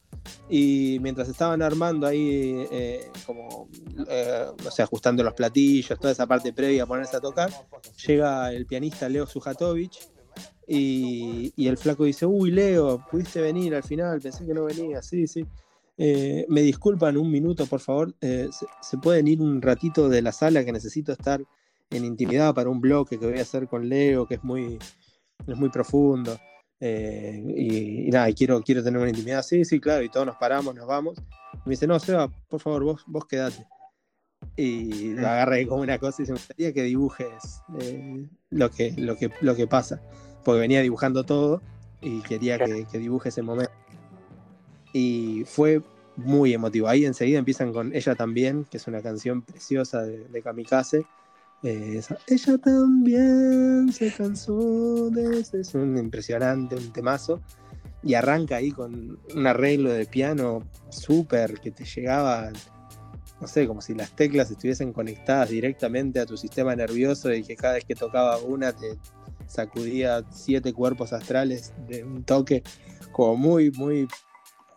Y 0.50 0.98
mientras 1.02 1.28
estaban 1.28 1.62
armando 1.62 2.08
ahí, 2.08 2.68
eh, 2.72 3.12
como, 3.26 3.70
eh, 4.08 4.46
no 4.64 4.72
sé, 4.72 4.82
ajustando 4.82 5.24
los 5.24 5.34
platillos, 5.34 6.00
toda 6.00 6.12
esa 6.12 6.26
parte 6.26 6.54
previa 6.54 6.84
a 6.84 6.86
ponerse 6.86 7.18
a 7.18 7.20
tocar, 7.20 7.50
llega 8.06 8.52
el 8.54 8.66
pianista 8.66 9.10
Leo 9.10 9.26
Sujatovich 9.26 10.00
y, 10.68 11.54
el 11.68 11.78
flaco 11.78 12.06
dice, 12.06 12.26
uy, 12.26 12.52
Leo, 12.52 13.06
pudiste 13.10 13.42
venir 13.42 13.76
al 13.76 13.84
final, 13.84 14.22
pensé 14.22 14.46
que 14.46 14.54
no 14.54 14.66
venía, 14.66 15.02
sí, 15.02 15.28
sí. 15.28 15.46
Eh, 16.00 16.46
me 16.48 16.62
disculpan 16.62 17.18
un 17.18 17.32
minuto, 17.32 17.66
por 17.66 17.80
favor, 17.80 18.14
se, 18.22 18.50
se, 18.82 18.98
pueden 19.00 19.28
ir 19.28 19.42
un 19.42 19.62
ratito 19.62 20.10
de 20.10 20.22
la 20.22 20.32
sala 20.32 20.64
que 20.64 20.72
necesito 20.72 21.12
estar 21.12 21.42
en 21.90 22.06
intimidad 22.06 22.54
para 22.54 22.70
un 22.70 22.82
bloque 22.82 23.18
que 23.18 23.26
voy 23.26 23.40
a 23.40 23.42
hacer 23.42 23.68
con 23.68 23.88
Leo, 23.88 24.28
que 24.28 24.36
es 24.36 24.44
muy, 24.44 24.78
es 25.46 25.58
muy 25.58 25.70
profundo. 25.70 26.38
Eh, 26.80 27.44
y, 27.56 28.12
nada, 28.12 28.32
quiero, 28.34 28.62
quiero 28.62 28.84
tener 28.84 29.00
una 29.00 29.10
intimidad. 29.10 29.42
Sí, 29.44 29.66
sí, 29.66 29.80
claro, 29.80 30.04
y 30.04 30.10
todos 30.10 30.26
nos 30.26 30.36
paramos, 30.36 30.76
nos 30.76 30.88
vamos. 30.88 31.18
Y 31.54 31.58
me 31.66 31.72
dice, 31.72 31.88
no, 31.88 32.00
Seba, 32.00 32.30
por 32.50 32.60
favor, 32.60 32.84
vos, 32.84 33.04
vos 33.08 33.26
quedate. 33.26 33.66
Y 34.56 35.14
lo 35.14 35.28
agarré 35.28 35.68
como 35.68 35.82
una 35.82 35.98
cosa 35.98 36.22
y 36.22 36.26
se 36.26 36.32
me 36.32 36.38
gustaría 36.38 36.74
que 36.74 36.84
dibujes 36.84 37.62
eh, 37.80 38.28
lo, 38.52 38.70
que, 38.70 38.94
lo, 38.98 39.16
que, 39.16 39.32
lo 39.42 39.56
que 39.56 39.68
pasa. 39.68 40.02
Porque 40.44 40.60
venía 40.60 40.82
dibujando 40.82 41.24
todo 41.24 41.62
y 42.02 42.22
quería 42.22 42.60
que, 42.60 42.86
que 42.92 42.98
dibujes 43.00 43.34
ese 43.34 43.42
momento. 43.42 43.72
Y 44.94 45.44
fue 45.46 45.82
muy 46.16 46.54
emotivo. 46.54 46.88
Ahí 46.88 47.06
enseguida 47.06 47.40
empiezan 47.40 47.74
con 47.74 47.96
Ella 47.96 48.16
también, 48.16 48.66
que 48.66 48.78
es 48.78 48.88
una 48.88 49.02
canción 49.02 49.42
preciosa 49.42 50.04
de, 50.04 50.28
de 50.28 50.42
Kamikaze 50.42 51.06
ella 51.64 52.58
también 52.64 53.92
se 53.92 54.12
cansó 54.12 55.10
de 55.10 55.40
eso. 55.40 55.58
Es 55.58 55.74
un 55.74 55.98
impresionante, 55.98 56.76
un 56.76 56.92
temazo. 56.94 57.42
Y 58.04 58.14
arranca 58.14 58.58
ahí 58.58 58.72
con 58.72 59.20
un 59.36 59.48
arreglo 59.48 59.92
de 59.92 60.06
piano 60.06 60.64
súper 60.90 61.60
que 61.60 61.72
te 61.72 61.84
llegaba, 61.84 62.52
no 63.42 63.48
sé, 63.48 63.68
como 63.68 63.82
si 63.82 63.96
las 63.96 64.16
teclas 64.16 64.52
estuviesen 64.52 64.94
conectadas 64.94 65.50
directamente 65.50 66.20
a 66.20 66.26
tu 66.26 66.38
sistema 66.38 66.76
nervioso 66.76 67.34
y 67.34 67.44
que 67.44 67.56
cada 67.56 67.74
vez 67.74 67.86
que 67.86 67.96
tocaba 67.96 68.38
una 68.38 68.72
te 68.72 68.98
sacudía 69.48 70.24
siete 70.30 70.74
cuerpos 70.74 71.12
astrales 71.12 71.74
de 71.88 72.04
un 72.04 72.24
toque, 72.24 72.64
como 73.12 73.36
muy, 73.36 73.72
muy, 73.72 74.08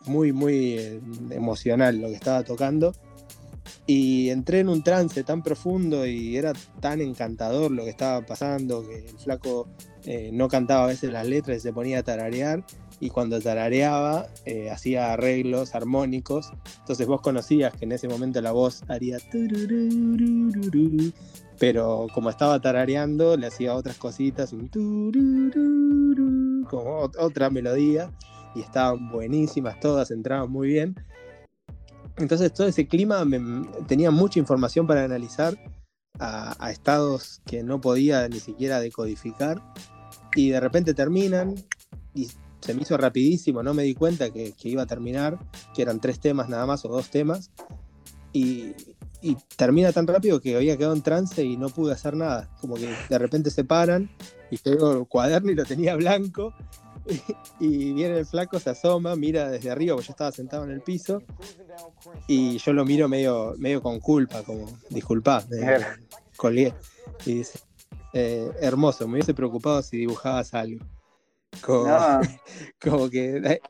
muy, 0.07 0.33
muy 0.33 0.78
eh, 0.78 1.01
emocional 1.31 2.01
lo 2.01 2.09
que 2.09 2.14
estaba 2.14 2.43
tocando 2.43 2.95
y 3.87 4.31
entré 4.31 4.61
en 4.61 4.68
un 4.68 4.83
trance 4.83 5.25
tan 5.25 5.43
profundo 5.43 6.07
y 6.07 6.37
era 6.37 6.53
tan 6.81 7.01
encantador 7.01 7.71
lo 7.71 7.85
que 7.85 7.91
estaba 7.91 8.25
pasando 8.25 8.87
que 8.87 9.07
el 9.09 9.18
flaco 9.18 9.68
eh, 10.05 10.31
no 10.33 10.49
cantaba 10.49 10.85
a 10.85 10.89
veces 10.89 11.12
las 11.12 11.27
letras 11.27 11.59
y 11.59 11.61
se 11.61 11.73
ponía 11.73 11.99
a 11.99 12.03
tararear 12.03 12.64
y 13.01 13.09
cuando 13.09 13.41
tarareaba 13.41 14.29
eh, 14.45 14.71
hacía 14.71 15.12
arreglos 15.12 15.75
armónicos. 15.75 16.53
Entonces 16.81 17.07
vos 17.07 17.23
conocías 17.23 17.73
que 17.75 17.87
en 17.87 17.93
ese 17.93 18.09
momento 18.09 18.41
la 18.41 18.53
voz 18.53 18.83
haría 18.89 19.18
pero 21.59 22.07
como 22.14 22.31
estaba 22.31 22.61
tarareando 22.61 23.37
le 23.37 23.47
hacía 23.47 23.75
otras 23.75 23.97
cositas 23.97 24.53
un 24.53 24.68
como 26.68 27.11
otra 27.18 27.51
melodía 27.51 28.11
y 28.55 28.61
estaban 28.62 29.11
buenísimas 29.11 29.79
todas 29.79 30.11
entraban 30.11 30.51
muy 30.51 30.68
bien 30.68 30.97
entonces 32.17 32.53
todo 32.53 32.67
ese 32.67 32.87
clima 32.87 33.25
tenía 33.87 34.11
mucha 34.11 34.39
información 34.39 34.87
para 34.87 35.05
analizar 35.05 35.57
a, 36.19 36.71
estados 36.71 37.41
que 37.47 37.63
no 37.63 37.81
podía 37.81 38.29
ni 38.29 38.41
siquiera 38.41 38.81
decodificar. 38.81 39.63
Y 40.37 40.51
de 40.51 40.61
repente 40.61 40.95
terminan 40.95 41.55
y 42.15 42.31
se 42.61 42.75
me 42.75 42.83
hizo 42.83 42.97
rapidísimo, 42.97 43.63
no 43.63 43.75
me 43.75 43.83
di 43.83 43.95
cuenta 43.95 44.31
que, 44.31 44.55
iba 44.65 44.83
a 44.83 44.87
terminar, 44.87 45.39
que 45.75 45.83
eran 45.83 46.01
tres 46.01 46.21
temas 46.21 46.49
nada 46.49 46.67
más 46.67 46.85
o 46.85 46.89
dos 46.89 47.11
temas. 47.11 47.51
Y, 48.33 48.75
termina 49.57 49.93
tan 49.93 50.07
rápido 50.07 50.41
que 50.41 50.57
había 50.57 50.79
quedado 50.79 50.95
en 50.95 51.03
trance 51.03 51.45
y 51.45 51.59
no 51.59 51.69
pude 51.69 51.93
hacer 51.93 52.17
nada, 52.17 52.49
como 52.59 52.77
que 52.77 52.89
de 53.11 53.19
repente 53.19 53.51
se 53.51 53.65
paran 53.65 54.09
y 54.51 54.57
tengo 54.57 54.93
el 54.93 55.07
cuaderno 55.07 55.51
y 55.51 55.55
lo 55.55 55.67
tenía 55.67 55.95
blanco 55.95 56.55
y 57.61 57.93
viene 57.93 58.19
el 58.19 58.27
flaco, 58.27 58.59
se 58.59 58.71
asoma, 58.71 59.17
mira 59.17 59.51
desde 59.51 59.71
arriba, 59.71 59.95
porque 59.95 60.09
yo 60.09 60.13
estaba 60.13 60.33
sentado 60.33 60.65
en 60.65 60.71
el 60.71 60.81
piso, 60.81 61.23
y 62.27 62.59
yo 62.59 62.73
lo 62.73 62.85
miro 62.85 63.09
medio, 63.09 63.55
medio 63.59 63.83
con 63.83 64.01
culpa, 64.01 64.43
como, 64.43 64.67
disculpa, 64.89 65.45
colgué. 66.37 66.75
Y 67.27 67.35
dice, 67.35 67.59
eh, 68.13 68.51
hermoso, 68.61 69.07
me 69.07 69.15
hubiese 69.15 69.35
preocupado 69.35 69.83
si 69.83 69.99
dibujabas 69.99 70.55
algo. 70.55 70.85
Como, 71.61 71.91
que 73.11 73.37
eh, 73.37 73.61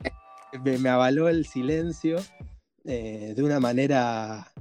me, 0.79 0.89
avaló 0.89 1.29
el 1.29 1.45
silencio 1.45 2.17
eh, 2.85 3.33
de 3.35 3.43
una 3.43 3.59
manera, 3.59 4.51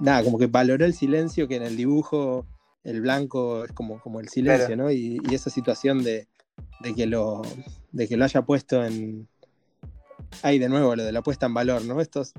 nada, 0.00 0.24
como 0.24 0.38
que 0.38 0.46
valoró 0.46 0.84
el 0.84 0.94
silencio 0.94 1.46
que 1.46 1.56
en 1.56 1.62
el 1.62 1.76
dibujo 1.76 2.46
el 2.84 3.00
blanco 3.00 3.64
es 3.64 3.72
como, 3.72 4.00
como 4.00 4.18
el 4.18 4.28
silencio, 4.28 4.76
¿no? 4.76 4.90
y 4.90 5.20
esa 5.30 5.50
situación 5.50 6.02
de, 6.02 6.26
de 6.80 6.94
que 6.94 7.06
lo, 7.06 7.42
de 7.92 8.08
que 8.08 8.16
lo 8.16 8.24
haya 8.24 8.42
puesto 8.42 8.84
en. 8.84 9.28
Ahí 10.42 10.58
de 10.58 10.68
nuevo, 10.68 10.96
lo 10.96 11.04
de 11.04 11.12
la 11.12 11.22
puesta 11.22 11.46
en 11.46 11.54
valor, 11.54 11.84
¿no? 11.84 12.00
Estos, 12.00 12.32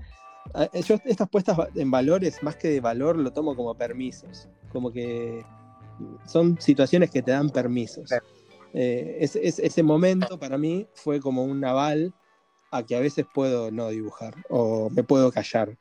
ah, 0.53 0.67
yo 0.73 0.97
estas 1.05 1.29
puestas 1.29 1.57
en 1.75 1.91
valores, 1.91 2.41
más 2.41 2.55
que 2.55 2.69
de 2.69 2.81
valor, 2.81 3.17
lo 3.17 3.31
tomo 3.31 3.55
como 3.55 3.75
permisos. 3.75 4.49
Como 4.71 4.91
que 4.91 5.45
son 6.25 6.59
situaciones 6.59 7.11
que 7.11 7.21
te 7.21 7.31
dan 7.31 7.49
permisos. 7.49 8.09
Eh, 8.73 9.17
ese 9.19 9.83
momento 9.83 10.39
para 10.39 10.57
mí 10.57 10.87
fue 10.95 11.19
como 11.19 11.43
un 11.43 11.63
aval 11.63 12.13
a 12.71 12.83
que 12.83 12.95
a 12.95 12.99
veces 12.99 13.25
puedo 13.31 13.69
no 13.69 13.89
dibujar, 13.89 14.33
o 14.49 14.89
me 14.89 15.03
puedo 15.03 15.31
callar, 15.31 15.77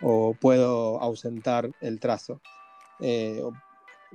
o 0.00 0.34
puedo 0.34 1.00
ausentar 1.00 1.70
el 1.80 1.98
trazo. 1.98 2.40
Eh, 3.00 3.42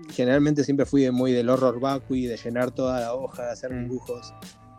generalmente 0.10 0.64
siempre 0.64 0.86
fui 0.86 1.10
muy 1.12 1.32
del 1.32 1.50
horror 1.50 1.80
vacui, 1.80 2.26
de 2.26 2.38
llenar 2.38 2.72
toda 2.72 3.00
la 3.00 3.14
hoja, 3.14 3.46
de 3.46 3.52
hacer 3.52 3.74
mm. 3.74 3.84
dibujos 3.84 4.34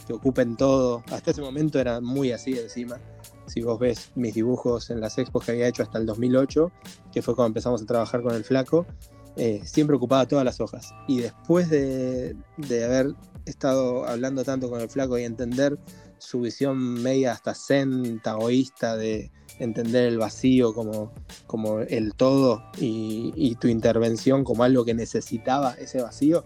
que 0.06 0.12
ocupen 0.12 0.56
todo. 0.56 1.02
Hasta 1.10 1.30
ese 1.30 1.40
momento 1.40 1.78
era 1.78 2.00
muy 2.00 2.32
así 2.32 2.58
encima. 2.58 2.98
Si 3.46 3.62
vos 3.62 3.78
ves 3.78 4.12
mis 4.14 4.34
dibujos 4.34 4.90
en 4.90 5.00
las 5.00 5.18
expos 5.18 5.44
que 5.44 5.52
había 5.52 5.68
hecho 5.68 5.82
hasta 5.82 5.98
el 5.98 6.06
2008, 6.06 6.70
que 7.12 7.22
fue 7.22 7.34
cuando 7.34 7.48
empezamos 7.48 7.82
a 7.82 7.86
trabajar 7.86 8.22
con 8.22 8.34
el 8.34 8.44
flaco, 8.44 8.86
eh, 9.36 9.60
siempre 9.64 9.96
ocupaba 9.96 10.26
todas 10.26 10.44
las 10.44 10.60
hojas. 10.60 10.94
Y 11.08 11.20
después 11.20 11.70
de, 11.70 12.36
de 12.56 12.84
haber 12.84 13.14
estado 13.44 14.06
hablando 14.06 14.44
tanto 14.44 14.70
con 14.70 14.80
el 14.80 14.88
flaco 14.88 15.18
y 15.18 15.24
entender 15.24 15.78
su 16.18 16.40
visión 16.40 17.02
media 17.02 17.32
hasta 17.32 17.54
zen, 17.54 18.20
taoísta 18.20 18.96
de 18.96 19.30
entender 19.58 20.06
el 20.06 20.18
vacío 20.18 20.72
como, 20.74 21.12
como 21.46 21.80
el 21.80 22.14
todo 22.14 22.62
y, 22.78 23.56
tu 23.60 23.68
intervención 23.68 24.44
como 24.44 24.64
algo 24.64 24.84
que 24.84 24.94
necesitaba 24.94 25.74
ese 25.74 26.00
vacío, 26.00 26.44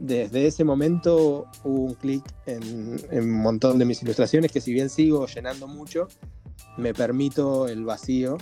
desde 0.00 0.46
ese 0.46 0.64
momento 0.64 1.46
hubo 1.64 1.82
un 1.82 1.94
clic 1.94 2.24
en, 2.46 2.98
un 3.10 3.30
montón 3.30 3.78
de 3.78 3.84
mis 3.84 4.02
ilustraciones 4.02 4.52
que 4.52 4.60
si 4.60 4.72
bien 4.72 4.90
sigo 4.90 5.26
llenando 5.26 5.66
mucho, 5.66 6.08
me 6.76 6.94
permito 6.94 7.68
el 7.68 7.84
vacío 7.84 8.38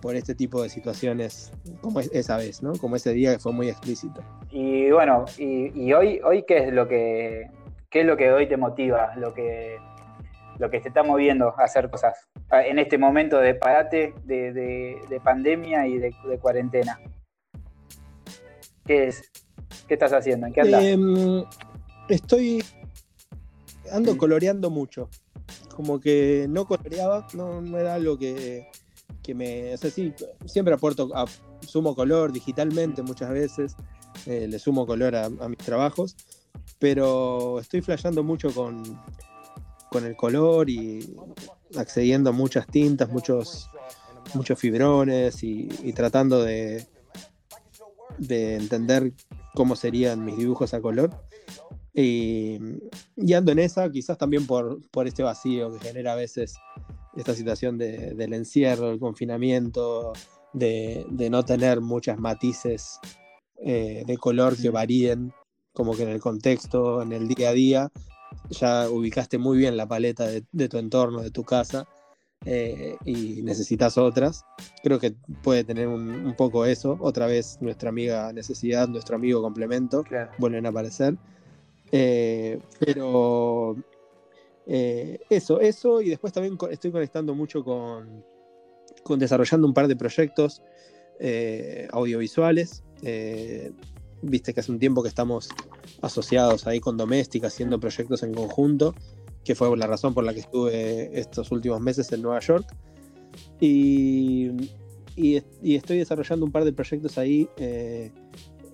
por 0.00 0.16
este 0.16 0.34
tipo 0.34 0.62
de 0.62 0.68
situaciones 0.68 1.52
como 1.80 2.00
esa 2.00 2.36
vez, 2.36 2.62
¿no? 2.62 2.72
Como 2.74 2.96
ese 2.96 3.12
día 3.12 3.32
que 3.32 3.38
fue 3.38 3.52
muy 3.52 3.68
explícito. 3.68 4.22
Y 4.50 4.90
bueno, 4.90 5.24
y, 5.36 5.92
hoy, 5.92 6.20
hoy 6.24 6.44
qué 6.46 6.58
es 6.58 6.72
lo 6.72 6.88
que 6.88 7.50
qué 7.90 8.00
es 8.00 8.06
lo 8.06 8.16
que 8.16 8.32
hoy 8.32 8.46
te 8.46 8.56
motiva, 8.56 9.14
lo 9.16 9.32
que 9.34 9.78
lo 10.58 10.70
que 10.70 10.80
te 10.80 10.88
está 10.88 11.02
moviendo 11.02 11.54
a 11.56 11.64
hacer 11.64 11.88
cosas 11.88 12.28
en 12.50 12.78
este 12.78 12.98
momento 12.98 13.38
de 13.38 13.54
parate, 13.54 14.14
de, 14.24 15.20
pandemia 15.22 15.86
y 15.86 15.98
de, 15.98 16.12
cuarentena? 16.40 16.98
¿Qué 18.84 19.08
es? 19.08 19.30
¿Qué 19.86 19.94
estás 19.94 20.12
haciendo? 20.12 20.46
¿En 20.46 20.52
qué 20.52 20.60
andas? 20.62 20.84
Em, 20.84 21.44
estoy. 22.08 22.64
Ando 23.92 24.16
coloreando 24.16 24.70
mucho. 24.70 25.08
Como 25.74 26.00
que 26.00 26.46
no 26.48 26.66
coloreaba, 26.66 27.26
no, 27.34 27.60
era 27.78 27.94
algo 27.94 28.18
que, 28.18 28.68
me. 29.34 29.74
O 29.74 29.76
sea, 29.76 29.90
sí, 29.90 30.12
siempre 30.46 30.74
aporto, 30.74 31.10
sumo 31.60 31.94
color 31.94 32.32
digitalmente 32.32 33.02
muchas 33.02 33.30
veces. 33.30 33.76
Eh, 34.26 34.46
le 34.48 34.58
sumo 34.58 34.86
color 34.86 35.14
a, 35.16 35.28
mis 35.28 35.58
trabajos. 35.58 36.16
Pero 36.78 37.58
estoy 37.60 37.80
flasheando 37.80 38.22
mucho 38.22 38.52
con, 38.52 38.82
con 39.90 40.04
el 40.04 40.16
color 40.16 40.70
y 40.70 41.14
accediendo 41.76 42.30
a 42.30 42.32
muchas 42.32 42.66
tintas, 42.66 43.08
muchos, 43.10 43.68
muchos 44.34 44.58
fibrones 44.58 45.42
y, 45.42 45.66
tratando 45.92 46.42
de, 46.42 46.86
de 48.18 48.56
entender 48.56 49.12
cómo 49.54 49.74
serían 49.74 50.24
mis 50.24 50.36
dibujos 50.36 50.72
a 50.74 50.80
color. 50.80 51.10
Y, 52.00 52.58
ando 53.34 53.50
en 53.50 53.58
esa, 53.58 53.90
quizás 53.90 54.16
también 54.16 54.46
por, 54.46 54.80
por, 54.90 55.08
este 55.08 55.24
vacío 55.24 55.72
que 55.72 55.88
genera 55.88 56.12
a 56.12 56.16
veces 56.16 56.54
esta 57.18 57.34
situación 57.34 57.78
del 57.78 58.32
encierro, 58.32 58.90
el 58.90 58.98
confinamiento, 58.98 60.12
de, 60.52 61.06
no 61.30 61.44
tener 61.44 61.80
muchas 61.80 62.18
matices 62.18 63.00
eh, 63.64 64.04
de 64.06 64.16
color 64.16 64.56
que 64.56 64.70
varíen, 64.70 65.32
como 65.72 65.96
que 65.96 66.04
en 66.04 66.10
el 66.10 66.20
contexto, 66.20 67.02
en 67.02 67.12
el 67.12 67.28
día 67.28 67.50
a 67.50 67.52
día, 67.52 67.92
ya 68.50 68.88
ubicaste 68.88 69.38
muy 69.38 69.58
bien 69.58 69.76
la 69.76 69.86
paleta 69.86 70.26
de, 70.26 70.68
tu 70.68 70.78
entorno, 70.78 71.20
de 71.20 71.30
tu 71.30 71.42
casa, 71.42 71.88
eh, 72.44 72.96
y 73.04 73.42
necesitas 73.42 73.98
otras. 73.98 74.44
Creo 74.82 75.00
que 75.00 75.16
puede 75.42 75.64
tener 75.64 75.88
un, 75.88 76.34
poco 76.36 76.66
eso. 76.66 76.96
Otra 77.00 77.26
vez 77.26 77.58
nuestra 77.60 77.88
amiga 77.88 78.32
necesidad, 78.32 78.86
nuestro 78.88 79.16
amigo 79.16 79.42
complemento, 79.42 80.04
vuelven 80.38 80.66
a 80.66 80.68
aparecer. 80.68 81.16
Eh, 81.90 82.60
pero 82.78 83.76
eh, 84.68 85.20
eso, 85.30 85.60
eso, 85.60 86.00
y 86.00 86.10
después 86.10 86.32
también 86.32 86.56
estoy 86.70 86.92
conectando 86.92 87.34
mucho 87.34 87.64
con, 87.64 88.24
con 89.02 89.18
desarrollando 89.18 89.66
un 89.66 89.74
par 89.74 89.88
de 89.88 89.96
proyectos 89.96 90.62
audiovisuales 91.90 92.84
viste 94.22 94.52
que 94.52 94.60
hace 94.60 94.72
un 94.72 94.78
tiempo 94.78 95.02
que 95.02 95.08
estamos 95.08 95.48
asociados 96.02 96.66
ahí 96.66 96.80
con 96.80 96.96
Doméstica, 96.96 97.48
haciendo 97.48 97.78
proyectos 97.78 98.22
en 98.22 98.34
conjunto, 98.34 98.94
que 99.44 99.54
fue 99.54 99.74
la 99.76 99.86
razón 99.86 100.14
por 100.14 100.24
la 100.24 100.34
que 100.34 100.40
estuve 100.40 101.18
estos 101.18 101.50
últimos 101.50 101.80
meses 101.80 102.10
en 102.12 102.22
Nueva 102.22 102.40
York. 102.40 102.66
Y, 103.60 104.50
estoy 105.62 105.98
desarrollando 105.98 106.46
un 106.46 106.52
par 106.52 106.64
de 106.64 106.72
proyectos 106.72 107.18
ahí 107.18 107.48
eh, 107.56 108.12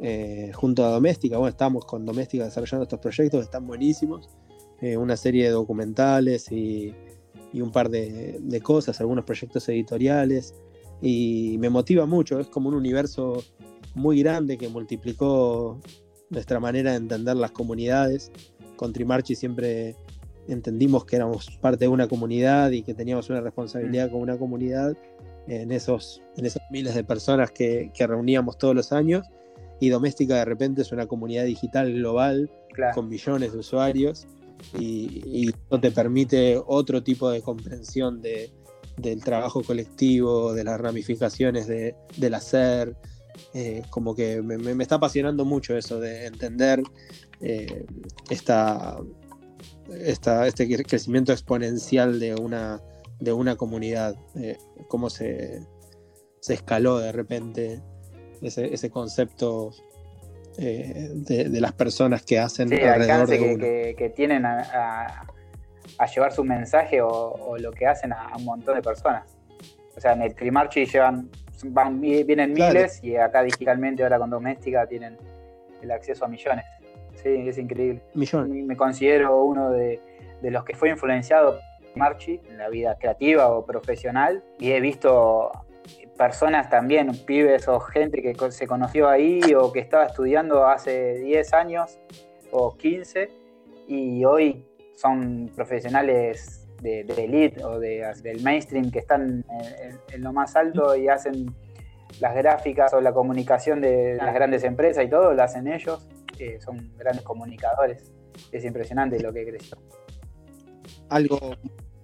eh, 0.01 0.51
junto 0.55 0.85
a 0.85 0.91
Doméstica. 0.91 1.39
Bueno, 1.39 1.51
estamos 1.51 1.85
con 1.85 2.05
Doméstica 2.05 2.45
desarrollando 2.45 2.85
estos 2.85 3.01
proyectos, 3.01 3.43
están 3.45 3.67
buenísimos. 3.67 4.29
Eh, 4.85 4.99
una 4.99 5.17
serie 5.17 5.45
de 5.45 5.51
documentales 5.51 6.53
y, 6.53 6.95
un 7.55 7.73
par 7.73 7.89
de, 7.89 8.39
de, 8.39 8.61
cosas, 8.61 9.01
algunos 9.01 9.25
proyectos 9.25 9.67
editoriales. 9.71 10.55
Y 11.01 11.57
me 11.59 11.71
motiva 11.71 12.05
mucho, 12.05 12.39
es 12.39 12.49
como 12.49 12.69
un 12.69 12.75
universo 12.75 13.43
muy 13.95 14.23
grande 14.23 14.59
que 14.59 14.69
multiplicó 14.69 15.81
nuestra 16.29 16.61
manera 16.61 16.91
de 16.91 16.99
entender 16.99 17.35
las 17.35 17.53
comunidades. 17.53 18.31
Con 18.77 18.93
Trimarchi 18.93 19.35
siempre 19.35 19.97
entendimos 20.49 21.07
que 21.07 21.17
éramos 21.17 21.49
parte 21.63 21.87
de 21.87 21.89
una 21.89 22.07
comunidad 22.07 22.71
y 22.73 22.83
que 22.83 22.93
teníamos 22.93 23.31
una 23.31 23.41
responsabilidad 23.41 24.09
mm. 24.09 24.13
con 24.13 24.21
una 24.21 24.37
comunidad 24.37 24.95
en 25.49 25.73
esos, 25.73 26.21
en 26.37 26.45
esas 26.45 26.63
miles 26.71 26.95
de 26.95 27.05
personas 27.05 27.51
que, 27.53 27.91
reuníamos 27.99 28.59
todos 28.59 28.75
los 28.75 28.93
años. 28.93 29.27
Y 29.81 29.89
Doméstica 29.89 30.35
de 30.35 30.45
repente 30.45 30.83
es 30.83 30.93
una 30.93 31.07
comunidad 31.07 31.47
digital 31.47 31.91
global 31.91 32.51
con 32.95 33.09
millones 33.09 33.55
de 33.55 33.59
usuarios 33.61 34.27
y, 34.73 35.53
te 35.81 35.91
permite 35.91 36.61
otro 36.67 37.03
tipo 37.03 37.31
de 37.31 37.43
comprensión 37.43 38.23
de, 38.23 38.53
del 38.97 39.23
trabajo 39.23 39.63
colectivo, 39.63 40.53
de 40.55 40.65
las 40.65 40.81
ramificaciones 40.81 41.67
de, 41.67 41.95
del 42.17 42.35
hacer, 42.35 42.97
eh, 43.53 43.83
como 43.91 44.15
que 44.15 44.43
me, 44.43 44.83
está 44.83 44.97
apasionando 44.97 45.45
mucho 45.45 45.77
eso 45.77 45.99
de 45.99 46.27
entender 46.27 46.83
eh, 47.41 47.85
esta, 48.31 48.99
este 49.89 50.85
crecimiento 50.85 51.33
exponencial 51.33 52.21
de 52.21 52.35
una, 52.35 52.81
de 53.19 53.33
una 53.33 53.57
comunidad, 53.57 54.17
eh, 54.37 54.57
cómo 54.89 55.11
se, 55.11 55.67
se, 56.41 56.55
escaló 56.55 56.99
de 56.99 57.13
repente 57.13 57.83
ese, 58.41 58.91
concepto 58.91 59.73
de, 60.57 61.61
las 61.61 61.73
personas 61.73 62.23
que 62.23 62.39
hacen 62.39 62.69
sí, 62.69 62.81
alrededor 62.81 63.29
de 63.29 63.95
que, 63.97 64.11
tienen 64.11 64.45
a, 64.47 65.27
llevar 66.15 66.33
su 66.33 66.45
mensaje 66.45 67.01
o, 67.03 67.57
lo 67.59 67.71
que 67.73 67.87
hacen 67.87 68.13
a, 68.13 68.33
un 68.37 68.45
montón 68.45 68.77
de 68.77 68.83
personas. 68.83 69.25
O 69.97 70.01
sea, 70.01 70.13
en 70.13 70.23
el 70.23 70.35
Trimarchi 70.35 70.87
llevan 70.87 71.31
van, 71.67 72.01
vienen 72.01 72.53
miles 72.53 73.03
y 73.03 73.17
acá 73.17 73.43
digitalmente, 73.43 74.03
ahora 74.03 74.19
con 74.19 74.31
doméstica, 74.31 74.87
tienen 74.87 75.17
el 75.83 75.91
acceso 75.91 76.25
a 76.25 76.29
millones. 76.29 76.65
Sí, 77.23 77.49
es 77.49 77.59
increíble. 77.59 78.03
Millones. 78.15 78.65
Me 78.65 78.77
considero 78.77 79.45
uno 79.45 79.71
de, 79.71 80.01
los 80.43 80.65
que 80.65 80.75
fue 80.75 80.91
influenciado 80.91 81.53
por 81.53 81.97
Marchi 81.97 82.41
en 82.49 82.59
la 82.59 82.69
vida 82.69 82.97
creativa 82.99 83.49
o 83.49 83.65
profesional 83.65 84.43
y 84.59 84.73
he 84.73 84.81
visto 84.81 85.53
personas 86.17 86.71
también, 86.71 87.11
pibes 87.27 87.69
o 87.69 87.81
gente 87.81 88.23
que 88.23 88.35
se 88.51 88.67
conoció 88.67 89.09
ahí 89.09 89.41
o 89.55 89.73
que 89.73 89.81
estaba 89.81 90.07
estudiando 90.07 90.67
hace 90.67 91.19
10 91.19 91.53
años 91.55 91.99
o 92.51 92.77
15 92.77 93.31
y 93.89 94.25
hoy 94.25 94.65
son 94.97 95.51
profesionales 95.55 96.67
de, 96.81 97.01
elite 97.01 97.65
o 97.65 97.79
de, 97.79 98.13
del 98.23 98.43
mainstream 98.43 98.91
que 98.91 99.01
están 99.01 99.45
en, 100.13 100.23
lo 100.23 100.33
más 100.33 100.55
alto 100.55 100.95
y 100.95 101.09
hacen 101.09 101.55
las 102.21 102.35
gráficas 102.35 102.93
o 102.95 103.01
la 103.01 103.13
comunicación 103.13 103.81
de 103.81 104.17
las 104.17 104.35
grandes 104.35 104.63
empresas 104.65 105.05
y 105.05 105.09
todo, 105.09 105.33
lo 105.33 105.43
hacen 105.43 105.67
ellos. 105.67 106.07
son 106.65 106.93
grandes 106.97 107.25
comunicadores. 107.25 108.13
Es 108.53 108.65
impresionante 108.65 109.19
lo 109.21 109.33
que 109.33 109.47
creció. 109.47 109.79
Algo 111.09 111.39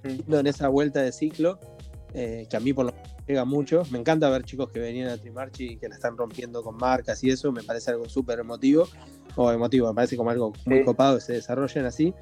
en 0.03 0.47
esa 0.47 0.69
vuelta 0.69 1.03
de 1.03 1.13
ciclo, 1.13 1.59
eh, 2.15 2.47
que 2.51 2.57
a 2.57 2.61
mí 2.61 2.73
por 2.73 2.87
lo 2.87 2.93
llega 3.27 3.45
mucho. 3.45 3.83
Me 3.91 3.99
encanta 3.99 4.29
ver 4.31 4.45
chicos 4.45 4.71
que 4.71 4.81
venían 4.81 5.09
a 5.09 5.17
Trimarchi 5.17 5.73
y 5.73 5.77
que 5.77 5.89
la 5.89 5.95
están 5.95 6.17
rompiendo 6.17 6.63
con 6.63 6.77
marcas 6.77 7.23
y 7.25 7.31
eso, 7.31 7.53
me 7.53 7.63
parece 7.63 7.91
algo 7.91 8.09
súper 8.09 8.41
emotivo, 8.41 8.89
o 9.37 9.51
emotivo, 9.51 9.89
me 9.89 9.95
parece 9.95 10.17
como 10.17 10.31
algo 10.31 10.53
muy 10.67 10.85
copado 10.85 11.17
que 11.17 11.23
se 11.23 11.33
desarrollen 11.35 11.87
así, 11.87 12.15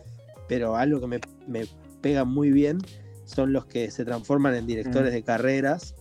pero 0.49 0.77
algo 0.77 1.01
que 1.01 1.07
me, 1.07 1.21
me 1.47 1.67
pega 2.01 2.25
muy 2.25 2.51
bien 2.51 2.79
son 3.25 3.53
los 3.53 3.67
que 3.67 3.91
se 3.91 4.05
transforman 4.05 4.55
en 4.55 4.67
directores 4.67 5.11
mm. 5.11 5.15
de 5.15 5.23
carreras 5.23 5.95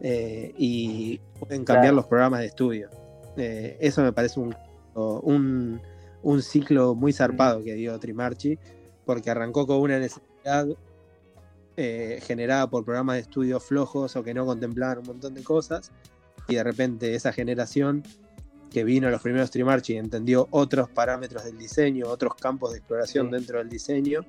eh, 0.00 0.54
y 0.56 1.20
pueden 1.38 1.64
cambiar 1.64 1.94
los 1.94 2.06
programas 2.06 2.40
de 2.40 2.46
estudio. 2.46 2.88
Eh, 3.36 3.76
eso 3.80 4.02
me 4.02 4.12
parece 4.12 4.40
un, 4.40 4.54
un, 6.22 6.42
ciclo 6.42 6.94
muy 6.94 7.12
zarpado 7.12 7.60
mm. 7.60 7.64
que 7.64 7.74
dio 7.74 7.98
Trimarchi, 7.98 8.58
porque 9.04 9.30
arrancó 9.30 9.66
con 9.66 9.80
una 9.80 9.98
necesidad 9.98 10.66
eh, 11.76 12.20
generada 12.22 12.68
por 12.68 12.84
programas 12.84 13.16
de 13.16 13.22
estudio 13.22 13.60
flojos 13.60 14.16
o 14.16 14.22
que 14.22 14.34
no 14.34 14.46
contemplaban 14.46 14.98
un 14.98 15.06
montón 15.06 15.34
de 15.34 15.42
cosas, 15.42 15.92
y 16.48 16.56
de 16.56 16.64
repente 16.64 17.14
esa 17.14 17.32
generación 17.32 18.02
que 18.70 18.84
vino 18.84 19.08
a 19.08 19.10
los 19.10 19.20
primeros 19.20 19.50
Trimarchi 19.50 19.94
y 19.94 19.96
entendió 19.96 20.46
otros 20.50 20.88
parámetros 20.88 21.44
del 21.44 21.58
diseño, 21.58 22.06
otros 22.08 22.34
campos 22.36 22.72
de 22.72 22.78
exploración 22.78 23.30
dentro 23.30 23.58
del 23.58 23.68
diseño, 23.68 24.24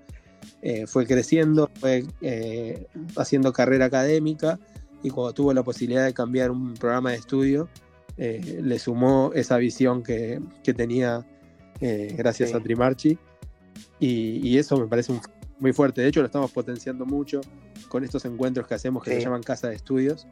eh, 0.62 0.88
fue 0.88 1.06
creciendo, 1.06 1.70
fue 1.80 2.06
eh, 2.22 2.88
haciendo 3.16 3.54
carrera 3.54 3.86
académica 3.86 4.60
y 5.04 5.10
cuando 5.10 5.34
tuvo 5.34 5.54
la 5.54 5.64
posibilidad 5.64 6.06
de 6.06 6.14
cambiar 6.14 6.52
un 6.52 6.74
programa 6.74 7.12
de 7.12 7.18
estudio, 7.18 7.70
eh, 8.18 8.60
le 8.62 8.80
sumó 8.80 9.32
esa 9.34 9.58
visión 9.58 10.04
que, 10.04 10.42
tenía 10.76 11.26
gracias 11.80 12.54
a 12.54 12.60
Trimarchi 12.60 13.18
y, 14.00 14.58
eso 14.58 14.78
me 14.78 14.88
parece 14.88 15.12
muy 15.62 15.72
fuerte. 15.74 16.02
De 16.02 16.08
hecho, 16.08 16.20
lo 16.20 16.26
estamos 16.26 16.52
potenciando 16.52 17.06
mucho 17.06 17.40
con 17.88 18.04
estos 18.04 18.26
encuentros 18.26 18.68
que 18.68 18.74
hacemos 18.74 19.04
que 19.04 19.12
se 19.12 19.22
llaman 19.22 19.44
Casa 19.44 19.70
de 19.70 19.76
Estudios, 19.76 20.28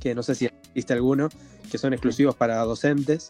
que 0.00 0.14
no 0.14 0.22
sé 0.22 0.34
si 0.34 0.48
viste 0.74 0.94
alguno, 0.94 1.28
que 1.70 1.78
son 1.78 1.92
exclusivos 1.92 2.34
para 2.34 2.58
docentes, 2.64 3.28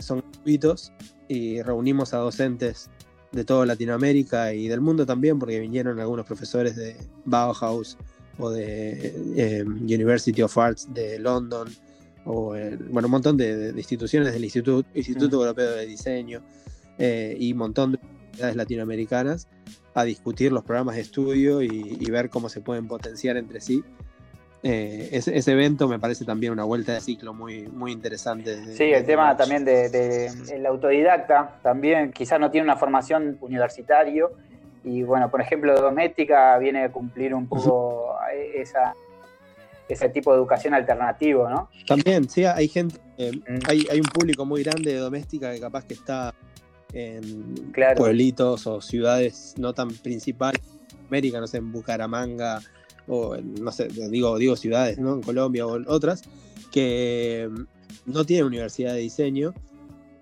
son 0.00 0.20
gratuitos 0.20 0.92
y 1.28 1.62
reunimos 1.62 2.14
a 2.14 2.18
docentes 2.18 2.90
de 3.30 3.44
toda 3.44 3.66
Latinoamérica 3.66 4.52
y 4.54 4.68
del 4.68 4.80
mundo 4.80 5.06
también, 5.06 5.38
porque 5.38 5.60
vinieron 5.60 6.00
algunos 6.00 6.26
profesores 6.26 6.76
de 6.76 6.96
Bauhaus 7.24 7.96
o 8.38 8.50
de 8.50 9.14
em, 9.36 9.82
University 9.82 10.42
of 10.42 10.56
Arts 10.56 10.92
de 10.92 11.18
London, 11.18 11.68
o 12.24 12.54
bueno, 12.90 13.08
un 13.08 13.10
montón 13.10 13.36
de, 13.36 13.72
instituciones 13.76 14.32
del 14.32 14.44
Instituto, 14.44 14.88
Instituto 14.94 15.36
Europeo 15.36 15.72
de 15.72 15.86
Diseño 15.86 16.40
eh, 16.98 17.36
y 17.38 17.52
un 17.52 17.58
montón 17.58 17.92
de 17.92 17.98
universidades 18.32 18.56
latinoamericanas. 18.56 19.48
a 19.94 20.04
discutir 20.04 20.52
los 20.52 20.64
programas 20.64 20.94
de 20.94 21.02
estudio 21.02 21.60
y, 21.60 22.10
ver 22.10 22.30
cómo 22.30 22.48
se 22.48 22.60
pueden 22.60 22.88
potenciar 22.88 23.36
entre 23.36 23.60
sí. 23.60 23.84
Eh, 24.62 25.08
ese, 25.12 25.52
evento 25.52 25.88
me 25.88 25.98
parece 25.98 26.24
también 26.24 26.52
una 26.52 26.64
vuelta 26.64 26.92
de 26.92 27.00
ciclo 27.00 27.34
muy, 27.34 27.66
muy 27.66 27.92
interesante. 27.92 28.64
sí, 28.74 28.84
el 28.84 29.04
tema 29.04 29.36
también 29.36 29.64
de, 29.64 30.30
el 30.50 30.64
autodidacta, 30.66 31.58
también 31.62 32.12
quizás 32.12 32.38
no 32.38 32.50
tiene 32.50 32.64
una 32.64 32.76
formación 32.76 33.36
universitaria 33.40 34.26
y 34.84 35.02
bueno, 35.02 35.30
por 35.30 35.40
ejemplo, 35.40 35.78
doméstica 35.78 36.56
viene 36.58 36.84
a 36.84 36.92
cumplir 36.92 37.34
un 37.34 37.48
poco 37.48 38.16
esa, 38.54 38.94
ese 39.88 40.08
tipo 40.08 40.32
de 40.32 40.38
educación 40.38 40.74
alternativo, 40.74 41.48
¿no? 41.50 41.68
También, 41.86 42.28
sí, 42.28 42.44
hay 42.44 42.68
gente, 42.68 42.96
eh, 43.18 43.32
mm. 43.32 43.58
hay, 43.68 43.86
hay 43.90 43.98
un 43.98 44.06
público 44.06 44.46
muy 44.46 44.62
grande 44.62 44.92
de 44.92 44.98
doméstica 44.98 45.52
que 45.52 45.60
capaz 45.60 45.84
que 45.84 45.94
está 45.94 46.32
en 46.92 47.54
pueblitos 47.96 48.66
o 48.66 48.80
ciudades 48.80 49.54
no 49.58 49.72
tan 49.72 49.88
principales, 49.88 50.62
América, 51.08 51.40
no 51.40 51.46
sé, 51.46 51.58
en 51.58 51.72
Bucaramanga, 51.72 52.60
o 53.06 53.36
no 53.36 53.72
sé, 53.72 53.88
digo, 53.88 54.38
digo 54.38 54.56
ciudades, 54.56 54.98
¿no? 54.98 55.14
En 55.14 55.22
Colombia 55.22 55.66
o 55.66 55.76
en 55.76 55.84
otras, 55.88 56.22
que 56.70 57.50
no 58.06 58.24
tienen 58.24 58.46
universidad 58.46 58.94
de 58.94 59.00
diseño 59.00 59.54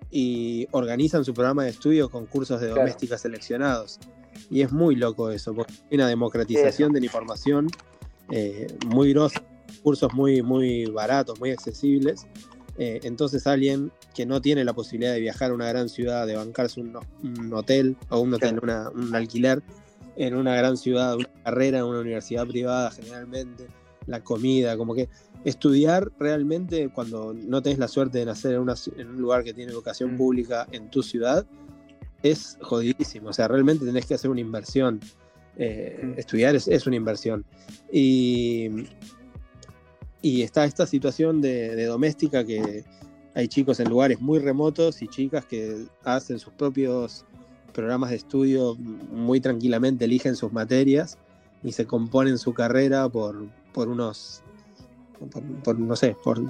y 0.09 0.67
organizan 0.71 1.23
su 1.23 1.33
programa 1.33 1.63
de 1.63 1.69
estudio 1.69 2.09
con 2.09 2.25
cursos 2.25 2.59
de 2.59 2.67
doméstica 2.67 3.17
seleccionados. 3.17 3.99
Y 4.49 4.61
es 4.61 4.71
muy 4.71 4.95
loco 4.95 5.29
eso, 5.29 5.53
porque 5.53 5.73
hay 5.89 5.95
una 5.95 6.07
democratización 6.07 6.91
de 6.91 6.99
la 6.99 7.05
información 7.05 7.67
eh, 8.29 8.67
muy 8.87 9.13
grosa, 9.13 9.41
cursos 9.83 10.13
muy, 10.13 10.41
muy 10.41 10.85
baratos, 10.85 11.39
muy 11.39 11.51
accesibles. 11.51 12.27
Eh, 12.83 12.99
entonces 13.03 13.45
alguien 13.45 13.91
que 14.15 14.25
no 14.25 14.41
tiene 14.41 14.65
la 14.65 14.73
posibilidad 14.73 15.13
de 15.13 15.19
viajar 15.19 15.51
a 15.51 15.53
una 15.53 15.67
gran 15.67 15.87
ciudad, 15.87 16.25
de 16.25 16.35
bancarse 16.35 16.81
un, 16.81 16.97
hotel 17.53 17.95
o 18.09 18.21
un 18.21 18.33
hotel, 18.33 18.59
un 18.95 19.13
alquiler 19.15 19.61
en 20.15 20.33
una 20.33 20.55
gran 20.55 20.77
ciudad, 20.77 21.15
una 21.15 21.29
carrera 21.43 21.77
en 21.77 21.83
una 21.83 21.99
universidad 21.99 22.47
privada 22.47 22.89
generalmente, 22.89 23.67
la 24.07 24.23
comida, 24.23 24.77
como 24.77 24.95
que 24.95 25.09
estudiar 25.45 26.11
realmente 26.17 26.89
cuando 26.89 27.35
no 27.35 27.61
tenés 27.61 27.77
la 27.77 27.87
suerte 27.87 28.17
de 28.17 28.25
nacer 28.25 28.53
en, 28.53 29.07
un 29.09 29.21
lugar 29.21 29.43
que 29.43 29.53
tiene 29.53 29.71
educación 29.71 30.15
mm. 30.15 30.17
pública 30.17 30.67
en 30.71 30.89
tu 30.89 31.03
ciudad, 31.03 31.45
es 32.23 32.57
jodidísimo. 32.61 33.29
O 33.29 33.33
sea, 33.33 33.47
realmente 33.47 33.85
tenés 33.85 34.07
que 34.07 34.15
hacer 34.15 34.31
una 34.31 34.41
inversión. 34.41 34.99
Eh, 35.55 35.99
mm. 36.01 36.13
Estudiar 36.17 36.55
es, 36.55 36.87
una 36.87 36.95
inversión. 36.95 37.45
Y, 37.91 38.87
y 40.21 40.41
está 40.41 40.65
esta 40.65 40.85
situación 40.85 41.41
de 41.41 41.85
doméstica 41.85 42.45
que 42.45 42.85
hay 43.33 43.47
chicos 43.47 43.79
en 43.79 43.89
lugares 43.89 44.19
muy 44.19 44.39
remotos 44.39 45.01
y 45.01 45.07
chicas 45.07 45.45
que 45.45 45.85
hacen 46.03 46.39
sus 46.39 46.53
propios 46.53 47.25
programas 47.71 48.09
de 48.09 48.17
estudio 48.17 48.75
muy 48.75 49.39
tranquilamente, 49.39 50.05
eligen 50.05 50.35
sus 50.35 50.51
materias 50.51 51.17
y 51.63 51.71
se 51.71 51.85
componen 51.85 52.37
su 52.37 52.53
carrera 52.53 53.07
por, 53.07 53.47
por 53.73 53.87
unos, 53.87 54.41
por, 55.63 55.79
no 55.79 55.95
sé, 55.95 56.15
por 56.23 56.41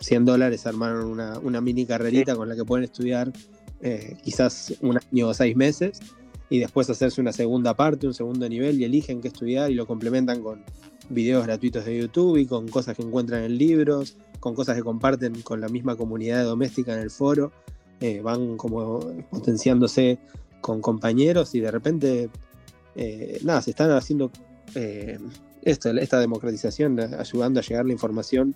100 0.00 0.24
dólares 0.24 0.66
armaron 0.66 1.06
una, 1.06 1.60
mini 1.60 1.86
carrerita 1.86 2.34
con 2.34 2.48
la 2.48 2.56
que 2.56 2.64
pueden 2.64 2.84
estudiar 2.84 3.32
eh, 3.80 4.16
quizás 4.22 4.74
un 4.80 4.98
año 4.98 5.28
o 5.28 5.34
seis 5.34 5.54
meses 5.54 6.00
y 6.50 6.58
después 6.58 6.88
hacerse 6.90 7.20
una 7.20 7.32
segunda 7.32 7.74
parte, 7.74 8.06
un 8.06 8.14
segundo 8.14 8.48
nivel 8.48 8.80
y 8.80 8.84
eligen 8.84 9.20
qué 9.20 9.28
estudiar 9.28 9.70
y 9.70 9.74
lo 9.74 9.86
complementan 9.86 10.42
con 10.42 10.64
videos 11.10 11.46
gratuitos 11.46 11.84
de 11.84 11.98
YouTube 11.98 12.36
y 12.36 12.46
con 12.46 12.68
cosas 12.68 12.96
que 12.96 13.02
encuentran 13.02 13.42
en 13.42 13.56
libros 13.58 14.16
con 14.40 14.54
cosas 14.54 14.76
que 14.76 14.82
comparten 14.82 15.40
con 15.42 15.60
la 15.60 15.68
misma 15.68 15.96
comunidad 15.96 16.44
doméstica 16.44 16.94
en 16.94 17.00
el 17.00 17.10
foro, 17.10 17.52
eh, 18.00 18.20
van 18.20 18.56
como 18.56 19.00
potenciándose 19.30 20.18
con 20.60 20.80
compañeros 20.80 21.54
y 21.54 21.60
de 21.60 21.70
repente, 21.70 22.30
eh, 22.94 23.38
nada, 23.44 23.62
se 23.62 23.70
están 23.70 23.90
haciendo 23.90 24.30
eh, 24.74 25.18
esta 25.62 26.20
democratización, 26.20 26.98
ayudando 27.00 27.60
a 27.60 27.62
llegar 27.62 27.84
la 27.86 27.92
información 27.92 28.54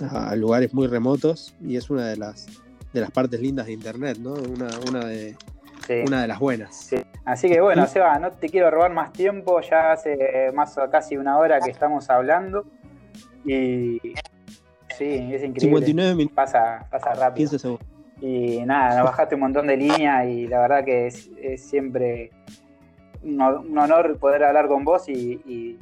a, 0.00 0.36
lugares 0.36 0.74
muy 0.74 0.86
remotos 0.86 1.54
y 1.64 1.76
es 1.76 1.90
una 1.90 2.06
de 2.08 2.16
las, 2.16 2.46
de 2.92 3.00
las 3.00 3.10
partes 3.10 3.40
lindas 3.40 3.66
de 3.66 3.72
Internet, 3.72 4.18
¿no? 4.18 4.34
Una, 4.34 4.68
una 4.88 5.06
de... 5.06 5.36
Una 6.06 6.22
de 6.22 6.28
las 6.28 6.38
buenas. 6.38 6.90
Así 7.24 7.48
que 7.48 7.60
bueno, 7.60 7.86
Seba, 7.86 8.18
no 8.18 8.30
te 8.30 8.48
quiero 8.48 8.70
robar 8.70 8.92
más 8.92 9.12
tiempo, 9.12 9.60
ya 9.60 9.92
hace 9.92 10.50
más 10.54 10.76
o 10.78 10.88
casi 10.90 11.16
una 11.16 11.38
hora 11.38 11.60
que 11.60 11.70
estamos 11.70 12.08
hablando. 12.10 12.64
Y 13.44 14.00
sí, 14.96 15.30
es 15.32 15.42
increíble. 15.42 15.60
59 15.60 16.14
minutos. 16.14 16.34
Pasa, 16.34 16.86
pasa 16.90 17.14
rápido. 17.14 17.78
Y 18.20 18.64
nada, 18.64 18.96
nos 18.96 19.04
bajaste 19.04 19.36
un 19.36 19.42
montón 19.42 19.66
de 19.68 19.76
líneas 19.76 20.26
y 20.26 20.46
la 20.48 20.60
verdad 20.60 20.84
que 20.84 21.06
es, 21.06 21.30
siempre 21.56 22.30
un, 23.22 23.40
honor 23.40 24.18
poder 24.18 24.42
hablar 24.44 24.66
con 24.66 24.84
vos 24.84 25.08
y, 25.08 25.78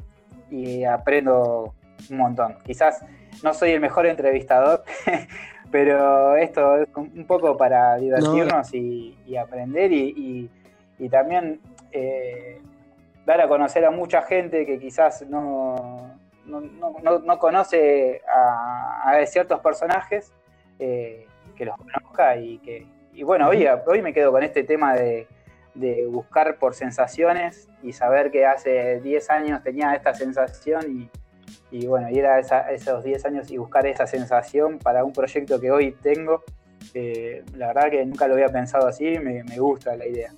aprendo 0.89 1.75
un 2.11 2.17
montón. 2.19 2.57
Quizás 2.65 3.05
no 3.43 3.55
soy 3.55 3.71
el 3.71 3.81
mejor 3.81 4.07
entrevistador, 4.07 4.85
pero 5.71 6.37
esto 6.37 6.77
es 6.77 6.89
un 6.95 7.27
poco 7.27 7.57
para 7.57 7.97
divertirnos 7.97 8.73
y, 8.75 9.37
aprender 9.37 9.93
y, 9.93 10.51
también 11.11 11.61
eh, 11.93 12.61
dar 13.25 13.41
a 13.41 13.49
conocer 13.49 13.85
a 13.85 13.91
mucha 13.91 14.23
gente 14.23 14.64
que 14.64 14.79
quizás 14.79 15.27
no, 15.29 16.17
no, 16.47 17.39
conoce 17.39 18.23
a, 18.29 19.25
ciertos 19.27 19.61
personajes, 19.61 20.33
eh, 20.79 21.27
que 21.57 21.64
los 21.64 21.77
conozca 21.77 22.37
y 22.37 22.59
que. 22.59 22.87
Y 23.12 23.23
bueno, 23.23 23.49
hoy, 23.49 23.67
hoy 23.87 24.03
me 24.03 24.12
quedo 24.12 24.31
con 24.31 24.43
este 24.43 24.62
tema 24.62 24.95
de, 24.95 25.27
buscar 26.09 26.57
por 26.59 26.75
sensaciones 26.75 27.69
y 27.83 27.93
saber 27.93 28.31
que 28.31 28.47
hace 28.47 29.01
10 29.01 29.31
años 29.31 29.62
tenía 29.62 29.95
esta 29.95 30.14
sensación 30.14 30.85
y, 30.91 31.11
bueno, 31.87 32.09
ir 32.11 32.25
a 32.27 32.41
esos 32.71 33.05
10 33.05 33.25
años 33.27 33.51
y 33.51 33.59
buscar 33.59 33.87
esa 33.87 34.07
sensación 34.07 34.79
para 34.79 35.05
un 35.05 35.13
proyecto 35.13 35.61
que 35.61 35.71
hoy 35.71 35.93
tengo. 36.03 36.43
Eh, 36.95 37.45
la 37.57 37.69
verdad 37.69 37.91
que 37.91 38.05
nunca 38.07 38.27
lo 38.27 38.35
había 38.35 38.49
pensado 38.49 38.87
así, 38.87 39.19
me, 39.19 39.43
gusta 39.59 39.97
la 39.97 40.07
idea. 40.07 40.33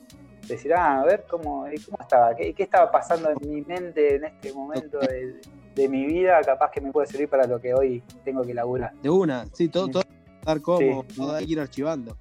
Decir, 0.47 0.73
ah, 0.75 1.01
a 1.01 1.05
ver 1.05 1.25
cómo, 1.29 1.67
cómo 1.85 1.99
estaba, 2.01 2.35
¿Qué, 2.35 2.55
qué, 2.55 2.63
estaba 2.63 2.91
pasando 2.91 3.31
en 3.31 3.49
mi 3.49 3.61
mente 3.63 4.17
en 4.17 4.25
este 4.25 4.53
momento 4.53 4.99
de, 4.99 5.41
de 5.79 5.89
mi 5.89 6.07
vida, 6.07 6.41
capaz 6.45 6.71
que 6.73 6.81
me 6.81 6.91
puede 6.91 7.07
servir 7.07 7.29
para 7.29 7.47
lo 7.47 7.61
que 7.61 7.73
hoy 7.73 8.03
tengo 8.25 8.43
que 8.43 8.53
laburar. 8.53 8.93
De 9.01 9.09
una, 9.09 9.47
sí, 9.53 9.69
todo, 9.69 9.89
todo 9.89 10.03
estar 10.41 10.61
como, 10.61 11.05
no 11.17 11.33
hay 11.33 11.47
que 11.47 11.53
ir 11.53 11.61
archivando. 11.61 12.17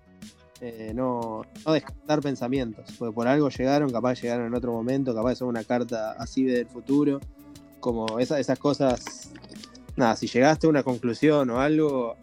Eh, 0.60 0.92
no, 0.94 1.44
no 1.66 1.74
descartar 1.74 2.22
pensamientos, 2.22 2.86
porque 2.98 3.14
por 3.14 3.28
algo 3.28 3.50
llegaron, 3.50 3.92
capaz 3.92 4.22
llegaron 4.22 4.48
en 4.48 4.56
otro 4.56 4.72
momento, 4.72 5.14
capaz 5.14 5.36
son 5.36 5.50
una 5.50 5.64
carta 5.64 6.14
así 6.14 6.46
del 6.46 6.68
futuro, 6.68 7.20
como 7.80 8.20
esas 8.20 8.60
cosas, 8.60 9.32
nada, 9.96 10.16
si 10.16 10.28
llegaste 10.28 10.68
a 10.68 10.70
una 10.70 10.84
conclusión 10.84 11.50
o 11.50 11.60
algo, 11.60 12.16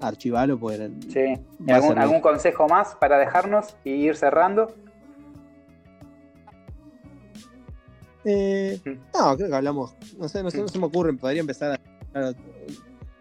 archivalo, 0.00 0.58
pues. 0.58 0.80
Sí, 1.12 1.34
¿Algún, 1.68 1.98
¿algún 1.98 2.20
consejo 2.20 2.68
más 2.68 2.94
para 2.96 3.18
dejarnos 3.18 3.76
y 3.84 3.90
ir 3.90 4.16
cerrando? 4.16 4.74
Eh, 8.24 8.78
no, 9.14 9.36
creo 9.36 9.48
que 9.48 9.54
hablamos. 9.54 9.94
No 10.18 10.28
sé, 10.28 10.42
no, 10.42 10.50
sé, 10.50 10.58
no 10.58 10.68
se 10.68 10.78
me 10.78 10.86
ocurre. 10.86 11.12
Podría 11.14 11.40
empezar 11.40 11.80
a. 12.14 12.28
a, 12.28 12.34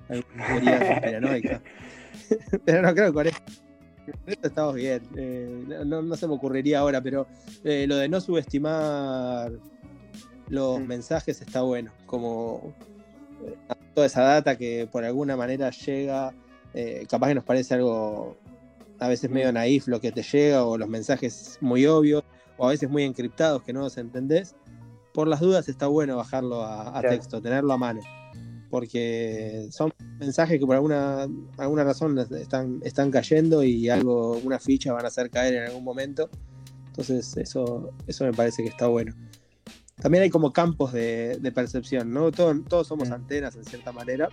conspiranoica. 0.07 1.61
pero 2.65 2.81
no 2.81 2.93
creo 2.93 3.07
que 3.07 3.13
con 3.13 3.27
esto, 3.27 4.47
estamos 4.47 4.75
bien. 4.75 5.01
Eh, 5.15 5.83
no, 5.85 6.15
se 6.15 6.27
me 6.27 6.33
ocurriría 6.33 6.79
ahora, 6.79 7.01
pero 7.01 7.27
eh, 7.63 7.85
lo 7.87 7.95
de 7.95 8.09
no 8.09 8.19
subestimar 8.19 9.51
los 10.49 10.79
mensajes 10.81 11.41
está 11.41 11.61
bueno. 11.61 11.91
Como 12.05 12.73
toda 13.93 14.07
esa 14.07 14.21
data 14.21 14.57
que 14.57 14.87
por 14.91 15.03
alguna 15.05 15.35
manera 15.35 15.69
llega, 15.69 16.33
capaz 17.09 17.27
que 17.29 17.35
nos 17.35 17.43
parece 17.43 17.75
algo 17.75 18.37
a 18.99 19.07
veces 19.07 19.29
medio 19.29 19.51
naif 19.53 19.87
lo 19.87 20.01
que 20.01 20.11
te 20.11 20.23
llega, 20.23 20.65
o 20.65 20.77
los 20.77 20.89
mensajes 20.89 21.57
muy 21.61 21.85
obvios, 21.85 22.23
o 22.57 22.67
a 22.67 22.69
veces 22.69 22.89
muy 22.89 23.03
encriptados 23.03 23.63
que 23.63 23.71
no 23.71 23.79
los 23.79 23.97
entendés 23.97 24.55
por 25.13 25.27
las 25.27 25.39
dudas 25.39 25.67
está 25.67 25.87
bueno 25.87 26.17
bajarlo 26.17 26.63
a, 26.63 27.01
texto, 27.01 27.41
tenerlo 27.41 27.73
a 27.73 27.77
mano. 27.77 28.01
Porque 28.69 29.67
son 29.71 29.91
mensajes 30.19 30.59
que 30.59 30.65
por 30.65 30.75
alguna, 30.75 31.27
alguna 31.57 31.83
razón 31.83 32.17
están, 32.19 32.79
están 32.83 33.09
cayendo 33.09 33.63
y 33.63 33.89
algo, 33.89 34.37
una 34.37 34.59
ficha 34.59 34.93
van 34.93 35.05
a 35.05 35.07
hacer 35.07 35.29
caer 35.29 35.55
en 35.55 35.63
algún 35.63 35.83
momento. 35.83 36.29
Entonces 36.87 37.35
eso, 37.37 37.91
eso 38.05 38.25
me 38.25 38.33
parece 38.33 38.63
que 38.63 38.69
está 38.69 38.87
bueno. 38.87 39.13
También 40.01 40.23
hay 40.23 40.29
como 40.29 40.53
campos 40.53 40.93
de, 40.93 41.51
percepción, 41.53 42.13
¿no? 42.13 42.31
Todos, 42.31 42.57
todos 42.67 42.87
somos 42.87 43.11
antenas 43.11 43.55
en 43.55 43.65
cierta 43.65 43.91
manera. 43.91 44.29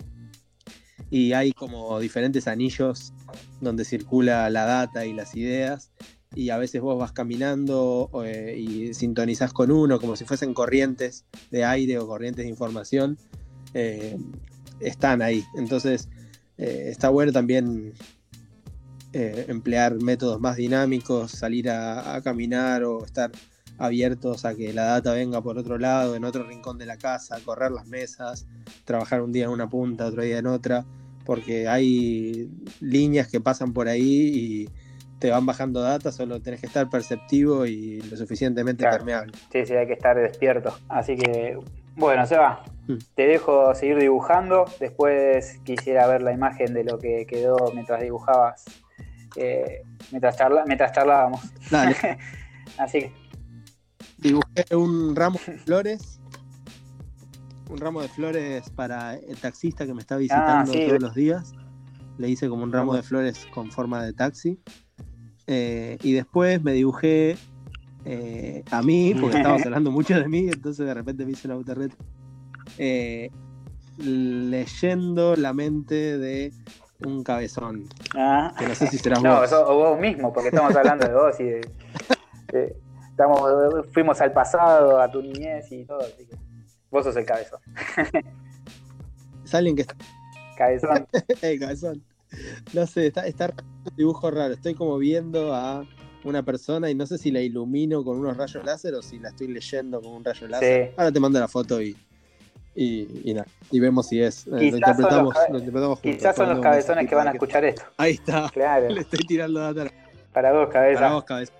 Y 1.10 1.32
hay 1.32 1.52
como 1.52 2.00
diferentes 2.00 2.48
anillos 2.48 3.12
donde 3.60 3.84
circula 3.84 4.50
la 4.50 4.64
data 4.64 5.06
y 5.06 5.12
las 5.12 5.36
ideas 5.36 5.92
y 6.36 6.50
a 6.50 6.58
veces 6.58 6.82
vos 6.82 6.98
vas 6.98 7.12
caminando 7.12 8.10
eh, 8.24 8.56
y 8.58 8.94
sintonizás 8.94 9.52
con 9.52 9.70
uno 9.70 9.98
como 9.98 10.16
si 10.16 10.24
fuesen 10.24 10.52
corrientes 10.52 11.24
de 11.50 11.64
aire 11.64 11.98
o 11.98 12.06
corrientes 12.06 12.44
de 12.44 12.50
información, 12.50 13.18
eh, 13.72 14.18
están 14.80 15.22
ahí. 15.22 15.44
Entonces 15.56 16.10
eh, 16.58 16.88
está 16.90 17.08
bueno 17.08 17.32
también 17.32 17.94
emplear 19.12 19.94
métodos 19.94 20.38
más 20.42 20.56
dinámicos, 20.56 21.30
salir 21.30 21.70
a, 21.70 22.20
caminar 22.22 22.84
o 22.84 23.02
estar 23.02 23.32
abiertos 23.78 24.44
a 24.44 24.54
que 24.54 24.72
la 24.72 24.84
data 24.84 25.12
venga 25.12 25.42
por 25.42 25.58
otro 25.58 25.78
lado, 25.78 26.16
en 26.16 26.24
otro 26.24 26.44
rincón 26.44 26.78
de 26.78 26.86
la 26.86 26.96
casa, 26.96 27.38
correr 27.44 27.72
las 27.72 27.86
mesas, 27.86 28.46
trabajar 28.84 29.22
un 29.22 29.32
día 29.32 29.44
en 29.44 29.50
una 29.50 29.68
punta, 29.68 30.06
otro 30.06 30.22
día 30.22 30.38
en 30.38 30.46
otra, 30.46 30.84
porque 31.24 31.68
hay 31.68 32.50
líneas 32.80 33.28
que 33.28 33.40
pasan 33.40 33.72
por 33.72 33.88
ahí 33.88 34.30
y 34.34 34.68
te 35.18 35.30
van 35.30 35.46
bajando 35.46 35.80
data, 35.80 36.12
solo 36.12 36.40
tenés 36.40 36.60
que 36.60 36.66
estar 36.66 36.88
perceptivo 36.90 37.66
y 37.66 38.00
lo 38.02 38.16
suficientemente 38.16 38.84
permeable. 38.84 39.32
Sí, 39.50 39.64
sí, 39.64 39.74
hay 39.74 39.86
que 39.86 39.94
estar 39.94 40.16
despierto. 40.16 40.76
Así 40.88 41.16
que, 41.16 41.58
bueno, 41.96 42.26
se 42.26 42.36
va. 42.36 42.62
Mm. 42.86 42.96
Te 43.14 43.26
dejo 43.26 43.74
seguir 43.74 43.98
dibujando. 43.98 44.66
Después 44.78 45.58
quisiera 45.64 46.06
ver 46.06 46.22
la 46.22 46.32
imagen 46.32 46.74
de 46.74 46.84
lo 46.84 46.98
que 46.98 47.26
quedó 47.26 47.56
mientras 47.72 48.02
dibujabas 48.02 48.64
eh, 49.36 49.82
mientras, 50.10 50.36
charla, 50.36 50.64
mientras 50.66 50.92
charlábamos. 50.92 51.40
Así 52.78 53.00
que. 53.00 53.25
Dibujé 54.18 54.74
un 54.74 55.14
ramo 55.14 55.38
de 55.46 55.58
flores. 55.58 56.20
Un 57.68 57.78
ramo 57.78 58.00
de 58.00 58.08
flores 58.08 58.70
para 58.70 59.16
el 59.16 59.36
taxista 59.36 59.86
que 59.86 59.94
me 59.94 60.00
está 60.00 60.16
visitando 60.16 60.72
ah, 60.72 60.86
todos 60.86 61.02
los 61.02 61.14
días. 61.14 61.52
Le 62.18 62.28
hice 62.28 62.48
como 62.48 62.62
un 62.62 62.72
ramo 62.72 62.94
de 62.94 63.02
flores 63.02 63.46
con 63.52 63.70
forma 63.70 64.02
de 64.02 64.12
taxi. 64.12 64.58
Eh, 65.46 65.98
y 66.02 66.12
después 66.12 66.62
me 66.62 66.72
dibujé 66.72 67.36
eh, 68.04 68.64
a 68.70 68.82
mí, 68.82 69.14
porque 69.20 69.36
estábamos 69.38 69.64
hablando 69.64 69.90
mucho 69.90 70.18
de 70.18 70.28
mí, 70.28 70.48
entonces 70.48 70.86
de 70.86 70.94
repente 70.94 71.24
me 71.24 71.32
hice 71.32 71.48
una 71.48 71.54
autorret 71.54 71.92
leyendo 73.98 75.36
la 75.36 75.52
mente 75.52 76.18
de 76.18 76.52
un 77.04 77.22
cabezón. 77.22 77.88
Ah. 78.14 78.54
Que 78.58 78.66
no 78.66 78.74
sé 78.74 78.86
si 78.88 78.98
serás 78.98 79.22
no, 79.22 79.40
vos. 79.40 79.50
No, 79.50 79.74
vos 79.74 80.00
mismo, 80.00 80.32
porque 80.32 80.48
estamos 80.48 80.74
hablando 80.74 81.06
de 81.06 81.14
vos 81.14 81.40
y 81.40 81.44
de, 81.44 82.76
estamos, 83.16 83.86
fuimos 83.92 84.20
al 84.20 84.32
pasado, 84.32 85.00
a 85.00 85.10
tu 85.10 85.22
niñez 85.22 85.72
y 85.72 85.84
todo, 85.86 86.00
así 86.00 86.26
que 86.26 86.36
vos 86.90 87.02
sos 87.02 87.16
el 87.16 87.24
cabezón. 87.24 87.60
es 89.44 89.54
alguien 89.54 89.74
que 89.74 89.82
está. 89.82 89.96
Cabezón. 90.58 91.06
hey, 91.40 91.58
cabezón. 91.58 92.04
No 92.74 92.86
sé, 92.86 93.06
está, 93.06 93.26
está 93.26 93.46
un 93.46 93.96
dibujo 93.96 94.30
raro. 94.30 94.52
Estoy 94.52 94.74
como 94.74 94.98
viendo 94.98 95.54
a 95.54 95.84
una 96.24 96.42
persona 96.42 96.90
y 96.90 96.94
no 96.94 97.06
sé 97.06 97.16
si 97.16 97.30
la 97.30 97.40
ilumino 97.40 98.04
con 98.04 98.18
unos 98.18 98.36
rayos 98.36 98.62
láser 98.64 98.94
o 98.94 99.02
si 99.02 99.18
la 99.18 99.30
estoy 99.30 99.48
leyendo 99.48 100.02
con 100.02 100.12
un 100.12 100.24
rayo 100.24 100.46
láser. 100.48 100.92
Ahora 100.98 101.10
te 101.10 101.20
mando 101.20 101.40
la 101.40 101.48
foto 101.48 101.80
y, 101.80 101.96
y, 102.74 103.32
nada, 103.32 103.46
y 103.70 103.80
vemos 103.80 104.08
si 104.08 104.20
es. 104.20 104.46
Eh, 104.46 104.50
lo 104.50 104.62
interpretamos, 104.62 105.34
los, 105.50 106.00
Quizás 106.00 106.36
son 106.36 106.50
los 106.50 106.60
cabezones 106.60 107.08
que 107.08 107.14
van 107.14 107.28
a 107.28 107.30
escuchar 107.30 107.64
esto. 107.64 107.84
Ahí 107.96 108.12
está. 108.12 108.50
Claro. 108.50 108.88
Le 108.90 109.00
estoy 109.00 109.20
tirando 109.26 109.60
data. 109.60 109.90
Para 110.34 110.52
vos, 110.52 110.68
cabeza. 110.68 111.00
Para 111.00 111.14
vos, 111.14 111.24
cabeza. 111.24 111.52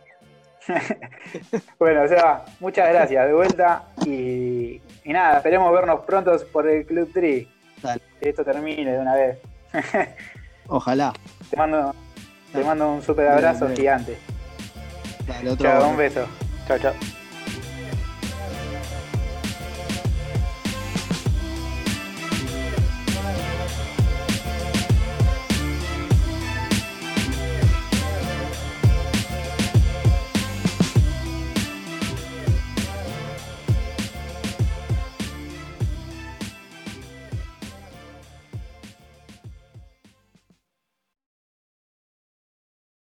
bueno, 1.78 2.02
o 2.02 2.08
sea, 2.08 2.44
muchas 2.60 2.88
gracias 2.88 3.26
de 3.26 3.32
vuelta 3.32 3.84
y, 4.04 4.80
y 5.04 5.12
nada, 5.12 5.38
esperemos 5.38 5.72
vernos 5.72 6.00
pronto 6.00 6.36
por 6.52 6.68
el 6.68 6.84
Club 6.86 7.12
Tree. 7.12 7.48
Que 8.20 8.30
esto 8.30 8.44
termine 8.44 8.92
de 8.92 8.98
una 8.98 9.14
vez. 9.14 9.38
Ojalá. 10.68 11.12
Te 11.50 11.56
mando, 11.56 11.94
te 12.52 12.64
mando 12.64 12.92
un 12.92 13.02
super 13.02 13.28
abrazo 13.28 13.68
gigante. 13.74 14.16
Dale, 15.26 15.50
otro 15.50 15.68
chao, 15.68 15.88
un 15.90 15.96
beso. 15.96 16.26
Chao, 16.66 16.78
chao. 16.78 16.92